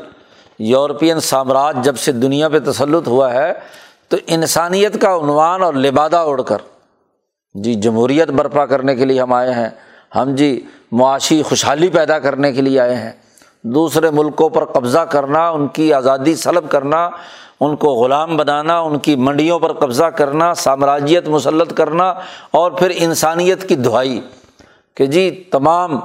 یورپین 0.59 1.19
سامراج 1.19 1.77
جب 1.81 1.97
سے 1.97 2.11
دنیا 2.11 2.49
پہ 2.49 2.59
تسلط 2.59 3.07
ہوا 3.07 3.33
ہے، 3.33 3.53
تو 4.07 4.17
انسانیت 4.27 5.01
کا 5.01 5.15
عنوان 5.15 5.63
اور 5.63 5.73
لبادہ 5.73 6.17
اڑ 6.17 6.41
کر۔ 6.41 6.57
جی 7.53 7.73
جمہوریت 7.73 8.27
برپا 8.27 8.65
کرنے 8.65 8.95
کے 8.95 9.05
لیے 9.05 9.21
ہم 9.21 9.33
آئے 9.33 9.53
ہیں۔ 9.53 9.69
ہم 10.15 10.35
جی 10.35 10.65
معاشی 10.91 11.43
خوشحالی 11.43 11.87
پیدا 11.87 12.19
کرنے 12.19 12.53
کے 12.53 12.61
لیے 12.61 12.79
آئے 12.79 12.95
ہیں۔ 12.95 13.11
دوسرے 13.63 14.09
ملکوں 14.09 14.49
پر 14.49 14.65
قبضہ 14.65 14.99
کرنا، 14.99 15.49
ان 15.49 15.67
کی 15.67 15.93
آزادی 15.93 16.35
سلب 16.35 16.69
کرنا، 16.69 17.09
ان 17.59 17.75
کو 17.75 17.89
غلام 17.89 18.37
بنانا، 18.37 18.79
ان 18.79 18.99
کی 18.99 19.15
منڈیوں 19.15 19.59
پر 19.59 19.73
قبضہ 19.73 20.03
کرنا، 20.03 20.53
سامراجیت 20.53 21.27
مسلط 21.27 21.73
کرنا 21.73 22.13
اور 22.51 22.71
پھر 22.71 22.91
انسانیت 22.95 23.69
کی 23.69 23.75
دہائی۔ 23.75 24.21
کہ 24.95 25.05
جی 25.05 25.43
تمام 25.51 25.99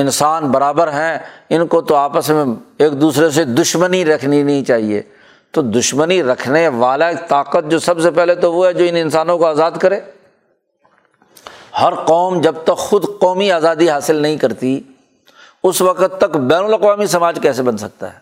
انسان 0.00 0.50
برابر 0.50 0.88
ہیں، 0.88 1.18
ان 1.48 1.66
کو 1.66 1.80
تو 1.80 1.94
آپس 1.94 2.30
میں 2.30 2.44
ایک 2.78 3.00
دوسرے 3.00 3.30
سے 3.30 3.44
دشمنی 3.44 4.04
رکھنی 4.04 4.42
نہیں 4.42 4.64
چاہیے۔ 4.64 5.02
تو 5.50 5.62
دشمنی 5.62 6.22
رکھنے 6.22 6.68
والا 6.68 7.12
طاقت 7.12 7.70
جو 7.70 7.78
سب 7.78 8.00
سے 8.00 8.10
پہلے 8.10 8.34
تو 8.34 8.52
وہ 8.52 8.66
ہے 8.66 8.72
جو 8.72 8.84
ان 8.88 8.96
انسانوں 8.96 9.38
کو 9.38 9.46
آزاد 9.46 9.70
کرے۔ 9.80 10.00
ہر 11.80 11.94
قوم 11.94 12.40
جب 12.40 12.54
تک 12.64 12.76
خود 12.76 13.04
قومی 13.20 13.52
آزادی 13.52 13.90
حاصل 13.90 14.16
نہیں 14.16 14.36
کرتی، 14.36 14.80
اس 15.62 15.82
وقت 15.82 16.18
تک 16.18 16.36
بین 16.36 16.64
الاقوامی 16.64 17.06
سماج 17.06 17.38
کیسے 17.42 17.62
بن 17.62 17.76
سکتا 17.76 18.12
ہے؟ 18.12 18.18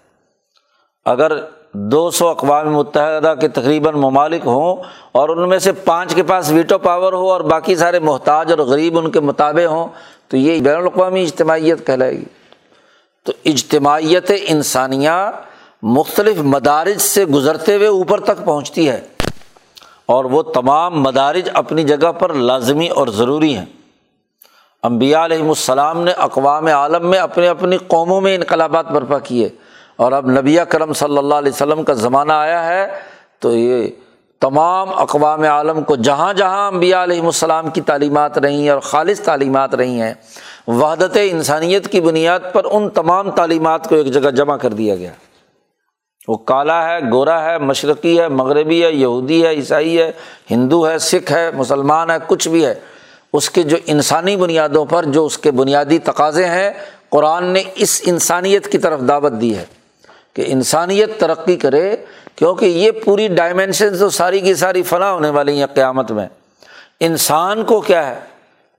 اگر 1.05 1.33
دو 1.79 2.11
سو 2.11 2.29
اقوام 2.29 2.73
متحدہ 2.73 3.35
کے 3.41 3.49
تقریباً 3.49 3.95
ممالک 3.95 4.47
ہوں 4.47 4.77
اور 5.13 5.29
ان 5.29 5.49
میں 5.49 5.59
سے 5.59 5.73
پانچ 5.73 6.15
کے 6.15 6.23
پاس 6.23 6.51
ویٹو 6.51 6.79
پاور 6.79 7.13
ہو 7.13 7.33
اور 7.33 7.41
باقی 7.41 7.77
سارے 7.77 7.99
محتاج 7.99 8.51
اور 8.51 8.59
غریب 8.59 8.99
ان 8.99 9.11
کے 9.11 9.21
مطابق 9.21 9.71
ہوں، 9.71 9.89
تو 10.29 10.37
یہ 10.37 10.61
بین 10.61 10.77
الاقوامی 10.77 11.23
اجتماعیت 11.23 11.87
کہلائے 11.87 12.13
گی۔ 12.13 12.25
تو 13.25 13.33
اجتماعیت 13.45 14.33
انسانیہ 14.47 15.31
مختلف 15.83 16.37
مدارج 16.39 16.99
سے 16.99 17.25
گزرتے 17.25 17.77
ہوئے 17.77 17.87
اوپر 17.87 18.21
تک 18.21 18.45
پہنچتی 18.45 18.89
ہے 18.89 19.01
اور 20.07 20.25
وہ 20.25 20.43
تمام 20.43 21.03
مدارج 21.03 21.51
اپنی 21.55 21.83
جگہ 21.83 22.13
پر 22.13 22.35
لازمی 22.35 22.89
اور 22.89 23.09
ضروری 23.09 23.57
ہیں۔ 23.57 23.67
امبیا 24.83 25.25
علیہم 25.25 25.49
السلام 25.49 26.03
نے 26.03 26.13
اقوام 26.13 26.67
عالم 26.67 27.11
میں 27.11 27.19
اپنے 27.19 27.49
اپنی 27.49 27.77
قوموں 27.77 28.21
میں 28.21 28.35
انقلابات 28.35 28.91
برپا 28.91 29.19
کیے۔ 29.19 29.49
اور 29.97 30.13
اب 30.13 30.31
نبی 30.31 30.57
کرم 30.69 30.93
صلی 30.93 31.19
اللہ 31.19 31.35
علیہ 31.35 31.53
وسلم 31.53 31.85
کا 31.85 31.93
زمانہ 31.93 32.33
آیا 32.33 32.67
ہے، 32.67 32.87
تو 33.41 33.55
یہ 33.57 33.89
تمام 34.41 34.89
اقوام 34.97 35.43
عالم 35.43 35.83
کو 35.83 35.97
جہاں 35.97 36.33
جہاں 36.35 36.67
انبیاء 36.69 37.03
علیہم 37.03 37.27
السلام 37.27 37.71
کی 37.71 37.81
تعلیمات 37.81 38.39
رہی 38.39 38.63
ہیں 38.63 38.71
اور 38.71 38.81
خالص 38.81 39.21
تعلیمات 39.21 39.75
رہی 39.75 40.01
ہیں، 40.01 40.15
وحدت 40.67 41.19
انسانیت 41.23 41.93
کی 41.93 42.01
بنیاد 42.01 42.41
پر 42.53 42.65
ان 42.71 42.89
تمام 42.91 43.31
تعلیمات 43.31 43.89
کو 43.89 43.95
ایک 43.95 44.07
جگہ 44.07 44.31
جمع 44.31 44.57
کر 44.57 44.73
دیا 44.73 44.95
گیا۔ 44.97 45.11
وہ 46.29 46.37
کالا 46.37 46.89
ہے، 46.89 46.99
گورا 47.13 47.43
ہے، 47.45 47.59
مشرقی 47.59 48.21
ہے، 48.21 48.29
مغربی 48.29 48.85
ہے، 48.85 48.93
یہودی 48.93 49.43
ہے، 49.47 49.51
عیسائی 49.51 49.99
ہے، 49.99 50.11
ہندو 50.51 50.89
ہے، 50.89 50.99
سکھ 50.99 51.33
ہے، 51.33 51.51
مسلمان 51.51 52.11
ہے، 52.11 52.17
کچھ 52.27 52.49
بھی 52.49 52.67
ہے۔ 52.67 52.75
اس 53.33 53.51
کے 53.51 53.63
جو 53.63 53.77
انسانی 53.87 54.37
بنیادوں 54.37 54.85
پر 54.85 55.05
جو 55.05 55.25
اس 55.27 55.39
کے 55.39 55.51
بنیادی 55.51 55.99
تقاضے 55.99 56.45
ہیں، 56.45 56.71
قرآن 57.09 57.45
نے 57.45 57.63
اس 57.75 58.03
انسانیت 58.07 58.73
کی 58.73 58.79
طرف 58.79 59.01
دعوت 59.09 59.33
دی 59.33 59.57
ہے۔ 59.57 59.65
کہ 60.37 60.45
انسانیت 60.47 61.21
ترقی 61.21 61.57
کرے، 61.57 61.97
کیونکہ 62.37 62.65
یہ 62.65 62.91
پوری 62.91 63.29
ڈائمینشن 63.29 63.99
تو 63.99 64.11
ساری 64.11 64.41
کی 64.41 64.55
ساری 64.55 64.83
فلاں 64.83 65.13
ہونے 65.13 65.31
والی 65.31 65.59
ہیں 65.59 65.67
قیامت 65.75 66.11
میں۔ 66.11 66.29
انسان 67.01 67.65
کو 67.65 67.81
کیا 67.81 68.07
ہے؟ 68.07 68.21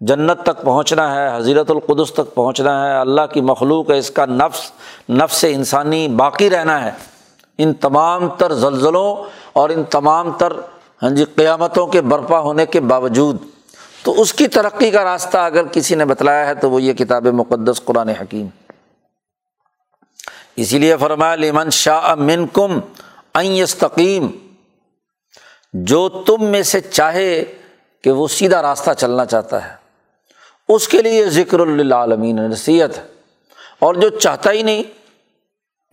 جنت 0.01 0.43
تک 0.43 0.62
پہنچنا 0.62 1.16
ہے 1.16 1.38
حضیرت 1.38 1.72
القدس 1.72 2.14
تک 2.14 2.36
پہنچنا 2.36 2.89
ہے، 2.89 2.99
اللہ 2.99 3.22
کی 3.34 3.41
مخلوق 3.41 3.91
ہے، 3.91 3.97
اس 3.97 4.12
کا 4.12 4.26
نفس 4.26 4.72
نفس 5.10 5.45
انسانی 5.49 6.08
باقی 6.08 6.49
رہنا 6.49 6.86
ہے۔ 6.86 6.91
ان 7.58 7.74
تمام 7.74 8.30
تر 8.30 8.53
زلزلوں 8.53 9.16
اور 9.53 9.70
ان 9.70 9.84
تمام 9.84 10.32
تر 10.32 10.53
ہاں 11.03 11.10
جی 11.10 11.26
قیامتوں 11.36 11.88
کے 11.88 12.01
برپا 12.01 12.39
ہونے 12.39 12.66
کے 12.66 12.80
باوجود۔ 12.80 13.38
تو 14.03 14.22
اس 14.22 14.34
کی 14.34 14.47
ترقی 14.47 14.91
کا 14.91 15.03
راستہ 15.03 15.38
اگر 15.38 15.64
کسی 15.72 15.95
نے 15.95 16.05
بتلایا 16.05 16.47
ہے، 16.47 16.55
تو 16.55 16.70
وہ 16.70 16.82
یہ 16.82 16.93
کتاب 16.93 17.28
مقدس 17.28 17.82
قرآن 17.86 18.10
حکیم۔ 18.10 18.47
اسی 20.58 20.78
لیے 20.80 20.95
فرمایا، 20.97 21.36
لمن 21.36 21.70
شاہ 21.70 22.14
من 22.16 22.45
کم 22.53 22.80
اینستقیم 23.34 24.28
جو 25.74 26.08
تم 26.10 26.45
میں 26.45 26.62
سے 26.64 26.80
چاہے 26.82 27.43
کہ 28.03 28.12
وہ 28.12 28.28
سیدھا 28.28 28.62
راستہ 28.62 28.91
چلنا 28.97 29.26
چاہتا 29.26 29.64
ہے۔ 29.66 29.76
اس 30.70 30.88
کے 30.88 31.01
لیے 31.01 31.26
ذکر 31.30 31.60
العالمین 31.60 32.36
نصیحت۔ 32.36 32.97
ہے 32.97 33.03
اور 33.80 33.95
جو 33.95 34.10
چاہتا 34.10 34.51
ہی 34.51 34.62
نہیں 34.62 34.84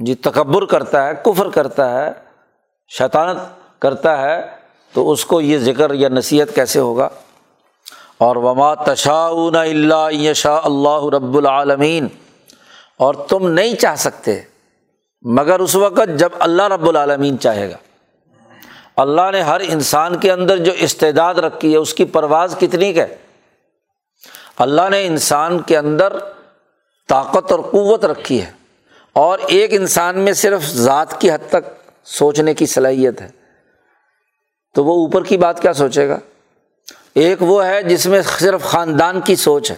جی 0.01 0.15
تکبر 0.15 0.65
کرتا 0.65 1.07
ہے، 1.07 1.13
کفر 1.25 1.49
کرتا 1.51 1.91
ہے، 1.93 2.11
شیطانت 2.89 3.39
کرتا 3.83 4.21
ہے، 4.23 4.41
تو 4.95 5.11
اس 5.13 5.25
کو 5.25 5.41
یہ 5.41 5.59
ذکر 5.59 5.95
یا 5.95 6.09
نصیحت 6.09 6.55
کیسے 6.55 6.81
ہوگا؟ 6.81 7.09
اور 8.19 8.37
وما 8.37 8.75
تشاؤن 8.75 9.57
اللہ 9.57 10.33
شاہ 10.33 10.61
اللہ 10.65 11.05
رب 11.15 11.37
العالمین، 11.37 12.09
اور 12.97 13.15
تم 13.29 13.49
نہیں 13.51 13.75
چاہ 13.75 13.95
سکتے 13.97 14.41
مگر 15.25 15.61
اس 15.61 15.77
وقت 15.77 16.19
جب 16.19 16.29
اللہ 16.39 16.63
رب 16.63 16.89
العالمین 16.89 17.39
چاہے 17.39 17.71
گا۔ 17.71 17.77
اللہ 18.97 19.31
نے 19.33 19.41
ہر 19.41 19.61
انسان 19.61 20.19
کے 20.19 20.33
اندر 20.33 20.57
جو 20.57 20.73
استعداد 20.73 21.35
رکھی 21.35 21.73
ہے، 21.73 21.77
اس 21.77 21.95
کی 21.95 22.05
پرواز 22.05 22.57
کتنی 22.61 22.97
ہے؟ 22.99 23.17
اللہ 24.59 24.89
نے 24.91 25.07
انسان 25.07 25.59
کے 25.59 25.77
اندر 25.79 26.13
طاقت 27.09 27.53
اور 27.53 27.61
قوت 27.61 28.05
رکھی 28.05 28.43
ہے۔ 28.43 28.51
اور 29.13 29.39
ایک 29.47 29.75
انسان 29.75 30.19
میں 30.19 30.33
صرف 30.33 30.65
ذات 30.65 31.21
کی 31.21 31.31
حد 31.31 31.49
تک 31.49 31.93
سوچنے 32.05 32.55
کی 32.55 32.67
صلاحیت 32.67 33.21
ہے۔ 33.21 33.29
تو 34.75 34.85
وہ 34.85 34.93
اوپر 34.93 35.25
کی 35.25 35.37
بات 35.37 35.63
کیا 35.63 35.73
سوچے 35.73 36.09
گا؟ 36.09 36.19
ایک 37.15 37.43
وہ 37.43 37.65
ہے 37.65 37.83
جس 37.83 38.07
میں 38.07 38.23
صرف 38.23 38.63
خاندان 38.63 39.21
کی 39.21 39.37
سوچ 39.37 39.71
ہے۔ 39.71 39.77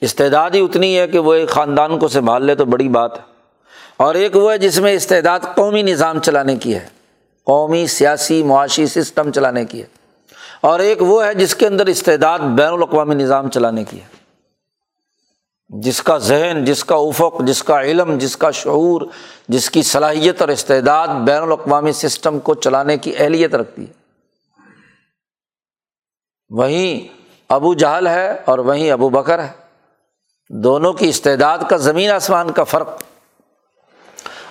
استعداد 0.00 0.50
ہی 0.50 0.60
اتنی 0.60 0.98
ہے 0.98 1.06
کہ 1.06 1.18
وہ 1.18 1.34
ایک 1.34 1.48
خاندان 1.48 1.98
کو 1.98 2.08
سنبھال 2.08 2.44
لے 2.44 2.54
تو 2.54 2.64
بڑی 2.64 2.88
بات 2.88 3.18
ہے۔ 3.18 3.37
اور 3.98 4.14
ایک 4.14 4.36
وہ 4.36 4.52
ہے 4.52 4.58
جس 4.58 4.78
میں 4.78 4.92
استعداد 4.92 5.40
قومی 5.40 5.82
نظام 5.82 6.20
چلانے 6.20 6.56
کی 6.56 6.74
ہے، 6.74 6.88
قومی 7.44 7.86
سیاسی 7.86 8.42
معاشی 8.42 8.86
سسٹم 8.86 9.32
چلانے 9.32 9.64
کی 9.64 9.80
ہے۔ 9.80 9.86
اور 10.60 10.80
ایک 10.80 11.02
وہ 11.02 11.24
ہے 11.24 11.34
جس 11.34 11.54
کے 11.54 11.66
اندر 11.66 11.86
استعداد 11.86 12.38
بین 12.38 12.72
الاقوامی 12.72 13.14
نظام 13.14 13.50
چلانے 13.50 13.84
کی 13.84 14.00
ہے۔ 14.00 14.18
جس 15.68 16.02
کا 16.02 16.18
ذہن، 16.18 16.64
جس 16.64 16.84
کا 16.84 16.96
افق، 16.96 17.42
جس 17.44 17.62
کا 17.62 17.80
علم، 17.80 18.18
جس 18.18 18.36
کا 18.36 18.50
شعور، 18.50 19.02
جس 19.48 19.70
کی 19.70 19.82
صلاحیت 19.82 20.40
اور 20.40 20.48
استعداد 20.48 21.08
بین 21.08 21.42
الاقوامی 21.42 21.92
سسٹم 21.92 22.38
کو 22.38 22.54
چلانے 22.54 22.98
کی 22.98 23.12
اہلیت 23.18 23.54
رکھتی 23.54 23.82
ہے۔ 23.82 23.92
وہیں 26.50 27.08
ابو 27.48 27.74
جہل 27.74 28.06
ہے 28.06 28.42
اور 28.44 28.58
وہیں 28.58 28.90
ابو 28.90 29.08
بکر 29.08 29.38
ہے۔ 29.38 29.52
دونوں 30.50 30.92
کی 30.92 31.08
استعداد 31.08 31.58
کا 31.70 31.76
زمین 31.76 32.10
آسمان 32.10 32.52
کا 32.52 32.64
فرق۔ 32.64 33.02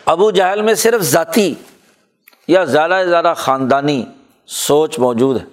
ابو 0.08 0.32
جہل 0.32 0.62
میں 0.62 0.74
صرف 0.74 1.02
ذاتی 1.02 1.54
یا 2.48 2.64
زیادہ 2.64 3.00
سے 3.04 3.10
زیادہ 3.10 3.34
خاندانی 3.38 4.06
سوچ 4.48 5.00
موجود 5.00 5.42
ہے۔ 5.42 5.46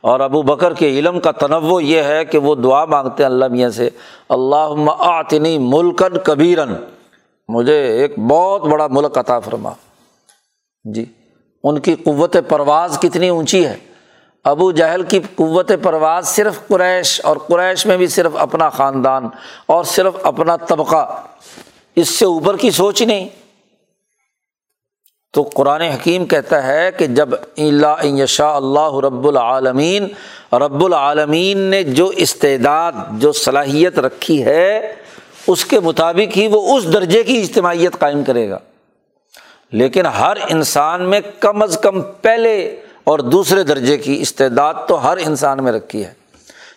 اور 0.00 0.20
ابو 0.20 0.42
بکر 0.42 0.74
کے 0.74 0.98
علم 0.98 1.20
کا 1.20 1.30
تنوع 1.30 1.80
یہ 1.80 2.02
ہے 2.02 2.24
کہ 2.24 2.38
وہ 2.38 2.54
دعا 2.54 2.84
مانگتے 2.84 3.22
ہیں 3.22 3.30
اللہ 3.30 3.48
میاں 3.48 3.70
سے 3.70 3.90
اللہ 4.28 4.90
آتنی 4.98 5.58
ملکن 5.58 6.18
کبیرن 6.24 6.74
مجھے 7.48 7.82
ایک 7.86 8.18
بہت 8.18 8.62
بڑا 8.62 8.86
ملک 8.86 9.18
عطا 9.18 9.40
فرما۔ 9.40 9.70
جی 10.84 11.04
ان 11.64 11.78
کی 11.78 11.94
قوت 11.94 12.36
پرواز 12.48 12.98
کتنی 13.02 13.28
اونچی 13.28 13.66
ہے۔ 13.66 13.76
ابو 14.44 14.72
جہل 14.72 15.02
کی 15.02 15.20
قوت 15.36 15.72
پرواز 15.82 16.28
صرف 16.28 16.68
قریش 16.68 17.20
اور 17.24 17.36
قریش 17.36 17.86
میں 17.86 17.96
بھی 17.96 18.06
صرف 18.06 18.32
اپنا 18.34 18.68
خاندان 18.68 19.28
اور 19.66 19.84
صرف 19.84 20.14
اپنا 20.22 20.56
طبقہ۔ 20.56 21.22
اس 21.96 22.08
سے 22.08 22.24
اوپر 22.24 22.56
کی 22.56 22.70
سوچ 22.70 23.00
ہی 23.00 23.06
نہیں۔ 23.06 23.28
تو 25.32 25.42
قرآن 25.42 25.80
حکیم 25.80 26.26
کہتا 26.26 26.66
ہے 26.66 26.90
کہ 26.98 27.06
جب 27.06 27.28
اللہ 27.56 28.04
یشا 28.04 28.56
اللہ 28.56 28.94
رب 28.94 29.28
العالمین 29.28 30.08
رب 30.52 30.84
العالمین 30.84 31.58
نے 31.58 31.82
جو 31.82 32.06
استعداد، 32.06 32.92
جو 33.10 33.32
صلاحیت 33.32 33.98
رکھی 33.98 34.44
ہے، 34.44 34.94
اس 35.46 35.64
کے 35.64 35.80
مطابق 35.80 36.36
ہی 36.36 36.46
وہ 36.46 36.78
اس 36.78 36.92
درجے 36.92 37.22
کی 37.22 37.40
اجتماعیت 37.40 37.98
قائم 37.98 38.24
کرے 38.24 38.50
گا۔ 38.50 38.58
لیکن 39.72 40.06
ہر 40.06 40.36
انسان 40.48 41.10
میں 41.10 41.20
کم 41.40 41.62
از 41.62 41.78
کم 41.82 42.02
پہلے 42.02 42.80
اور 43.04 43.18
دوسرے 43.18 43.62
درجے 43.62 43.98
کی 43.98 44.18
استعداد 44.20 44.74
تو 44.88 45.04
ہر 45.04 45.16
انسان 45.16 45.64
میں 45.64 45.72
رکھی 45.72 46.04
ہے 46.04 46.12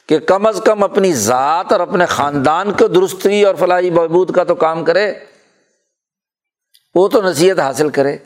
کہ 0.07 0.19
کم 0.19 0.45
از 0.45 0.61
کم 0.65 0.83
اپنی 0.83 1.13
ذات 1.13 1.71
اور 1.71 1.79
اپنے 1.79 2.05
خاندان 2.05 2.71
کو 2.71 2.87
درستی 2.87 3.43
اور 3.43 3.55
فلاحی 3.55 3.89
بہبود 3.89 4.31
کا 4.31 4.43
تو 4.43 4.55
کام 4.55 4.83
کرے، 4.83 5.13
وہ 6.95 7.07
تو 7.07 7.21
نصیحت 7.21 7.59
حاصل 7.59 7.89
کرے۔ 7.89 8.17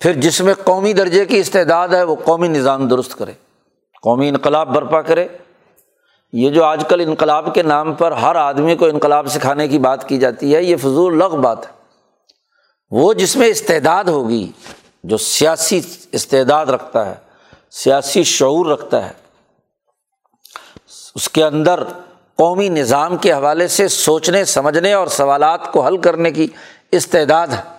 پھر 0.00 0.12
جس 0.12 0.40
میں 0.40 0.54
قومی 0.64 0.92
درجے 0.92 1.24
کی 1.24 1.38
استعداد 1.38 1.88
ہے 1.88 2.02
وہ 2.02 2.16
قومی 2.24 2.48
نظام 2.48 2.88
درست 2.88 3.14
کرے، 3.18 3.32
قومی 4.02 4.28
انقلاب 4.28 4.74
برپا 4.74 5.00
کرے۔ 5.02 5.26
یہ 6.32 6.50
جو 6.50 6.64
آج 6.64 6.84
کل 6.88 7.00
انقلاب 7.00 7.54
کے 7.54 7.62
نام 7.62 7.94
پر 7.94 8.12
ہر 8.12 8.36
آدمی 8.36 8.76
کو 8.76 8.86
انقلاب 8.86 9.26
سکھانے 9.26 9.68
کی 9.68 9.78
بات 9.78 10.08
کی 10.08 10.18
جاتی 10.18 10.54
ہے، 10.54 10.62
یہ 10.62 10.76
فضول 10.76 11.18
لغ 11.18 11.36
بات 11.36 11.66
ہے۔ 11.66 11.72
وہ 12.90 13.12
جس 13.14 13.36
میں 13.36 13.46
استعداد 13.46 14.04
ہوگی، 14.04 14.50
جو 15.04 15.16
سیاسی 15.16 15.80
استعداد 16.12 16.66
رکھتا 16.66 17.06
ہے، 17.06 17.14
سیاسی 17.70 18.24
شعور 18.24 18.66
رکھتا 18.66 19.04
ہے، 19.06 19.12
اس 21.14 21.28
کے 21.28 21.44
اندر 21.44 21.84
قومی 22.36 22.68
نظام 22.68 23.16
کے 23.16 23.32
حوالے 23.32 23.68
سے 23.68 23.88
سوچنے، 23.88 24.44
سمجھنے 24.44 24.92
اور 24.92 25.06
سوالات 25.06 25.72
کو 25.72 25.86
حل 25.86 25.96
کرنے 25.96 26.30
کی 26.30 26.46
استعداد 26.90 27.48
ہے۔ 27.48 27.77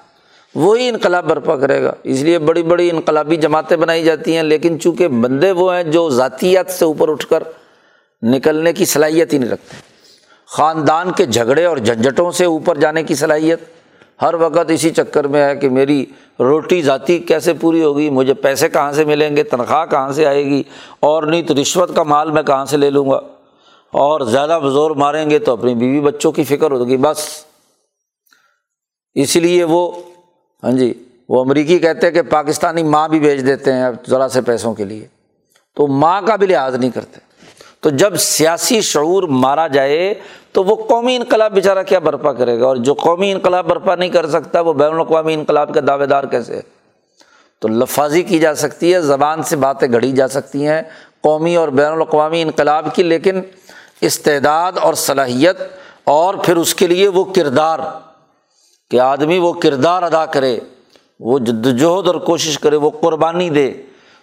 وہی 0.55 0.89
انقلاب 0.89 1.25
برپا 1.25 1.55
کرے 1.55 1.83
گا۔ 1.83 1.93
اس 2.03 2.21
لیے 2.21 2.39
بڑی 2.39 2.63
بڑی 2.63 2.89
انقلابی 2.89 3.35
جماعتیں 3.35 3.77
بنائی 3.77 4.03
جاتی 4.03 4.35
ہیں، 4.35 4.43
لیکن 4.43 4.79
چونکہ 4.79 5.07
بندے 5.07 5.51
وہ 5.51 5.75
ہیں 5.75 5.83
جو 5.83 6.09
ذاتیات 6.09 6.71
سے 6.71 6.85
اوپر 6.85 7.09
اٹھ 7.09 7.27
کر 7.27 7.43
نکلنے 8.21 8.73
کی 8.73 8.85
صلاحیت 8.85 9.33
ہی 9.33 9.37
نہیں 9.37 9.49
رکھتے۔ 9.49 9.77
خاندان 10.45 11.11
کے 11.11 11.25
جھگڑے 11.25 11.65
اور 11.65 11.77
جھنجھٹوں 11.77 12.31
سے 12.31 12.45
اوپر 12.45 12.77
جانے 12.77 13.03
کی 13.03 13.15
صلاحیت۔ 13.15 13.59
ہر 14.21 14.33
وقت 14.33 14.71
اسی 14.71 14.89
چکر 14.89 15.27
میں 15.27 15.49
ہے 15.49 15.55
کہ 15.55 15.69
میری 15.69 16.05
روٹی 16.39 16.81
ذاتی 16.81 17.19
کیسے 17.19 17.53
پوری 17.53 17.83
ہوگی، 17.83 18.09
مجھے 18.09 18.33
پیسے 18.33 18.69
کہاں 18.69 18.91
سے 18.91 19.05
ملیں 19.05 19.35
گے، 19.35 19.43
تنخواہ 19.43 19.85
کہاں 19.85 20.11
سے 20.11 20.25
آئے 20.25 20.45
گی، 20.45 20.63
اور 20.99 21.23
نہیں 21.23 21.41
تو 21.41 21.53
رشوت 21.61 21.95
کا 21.95 22.03
مال 22.03 22.31
میں 22.31 22.43
کہاں 22.43 22.65
سے 22.65 22.77
لے 22.77 22.89
لوں 22.89 23.09
گا۔ 23.09 23.19
اور 23.93 24.21
زیادہ 24.21 24.59
زور 24.73 24.91
ماریں 24.91 25.29
گے 25.29 25.39
تو 25.39 25.51
اپنی 25.51 25.75
بیوی 25.75 25.99
بچوں 25.99 26.31
کی 26.31 26.43
فکر 26.43 26.71
ہوگی، 26.71 26.97
بس۔ 26.97 27.45
اس 29.13 29.35
لیے 29.35 29.63
وہ 29.63 29.91
ہاں 30.63 30.71
جی 30.71 30.93
وہ 31.29 31.41
امریکی 31.41 31.79
کہتے 31.79 32.07
ہیں 32.07 32.13
کہ 32.13 32.21
پاکستانی 32.21 32.83
ماں 32.83 33.07
بھی 33.07 33.19
بھیج 33.19 33.45
دیتے 33.45 33.73
ہیں 33.73 33.83
اب 33.83 33.95
ذرا 34.09 34.29
سے 34.29 34.41
پیسوں 34.41 34.73
کے 34.73 34.83
لیے۔ 34.83 35.07
تو 35.75 35.87
ماں 35.87 36.21
کا 36.21 36.35
بھی 36.35 36.47
لحاظ 36.47 36.75
نہیں 36.75 36.91
کرتے۔ 36.91 37.19
تو 37.81 37.89
جب 37.89 38.15
سیاسی 38.15 38.81
شعور 38.81 39.23
مارا 39.23 39.67
جائے 39.67 40.13
تو 40.51 40.63
وہ 40.63 40.75
قومی 40.75 41.15
انقلاب 41.15 41.51
بیچارہ 41.51 41.83
کیا 41.83 41.99
برپا 41.99 42.33
کرے 42.33 42.59
گا؟ 42.59 42.65
اور 42.65 42.75
جو 42.75 42.93
قومی 42.93 43.31
انقلاب 43.31 43.65
برپا 43.65 43.95
نہیں 43.95 44.09
کر 44.09 44.27
سکتا، 44.27 44.59
وہ 44.59 44.73
بین 44.73 44.93
الاقوامی 44.93 45.33
انقلاب 45.33 45.73
کے 45.73 45.81
دعوے 45.81 46.05
دار 46.05 46.23
کیسے 46.23 46.61
تو 47.59 47.67
لفاظی 47.67 48.23
کی 48.23 48.39
جا 48.39 48.55
سکتی 48.55 48.93
ہے، 48.93 49.01
زبان 49.01 49.43
سے 49.43 49.55
باتیں 49.55 49.91
گھڑی 49.91 50.11
جا 50.11 50.27
سکتی 50.27 50.67
ہیں 50.67 50.81
قومی 51.21 51.55
اور 51.55 51.67
بین 51.67 51.91
الاقوامی 51.91 52.41
انقلاب 52.41 52.95
کی، 52.95 53.03
لیکن 53.03 53.41
استعداد 54.01 54.71
اور 54.81 54.93
صلاحیت 54.93 55.57
اور 56.03 56.35
پھر 56.35 56.55
اس 56.55 56.75
کے 56.75 56.87
لیے 56.87 57.07
وہ 57.07 57.25
کردار۔ 57.25 57.79
کہ 58.89 58.99
آدمی 58.99 59.39
وہ 59.39 59.53
کردار 59.53 60.03
ادا 60.03 60.25
کرے، 60.25 60.59
وہ 61.19 61.39
جدوجہد 61.39 62.07
اور 62.07 62.15
کوشش 62.15 62.59
کرے، 62.59 62.75
وہ 62.75 62.89
قربانی 62.89 63.49
دے۔ 63.49 63.73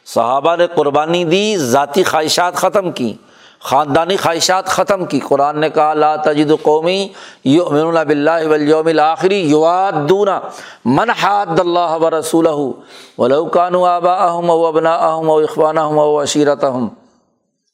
صحابہ 0.07 0.57
نے 0.57 0.67
قربانی 0.75 1.25
دی، 1.25 1.57
ذاتی 1.57 2.03
خواہشات 2.03 2.55
ختم 2.55 2.93
کی، 2.93 3.14
خاندانی 3.61 4.17
خواہشات 4.17 4.67
ختم 4.67 5.05
کی۔ 5.05 5.21
قرآن 5.21 5.61
نے 5.61 5.71
کہا، 5.71 5.95
لا 5.95 6.17
تجد 6.17 6.51
قومی 6.62 7.09
یو 7.45 7.67
امین 7.67 8.05
بلّہ 8.09 8.49
ولیوم 8.51 8.87
الآخری 8.87 9.41
یوادونا 9.41 10.41
من 10.85 11.11
حاد 11.11 11.59
اللہ 11.59 11.97
و 12.01 12.11
رسول 12.11 12.47
ولوکان 13.19 13.75
آبا 13.75 14.14
اہم 14.14 14.51
او 14.51 14.67
ابنا 14.67 14.95
اہم 14.95 15.31
او 15.31 15.39
اخوان 15.39 15.79
اہم 15.79 15.99
او 15.99 16.23
عشیرت 16.23 16.64
اہم 16.64 16.89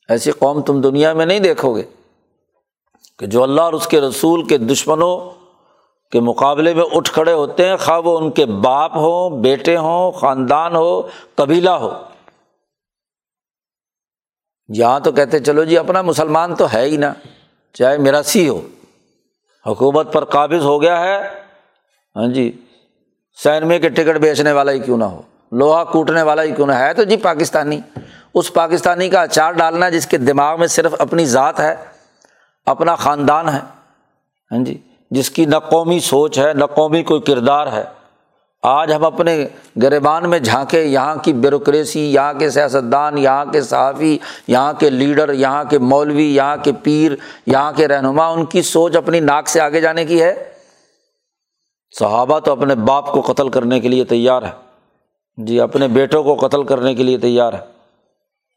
ایسی 0.08 0.30
قوم 0.30 0.60
تم 0.60 0.80
دنیا 0.80 1.12
میں 1.12 1.26
نہیں 1.26 1.40
دیکھو 1.40 1.76
گے 1.76 1.82
کہ 3.18 3.26
جو 3.26 3.42
اللہ 3.42 3.60
اور 3.60 3.72
اس 3.72 3.86
کے 3.86 4.00
رسول 4.00 4.48
کے 4.48 4.58
دشمنوں 4.58 5.41
کے 6.12 6.20
مقابلے 6.20 6.74
میں 6.74 6.84
اٹھ 6.92 7.12
کھڑے 7.12 7.32
ہوتے 7.32 7.68
ہیں، 7.68 7.76
خواہ 7.76 8.00
وہ 8.00 8.18
ان 8.18 8.30
کے 8.30 8.46
باپ 8.46 8.96
ہوں، 8.96 9.30
بیٹے 9.30 9.76
ہوں، 9.76 10.12
خاندان 10.12 10.76
ہو، 10.76 11.08
قبیلہ 11.34 11.70
ہو۔ 11.70 11.90
یہاں 14.68 15.00
تو 15.00 15.12
کہتے 15.12 15.38
چلو 15.38 15.64
جی 15.64 15.78
اپنا 15.78 16.02
مسلمان 16.02 16.54
تو 16.54 16.66
ہے 16.72 16.82
ہی 16.82 16.96
نا، 16.96 17.12
چاہے 17.72 17.98
میرا 17.98 18.22
سی 18.22 18.48
ہو۔ 18.48 18.60
حکومت 19.66 20.12
پر 20.12 20.24
قابض 20.24 20.64
ہو 20.64 20.82
گیا 20.82 21.00
ہے۔ 21.00 21.28
ہاں 22.16 22.26
جی 22.26 22.64
سینمے 23.42 23.78
کے 23.78 23.88
ٹکٹ 23.88 24.18
بیچنے 24.18 24.52
والا 24.52 24.72
ہی 24.72 24.78
کیوں 24.78 24.98
نہ 24.98 25.04
ہو؟ 25.04 25.22
لوہا 25.52 25.84
کوٹنے 25.84 26.22
والا 26.22 26.42
ہی 26.42 26.52
کیوں 26.52 26.66
نہ 26.66 26.72
ہے 26.72 26.94
تو 26.94 27.02
جی 27.02 27.16
پاکستانی۔ 27.16 27.80
اس 28.34 28.52
پاکستانی 28.52 29.08
کا 29.08 29.22
اچار 29.22 29.52
ڈالنا 29.52 29.88
جس 29.88 30.06
کے 30.06 30.18
دماغ 30.18 30.58
میں 30.58 30.66
صرف 30.66 30.94
اپنی 30.98 31.24
ذات 31.24 31.60
ہے، 31.60 31.74
اپنا 32.66 32.94
خاندان 32.94 33.48
ہے۔ 33.48 33.60
ہاں 34.52 34.64
جی 34.64 34.78
جس 35.12 35.30
کی 35.30 35.44
نہ 35.44 35.56
قومی 35.56 36.00
سوچ 36.00 36.38
ہے، 36.38 36.52
نہ 36.54 36.64
قومی 36.64 37.02
کوئی 37.02 37.20
کردار 37.20 37.66
ہے۔ 37.66 37.84
آج 38.62 38.92
ہم 38.92 39.04
اپنے 39.04 39.46
گریبان 39.82 40.30
میں 40.30 40.38
جھانکے، 40.38 40.82
یہاں 40.82 41.14
کی 41.16 41.32
بیوروکریسی، 41.32 42.12
یہاں 42.14 42.34
کے 42.34 42.50
سیاستدان، 42.50 43.18
یہاں 43.18 43.44
کے 43.44 43.62
صحافی، 43.62 44.18
یہاں 44.48 44.72
کے 44.72 44.90
لیڈر، 44.90 45.32
یہاں 45.32 45.64
کے 45.64 45.78
مولوی، 45.78 46.36
یہاں 46.36 46.56
کے 46.56 46.72
پیر، 46.82 47.12
یہاں 47.46 47.72
کے 47.72 47.88
رہنما، 47.88 48.26
ان 48.28 48.44
کی 48.44 48.62
سوچ 48.62 48.96
اپنی 48.96 49.20
ناک 49.20 49.48
سے 49.48 49.60
آگے 49.60 49.80
جانے 49.80 50.04
کی 50.04 50.22
ہے۔ 50.22 50.34
صحابہ 51.98 52.38
تو 52.38 52.52
اپنے 52.52 52.74
باپ 52.74 53.12
کو 53.12 53.20
قتل 53.20 53.48
کرنے 53.48 53.80
کے 53.80 53.88
لیے 53.88 54.04
تیار 54.04 54.42
ہے 54.42 54.50
جی 55.36 55.60
اپنے 55.60 55.88
بیٹوں 55.88 56.22
کو 56.22 56.34
قتل 56.34 56.62
کرنے 56.62 56.94
کے 56.94 57.02
لیے 57.02 57.18
تیار 57.18 57.52
ہے 57.52 57.60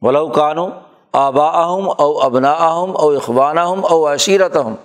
ولو 0.01 0.27
کانو 0.27 0.67
آبا 1.11 1.49
اہم 1.49 1.89
او 1.97 2.19
ابنا 2.19 2.51
اہم 2.51 2.91
او 2.97 3.09
اخبان 3.09 3.57
اہم 3.57 3.81
او 3.89 4.13
عشیرت 4.13 4.57
اہم 4.57 4.75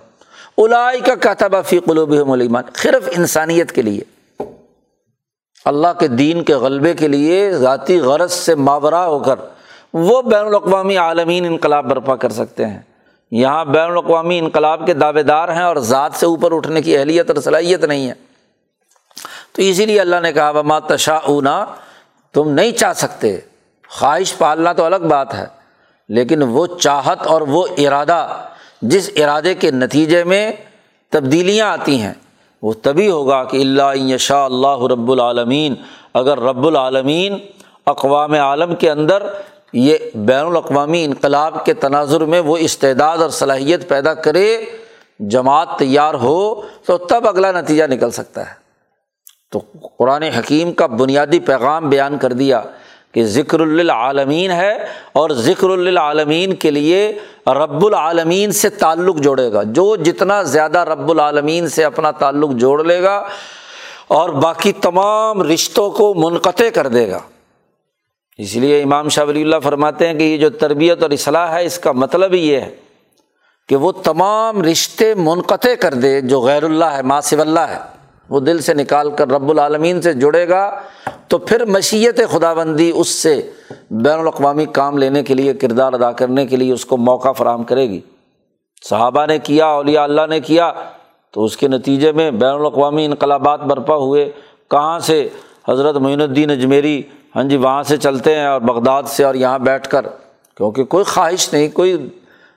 الائی 0.60 1.00
کا 1.00 1.14
کہتا 1.14 1.60
فی 1.62 1.78
قلوب 1.78 2.32
علیمان 2.32 2.64
صرف 2.74 3.08
انسانیت 3.16 3.72
کے 3.72 3.82
لیے۔ 3.82 4.00
اللہ 5.64 5.92
کے 5.98 6.08
دین 6.08 6.42
کے 6.42 6.54
غلبے 6.54 6.94
کے 6.94 7.08
لیے 7.08 7.52
ذاتی 7.52 7.98
غرض 8.00 8.32
سے 8.32 8.54
ماورا 8.54 9.06
ہو 9.06 9.18
کر 9.18 9.38
وہ 9.92 10.22
بین 10.22 10.44
الاقوامی 10.46 10.96
عالمین 10.96 11.46
انقلاب 11.46 11.84
برپا 11.90 12.16
کر 12.16 12.30
سکتے 12.30 12.66
ہیں۔ 12.66 12.78
یہاں 13.30 13.64
بین 13.64 13.90
الاقوامی 13.90 14.38
انقلاب 14.38 14.86
کے 14.86 14.94
دعوے 14.94 15.22
دار 15.22 15.48
ہیں 15.48 15.62
اور 15.62 15.76
ذات 15.76 16.12
سے 16.14 16.26
اوپر 16.26 16.52
اٹھنے 16.52 16.82
کی 16.82 16.96
اہلیت 16.98 17.30
اور 17.30 17.42
صلاحیت 17.42 17.84
نہیں 17.84 18.08
ہے۔ 18.08 18.14
تو 19.52 19.62
اسی 19.62 19.86
لیے 19.86 20.00
اللہ 20.00 20.20
نے 20.22 20.32
کہا 20.32 20.52
بما 20.52 20.78
تشا 20.78 21.16
اونا 21.16 21.64
تم 22.34 22.50
نہیں 22.50 22.72
چاہ 22.72 22.92
سکتے۔ 22.92 23.38
خواہش 23.88 24.36
پالنا 24.38 24.72
تو 24.72 24.84
الگ 24.84 25.06
بات 25.08 25.34
ہے، 25.34 25.46
لیکن 26.08 26.42
وہ 26.42 26.66
چاہت 26.80 27.26
اور 27.26 27.40
وہ 27.40 27.66
ارادہ 27.78 28.26
جس 28.82 29.10
ارادے 29.16 29.54
کے 29.54 29.70
نتیجے 29.70 30.24
میں 30.24 30.52
تبدیلیاں 31.10 31.66
آتی 31.66 32.00
ہیں، 32.02 32.12
وہ 32.62 32.72
تبھی 32.82 33.10
ہوگا 33.10 33.44
کہ 33.44 33.56
اللہ 33.56 34.16
شاء 34.16 34.44
اللہ 34.44 34.86
رب 34.86 35.10
العالمین۔ 35.12 35.74
اگر 36.14 36.38
رب 36.38 36.66
العالمین 36.66 37.38
اقوام 37.86 38.32
عالم 38.32 38.74
کے 38.74 38.90
اندر 38.90 39.22
یہ 39.72 39.96
بین 40.14 40.46
الاقوامی 40.46 41.04
انقلاب 41.04 41.64
کے 41.64 41.74
تناظر 41.74 42.20
میں 42.20 42.40
وہ 42.40 42.56
استعداد 42.56 43.18
اور 43.18 43.30
صلاحیت 43.30 43.88
پیدا 43.88 44.14
کرے، 44.14 44.64
جماعت 45.18 45.78
تیار 45.78 46.14
ہو، 46.14 46.60
تو 46.84 46.98
تب 46.98 47.28
اگلا 47.28 47.52
نتیجہ 47.52 47.84
نکل 47.84 48.10
سکتا 48.10 48.48
ہے۔ 48.48 48.54
تو 49.52 49.60
قرآن 49.98 50.22
حکیم 50.22 50.72
کا 50.72 50.86
بنیادی 50.86 51.40
پیغام 51.40 51.88
بیان 51.88 52.18
کر 52.18 52.32
دیا۔ 52.32 52.62
کہ 53.12 53.24
ذکر 53.24 53.60
العالمین 53.60 54.50
ہے 54.50 54.84
اور 55.12 55.30
ذکر 55.30 55.68
العالمین 55.68 56.54
کے 56.54 56.70
لیے 56.70 57.18
رب 57.46 57.86
العالمین 57.86 58.52
سے 58.52 58.68
تعلق 58.68 59.16
جوڑے 59.16 59.52
گا۔ 59.52 59.62
جو 59.62 59.96
جتنا 59.96 60.42
زیادہ 60.42 60.78
رب 60.78 61.10
العالمین 61.10 61.68
سے 61.68 61.84
اپنا 61.84 62.10
تعلق 62.10 62.50
جوڑ 62.50 62.84
لے 62.84 63.02
گا 63.02 63.26
اور 64.08 64.28
باقی 64.28 64.72
تمام 64.72 65.42
رشتوں 65.42 65.90
کو 65.90 66.14
منقطع 66.14 66.68
کر 66.74 66.86
دے 66.86 67.10
گا۔ 67.10 67.18
اس 68.38 68.56
لیے 68.56 68.82
امام 68.82 69.08
شاہ 69.08 69.24
ولی 69.24 69.42
اللہ 69.42 69.56
فرماتے 69.62 70.06
ہیں 70.06 70.14
کہ 70.14 70.24
یہ 70.24 70.38
جو 70.38 70.50
تربیت 70.50 71.02
اور 71.02 71.10
اصلاح 71.10 71.52
ہے، 71.52 71.64
اس 71.64 71.78
کا 71.78 71.92
مطلب 71.92 72.32
ہی 72.32 72.50
یہ 72.50 72.60
ہے 72.60 72.74
کہ 73.68 73.76
وہ 73.76 73.92
تمام 73.92 74.62
رشتے 74.62 75.14
منقطع 75.14 75.74
کر 75.80 75.94
دے 75.94 76.20
جو 76.20 76.40
غیر 76.40 76.62
اللہ 76.62 76.84
ہے 76.84 77.02
ماسو 77.02 77.40
اللہ 77.40 77.60
ہے۔ 77.60 77.99
وہ 78.30 78.40
دل 78.40 78.60
سے 78.60 78.74
نکال 78.74 79.10
کر 79.10 79.28
رب 79.28 79.50
العالمین 79.50 80.02
سے 80.02 80.12
جڑے 80.12 80.48
گا، 80.48 80.80
تو 81.28 81.38
پھر 81.38 81.64
مشیت 81.64 82.20
خدا 82.30 82.52
بندی 82.54 82.92
اس 82.94 83.08
سے 83.08 83.50
بین 83.90 84.18
الاقوامی 84.18 84.66
کام 84.66 84.98
لینے 84.98 85.22
کے 85.22 85.34
لیے، 85.34 85.54
کردار 85.54 85.92
ادا 85.92 86.12
کرنے 86.12 86.46
کے 86.46 86.56
لیے 86.56 86.72
اس 86.72 86.84
کو 86.84 86.96
موقع 86.96 87.32
فراہم 87.32 87.62
کرے 87.62 87.88
گی۔ 87.88 88.00
صحابہ 88.88 89.26
نے 89.26 89.38
کیا، 89.38 89.66
اولیاء 89.66 90.02
اللہ 90.02 90.26
نے 90.30 90.40
کیا، 90.40 90.72
تو 91.30 91.44
اس 91.44 91.56
کے 91.56 91.68
نتیجے 91.68 92.12
میں 92.12 92.30
بین 92.30 92.54
الاقوامی 92.54 93.04
انقلابات 93.04 93.60
برپا 93.60 93.96
ہوئے۔ 93.96 94.32
کہاں 94.70 94.98
سے؟ 94.98 95.28
حضرت 95.68 95.96
معین 95.96 96.20
الدین 96.20 96.50
اجمیری 96.50 97.02
ہاں 97.36 97.42
جی 97.44 97.56
وہاں 97.56 97.82
سے 97.82 97.96
چلتے 97.96 98.34
ہیں 98.34 98.46
اور 98.46 98.60
بغداد 98.60 99.02
سے 99.06 99.24
اور 99.24 99.34
یہاں 99.34 99.58
بیٹھ 99.58 99.88
کر، 99.88 100.06
کیونکہ 100.56 100.84
کوئی 100.84 101.04
خواہش 101.04 101.52
نہیں، 101.52 101.68
کوئی 101.68 102.08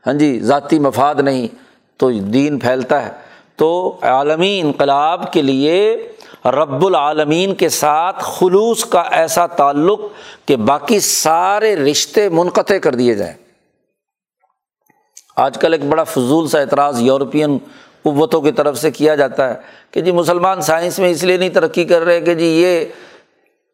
ہاں 0.07 0.13
جی 0.13 0.39
ذاتی 0.39 0.79
مفاد 0.79 1.15
نہیں، 1.15 1.47
تو 1.97 2.11
دین 2.11 2.59
پھیلتا 2.59 3.05
ہے۔ 3.05 3.11
تو 3.63 3.97
عالمی 4.01 4.59
انقلاب 4.59 5.33
کے 5.33 5.41
لیے 5.41 6.07
رب 6.45 6.85
العالمین 6.85 7.53
کے 7.55 7.69
ساتھ 7.69 8.15
خلوص 8.19 8.85
کا 8.85 9.01
ایسا 9.01 9.47
تعلق 9.47 9.99
کہ 10.45 10.55
باقی 10.55 10.99
سارے 10.99 11.75
رشتے 11.75 12.29
منقطع 12.29 12.77
کر 12.77 12.95
دیے 12.95 13.13
جائیں۔ 13.13 13.33
آج 15.35 15.57
کل 15.57 15.73
ایک 15.73 15.83
بڑا 15.83 16.03
فضول 16.03 16.47
سا 16.47 16.59
اعتراض 16.59 17.01
یورپین 17.01 17.57
قوتوں 18.03 18.41
کی 18.41 18.51
طرف 18.51 18.77
سے 18.77 18.91
کیا 18.91 19.15
جاتا 19.15 19.49
ہے 19.49 19.55
کہ 19.91 20.01
جی 20.01 20.11
مسلمان 20.11 20.61
سائنس 20.61 20.99
میں 20.99 21.09
اس 21.09 21.23
لیے 21.23 21.37
نہیں 21.37 21.49
ترقی 21.49 21.85
کر 21.85 22.01
رہے 22.01 22.21
کہ 22.21 22.35
جی 22.35 22.45
یہ 22.45 22.85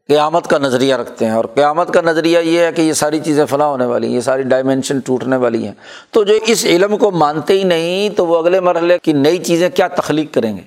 قیامت 0.09 0.47
کا 0.47 0.57
نظریہ 0.57 0.95
رکھتے 0.95 1.25
ہیں 1.25 1.31
اور 1.31 1.45
قیامت 1.45 1.93
کا 1.93 2.01
نظریہ 2.01 2.39
یہ 2.39 2.59
ہے 2.59 2.71
کہ 2.71 2.81
یہ 2.81 2.93
ساری 2.93 3.19
چیزیں 3.19 3.45
فلاں 3.45 3.67
ہونے 3.67 3.85
والی 3.85 4.07
ہیں، 4.07 4.15
یہ 4.15 4.21
ساری 4.21 4.43
ڈائمینشن 4.43 4.99
ٹوٹنے 4.99 5.35
والی 5.35 5.65
ہیں۔ 5.65 5.73
تو 6.11 6.23
جو 6.23 6.33
اس 6.45 6.65
علم 6.65 6.97
کو 6.97 7.11
مانتے 7.11 7.53
ہی 7.53 7.63
نہیں، 7.63 8.09
تو 8.09 8.27
وہ 8.27 8.37
اگلے 8.37 8.59
مرحلے 8.59 8.97
کی 8.99 9.13
نئی 9.13 9.37
چیزیں 9.37 9.69
کیا 9.69 9.87
تخلیق 9.87 10.33
کریں 10.33 10.57
گے؟ 10.57 10.61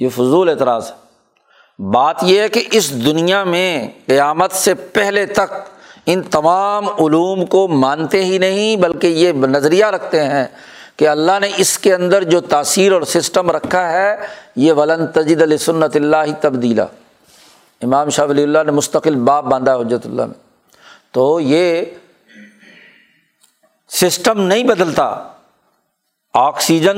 یہ 0.00 0.08
فضول 0.08 0.48
اعتراض 0.48 0.90
ہے۔ 0.90 1.04
بات 1.78 2.16
یہ 2.22 2.40
ہے 2.40 2.48
کہ 2.48 2.64
اس 2.72 3.06
دنیا 3.06 3.44
میں 3.44 3.88
قیامت 4.06 4.52
سے 4.52 4.74
پہلے 4.74 5.26
تک 5.26 5.54
ان 6.06 6.22
تمام 6.22 6.88
علوم 6.88 7.46
کو 7.46 7.68
مانتے 7.68 8.24
ہی 8.24 8.38
نہیں، 8.38 8.76
بلکہ 8.76 9.06
یہ 9.06 9.32
نظریہ 9.32 9.84
رکھتے 9.84 10.22
ہیں 10.22 10.46
کہ 10.96 11.08
اللہ 11.08 11.32
نے 11.40 11.48
اس 11.56 11.78
کے 11.78 11.94
اندر 11.94 12.24
جو 12.24 12.40
تاثیر 12.40 12.92
اور 12.92 13.02
سسٹم 13.02 13.50
رکھا 13.50 13.92
ہے، 13.92 14.16
یہ 14.56 14.72
ولن 14.72 15.06
تجد 15.06 15.42
علیہ 15.42 15.56
سنت 15.56 15.96
اللہ 15.96 16.32
تبدیلا۔ 16.40 16.86
امام 17.82 18.08
شاہ 18.08 18.26
ولی 18.26 18.42
اللہ 18.42 18.58
نے 18.66 18.72
مستقل 18.72 19.14
باپ 19.14 19.44
باندھا 19.44 19.74
حجرت 19.76 20.06
اللہ 20.06 20.26
میں۔ 20.26 20.44
تو 21.12 21.40
یہ 21.40 21.82
سسٹم 23.88 24.40
نہیں 24.40 24.64
بدلتا۔ 24.64 25.28
آکسیجن، 26.34 26.96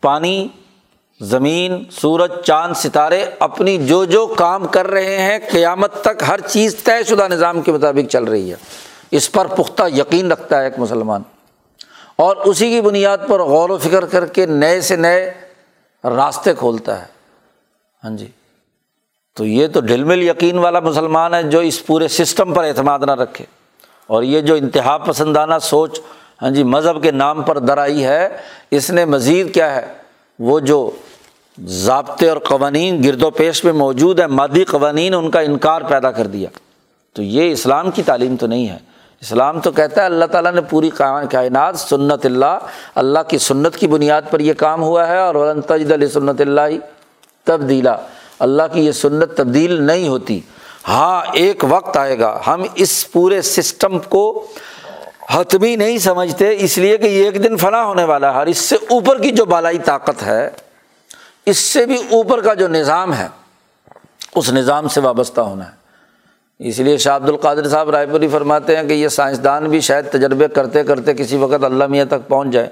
پانی، 0.00 0.48
زمین، 1.20 1.84
سورج، 1.90 2.30
چاند، 2.44 2.74
ستارے 2.74 3.26
اپنی 3.38 3.86
جو 3.86 4.04
جو 4.04 4.26
کام 4.26 4.66
کر 4.66 4.86
رہے 4.86 5.18
ہیں، 5.18 5.38
قیامت 5.52 6.04
تک 6.04 6.22
ہر 6.28 6.40
چیز 6.40 6.76
طے 6.84 7.04
شدہ 7.04 7.28
نظام 7.28 7.62
کے 7.62 7.72
مطابق 7.72 8.12
چل 8.12 8.24
رہی 8.24 8.50
ہے۔ 8.50 8.56
اس 9.10 9.32
پر 9.32 9.46
پختہ 9.46 9.82
یقین 9.96 10.32
رکھتا 10.32 10.58
ہے 10.58 10.64
ایک 10.64 10.78
مسلمان۔ 10.78 11.22
اور 12.16 12.36
اسی 12.36 12.70
کی 12.70 12.80
بنیاد 12.80 13.18
پر 13.28 13.40
غور 13.40 13.70
و 13.70 13.78
فکر 13.78 14.04
کر 14.04 14.26
کے 14.26 14.46
نئے 14.46 14.80
سے 14.80 14.96
نئے 14.96 15.34
راستے 16.04 16.54
کھولتا 16.54 17.02
ہے۔ 17.02 17.06
ہاں 18.04 18.16
جی۔ 18.16 18.26
تو 19.40 19.46
یہ 19.46 19.66
تو 19.66 19.80
ڈل 19.80 20.02
مل 20.04 20.22
یقین 20.22 20.58
والا 20.58 20.80
مسلمان 20.80 21.34
ہے 21.34 21.42
جو 21.42 21.58
اس 21.58 21.86
پورے 21.86 22.08
سسٹم 22.08 22.52
پر 22.54 22.64
اعتماد 22.64 22.98
نہ 22.98 23.10
رکھے 23.10 23.44
اور 24.06 24.22
یہ 24.22 24.40
جو 24.40 24.54
انتہا 24.54 24.96
پسندانہ 24.98 25.54
سوچ 25.62 26.00
ہاں 26.42 26.50
جی 26.50 26.62
مذہب 26.62 27.02
کے 27.02 27.10
نام 27.10 27.42
پر 27.42 27.58
درائی 27.58 28.04
ہے، 28.04 28.28
اس 28.70 28.90
نے 28.90 29.04
مزید 29.04 29.54
کیا 29.54 29.74
ہے؟ 29.76 29.86
وہ 30.38 30.60
جو 30.60 30.90
ضابطے 31.58 32.28
اور 32.28 32.36
قوانین 32.36 33.02
گرد 33.04 33.22
و 33.22 33.30
پیش 33.30 33.64
میں 33.64 33.72
موجود 33.72 34.20
ہے 34.20 34.26
مادی 34.26 34.64
قوانین، 34.64 35.14
ان 35.14 35.30
کا 35.30 35.40
انکار 35.40 35.82
پیدا 35.82 36.10
کر 36.10 36.26
دیا۔ 36.26 36.48
تو 37.12 37.22
یہ 37.22 37.52
اسلام 37.52 37.90
کی 37.90 38.02
تعلیم 38.02 38.36
تو 38.36 38.46
نہیں 38.46 38.68
ہے۔ 38.68 38.78
اسلام 39.20 39.60
تو 39.60 39.72
کہتا 39.72 40.00
ہے، 40.00 40.06
اللہ 40.06 40.24
تعالیٰ 40.24 40.52
نے 40.52 40.60
پوری 40.60 40.90
کائنات، 41.30 41.78
سنت 41.78 42.26
اللہ 42.26 42.58
اللہ 42.94 43.28
کی 43.28 43.38
سنت 43.38 43.76
کی 43.76 43.86
بنیاد 43.86 44.30
پر 44.30 44.40
یہ 44.40 44.54
کام 44.54 44.82
ہوا 44.82 45.08
ہے، 45.08 45.18
اور 45.18 45.54
تجد 45.66 45.92
علیہ 45.92 46.08
سنت 46.08 46.40
اللہ 46.40 46.78
تبدیلا۔ 47.44 47.96
اللہ 48.40 48.62
کی 48.72 48.80
یہ 48.86 48.92
سنت 48.92 49.36
تبدیل 49.36 49.82
نہیں 49.82 50.08
ہوتی۔ 50.08 50.40
ہاں 50.88 51.22
ایک 51.34 51.64
وقت 51.68 51.96
آئے 51.96 52.18
گا۔ 52.18 52.40
ہم 52.46 52.64
اس 52.74 53.12
پورے 53.12 53.42
سسٹم 53.42 53.98
کو 53.98 54.46
حتمی 55.30 55.76
نہیں 55.76 55.98
سمجھتے، 55.98 56.56
اس 56.58 56.78
لیے 56.78 56.96
کہ 56.96 57.06
یہ 57.06 57.24
ایک 57.24 57.44
دن 57.44 57.56
فنا 57.56 57.84
ہونے 57.84 58.04
والا 58.04 58.32
ہے۔ 58.32 58.38
اور 58.38 58.46
اس 58.46 58.58
سے 58.58 58.76
اوپر 58.76 59.22
کی 59.22 59.30
جو 59.30 59.44
بالائی 59.44 59.78
طاقت 59.78 60.22
ہے، 60.22 60.50
اس 61.46 61.58
سے 61.58 61.86
بھی 61.86 61.96
اوپر 61.96 62.40
کا 62.40 62.54
جو 62.54 62.68
نظام 62.68 63.14
ہے، 63.14 63.28
اس 64.34 64.52
نظام 64.52 64.88
سے 64.88 65.00
وابستہ 65.00 65.40
ہونا 65.40 65.64
ہے۔ 65.64 65.80
اس 66.58 66.78
لیے 66.78 66.96
شاہ 66.96 67.16
عبد 67.16 67.28
القادر 67.28 67.68
صاحب 67.68 67.90
رائے 67.90 68.06
پوری 68.06 68.28
فرماتے 68.28 68.76
ہیں 68.76 68.82
کہ 68.82 68.92
یہ 68.92 69.08
سائنسدان 69.08 69.68
بھی 69.68 69.80
شاید 69.80 70.10
تجربے 70.10 70.48
کرتے 70.48 70.84
کرتے 70.84 71.14
کسی 71.14 71.36
وقت 71.36 71.64
اللہ 71.64 71.86
میاں 71.86 72.04
تک 72.04 72.28
پہنچ 72.28 72.48
جائے 72.48 72.68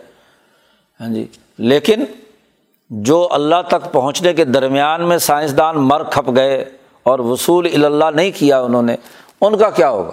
ہاں 1.00 1.14
جی۔ 1.14 1.26
لیکن 1.58 2.04
جو 2.90 3.28
اللہ 3.30 3.54
تک 3.68 3.92
پہنچنے 3.92 4.34
کے 4.34 4.44
درمیان 4.44 5.08
میں 5.08 5.18
سائنسدان 5.18 5.76
مر 5.76 6.02
کھپ 6.04 6.36
گئے 6.36 6.64
اور 7.02 7.18
وصول 7.18 7.84
اللہ 7.84 8.04
نہیں 8.14 8.30
کیا 8.36 8.60
انہوں 8.60 8.82
نے، 8.82 8.96
ان 9.40 9.58
کا 9.58 9.70
کیا 9.70 9.90
ہوگا؟ 9.90 10.10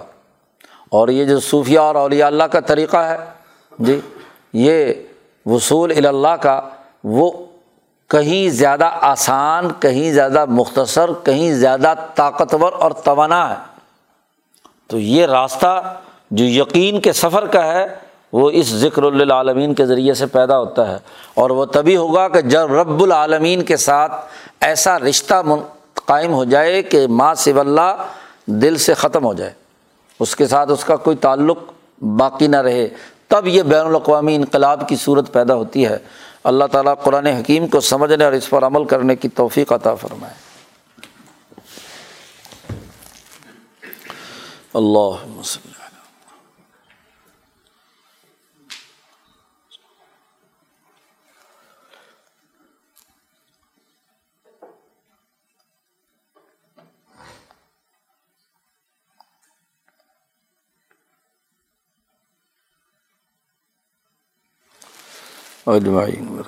اور 0.90 1.08
یہ 1.08 1.24
جو 1.24 1.40
صوفیہ 1.40 1.78
اور 1.78 1.94
اولیاء 1.94 2.26
اللہ 2.26 2.44
کا 2.44 2.60
طریقہ 2.60 2.96
ہے 2.96 3.16
جی 3.78 4.00
یہ 4.52 4.92
وصول 5.46 6.06
اللہ 6.06 6.36
کا 6.40 6.60
وہ 7.04 7.32
کہیں 8.08 8.48
زیادہ 8.48 8.90
آسان، 9.00 9.68
کہیں 9.80 10.12
زیادہ 10.12 10.44
مختصر، 10.44 11.10
کہیں 11.24 11.52
زیادہ 11.52 11.94
طاقتور 12.14 12.72
اور 12.72 12.90
توانا 12.90 13.50
ہے۔ 13.50 13.54
تو 14.86 14.98
یہ 14.98 15.26
راستہ 15.26 15.94
جو 16.30 16.44
یقین 16.44 17.00
کے 17.00 17.12
سفر 17.12 17.46
کا 17.46 17.64
ہے 17.64 17.86
وہ 18.32 18.50
اس 18.50 18.66
ذکر 18.66 19.02
العالمین 19.02 19.74
کے 19.74 19.86
ذریعے 19.86 20.14
سے 20.14 20.26
پیدا 20.26 20.58
ہوتا 20.58 20.92
ہے 20.92 20.98
اور 21.34 21.50
وہ 21.50 21.64
تبھی 21.64 21.96
ہوگا 21.96 22.28
کہ 22.28 22.40
جب 22.40 22.72
رب 22.72 23.02
العالمین 23.02 23.64
کے 23.64 23.76
ساتھ 23.76 24.12
ایسا 24.60 24.98
رشتہ 24.98 25.42
قائم 25.94 26.32
ہو 26.32 26.44
جائے 26.44 26.82
کہ 26.82 27.06
ماں 27.06 27.34
سب 27.34 27.60
اللہ 27.60 28.06
دل 28.46 28.76
سے 28.76 28.94
ختم 28.94 29.24
ہو 29.24 29.34
جائے، 29.34 29.52
اس 30.20 30.36
کے 30.36 30.46
ساتھ 30.46 30.70
اس 30.70 30.84
کا 30.84 30.96
کوئی 30.96 31.16
تعلق 31.16 31.58
باقی 32.02 32.46
نہ 32.46 32.56
رہے، 32.56 32.88
تب 33.28 33.46
یہ 33.46 33.62
بین 33.62 33.86
الاقوامی 33.86 34.34
انقلاب 34.34 34.88
کی 34.88 34.96
صورت 34.96 35.32
پیدا 35.32 35.54
ہوتی 35.54 35.86
ہے۔ 35.86 35.98
اللہ 36.44 36.64
تعالیٰ 36.72 36.94
قرآن 37.02 37.26
حکیم 37.26 37.66
کو 37.66 37.80
سمجھنے 37.80 38.24
اور 38.24 38.32
اس 38.32 38.50
پر 38.50 38.62
عمل 38.62 38.84
کرنے 38.84 39.16
کی 39.16 39.28
توفیق 39.28 39.72
عطا 39.72 39.94
فرمائے۔ 39.94 40.34
اللہ 44.74 45.40
اجمعین۔ 65.66 66.42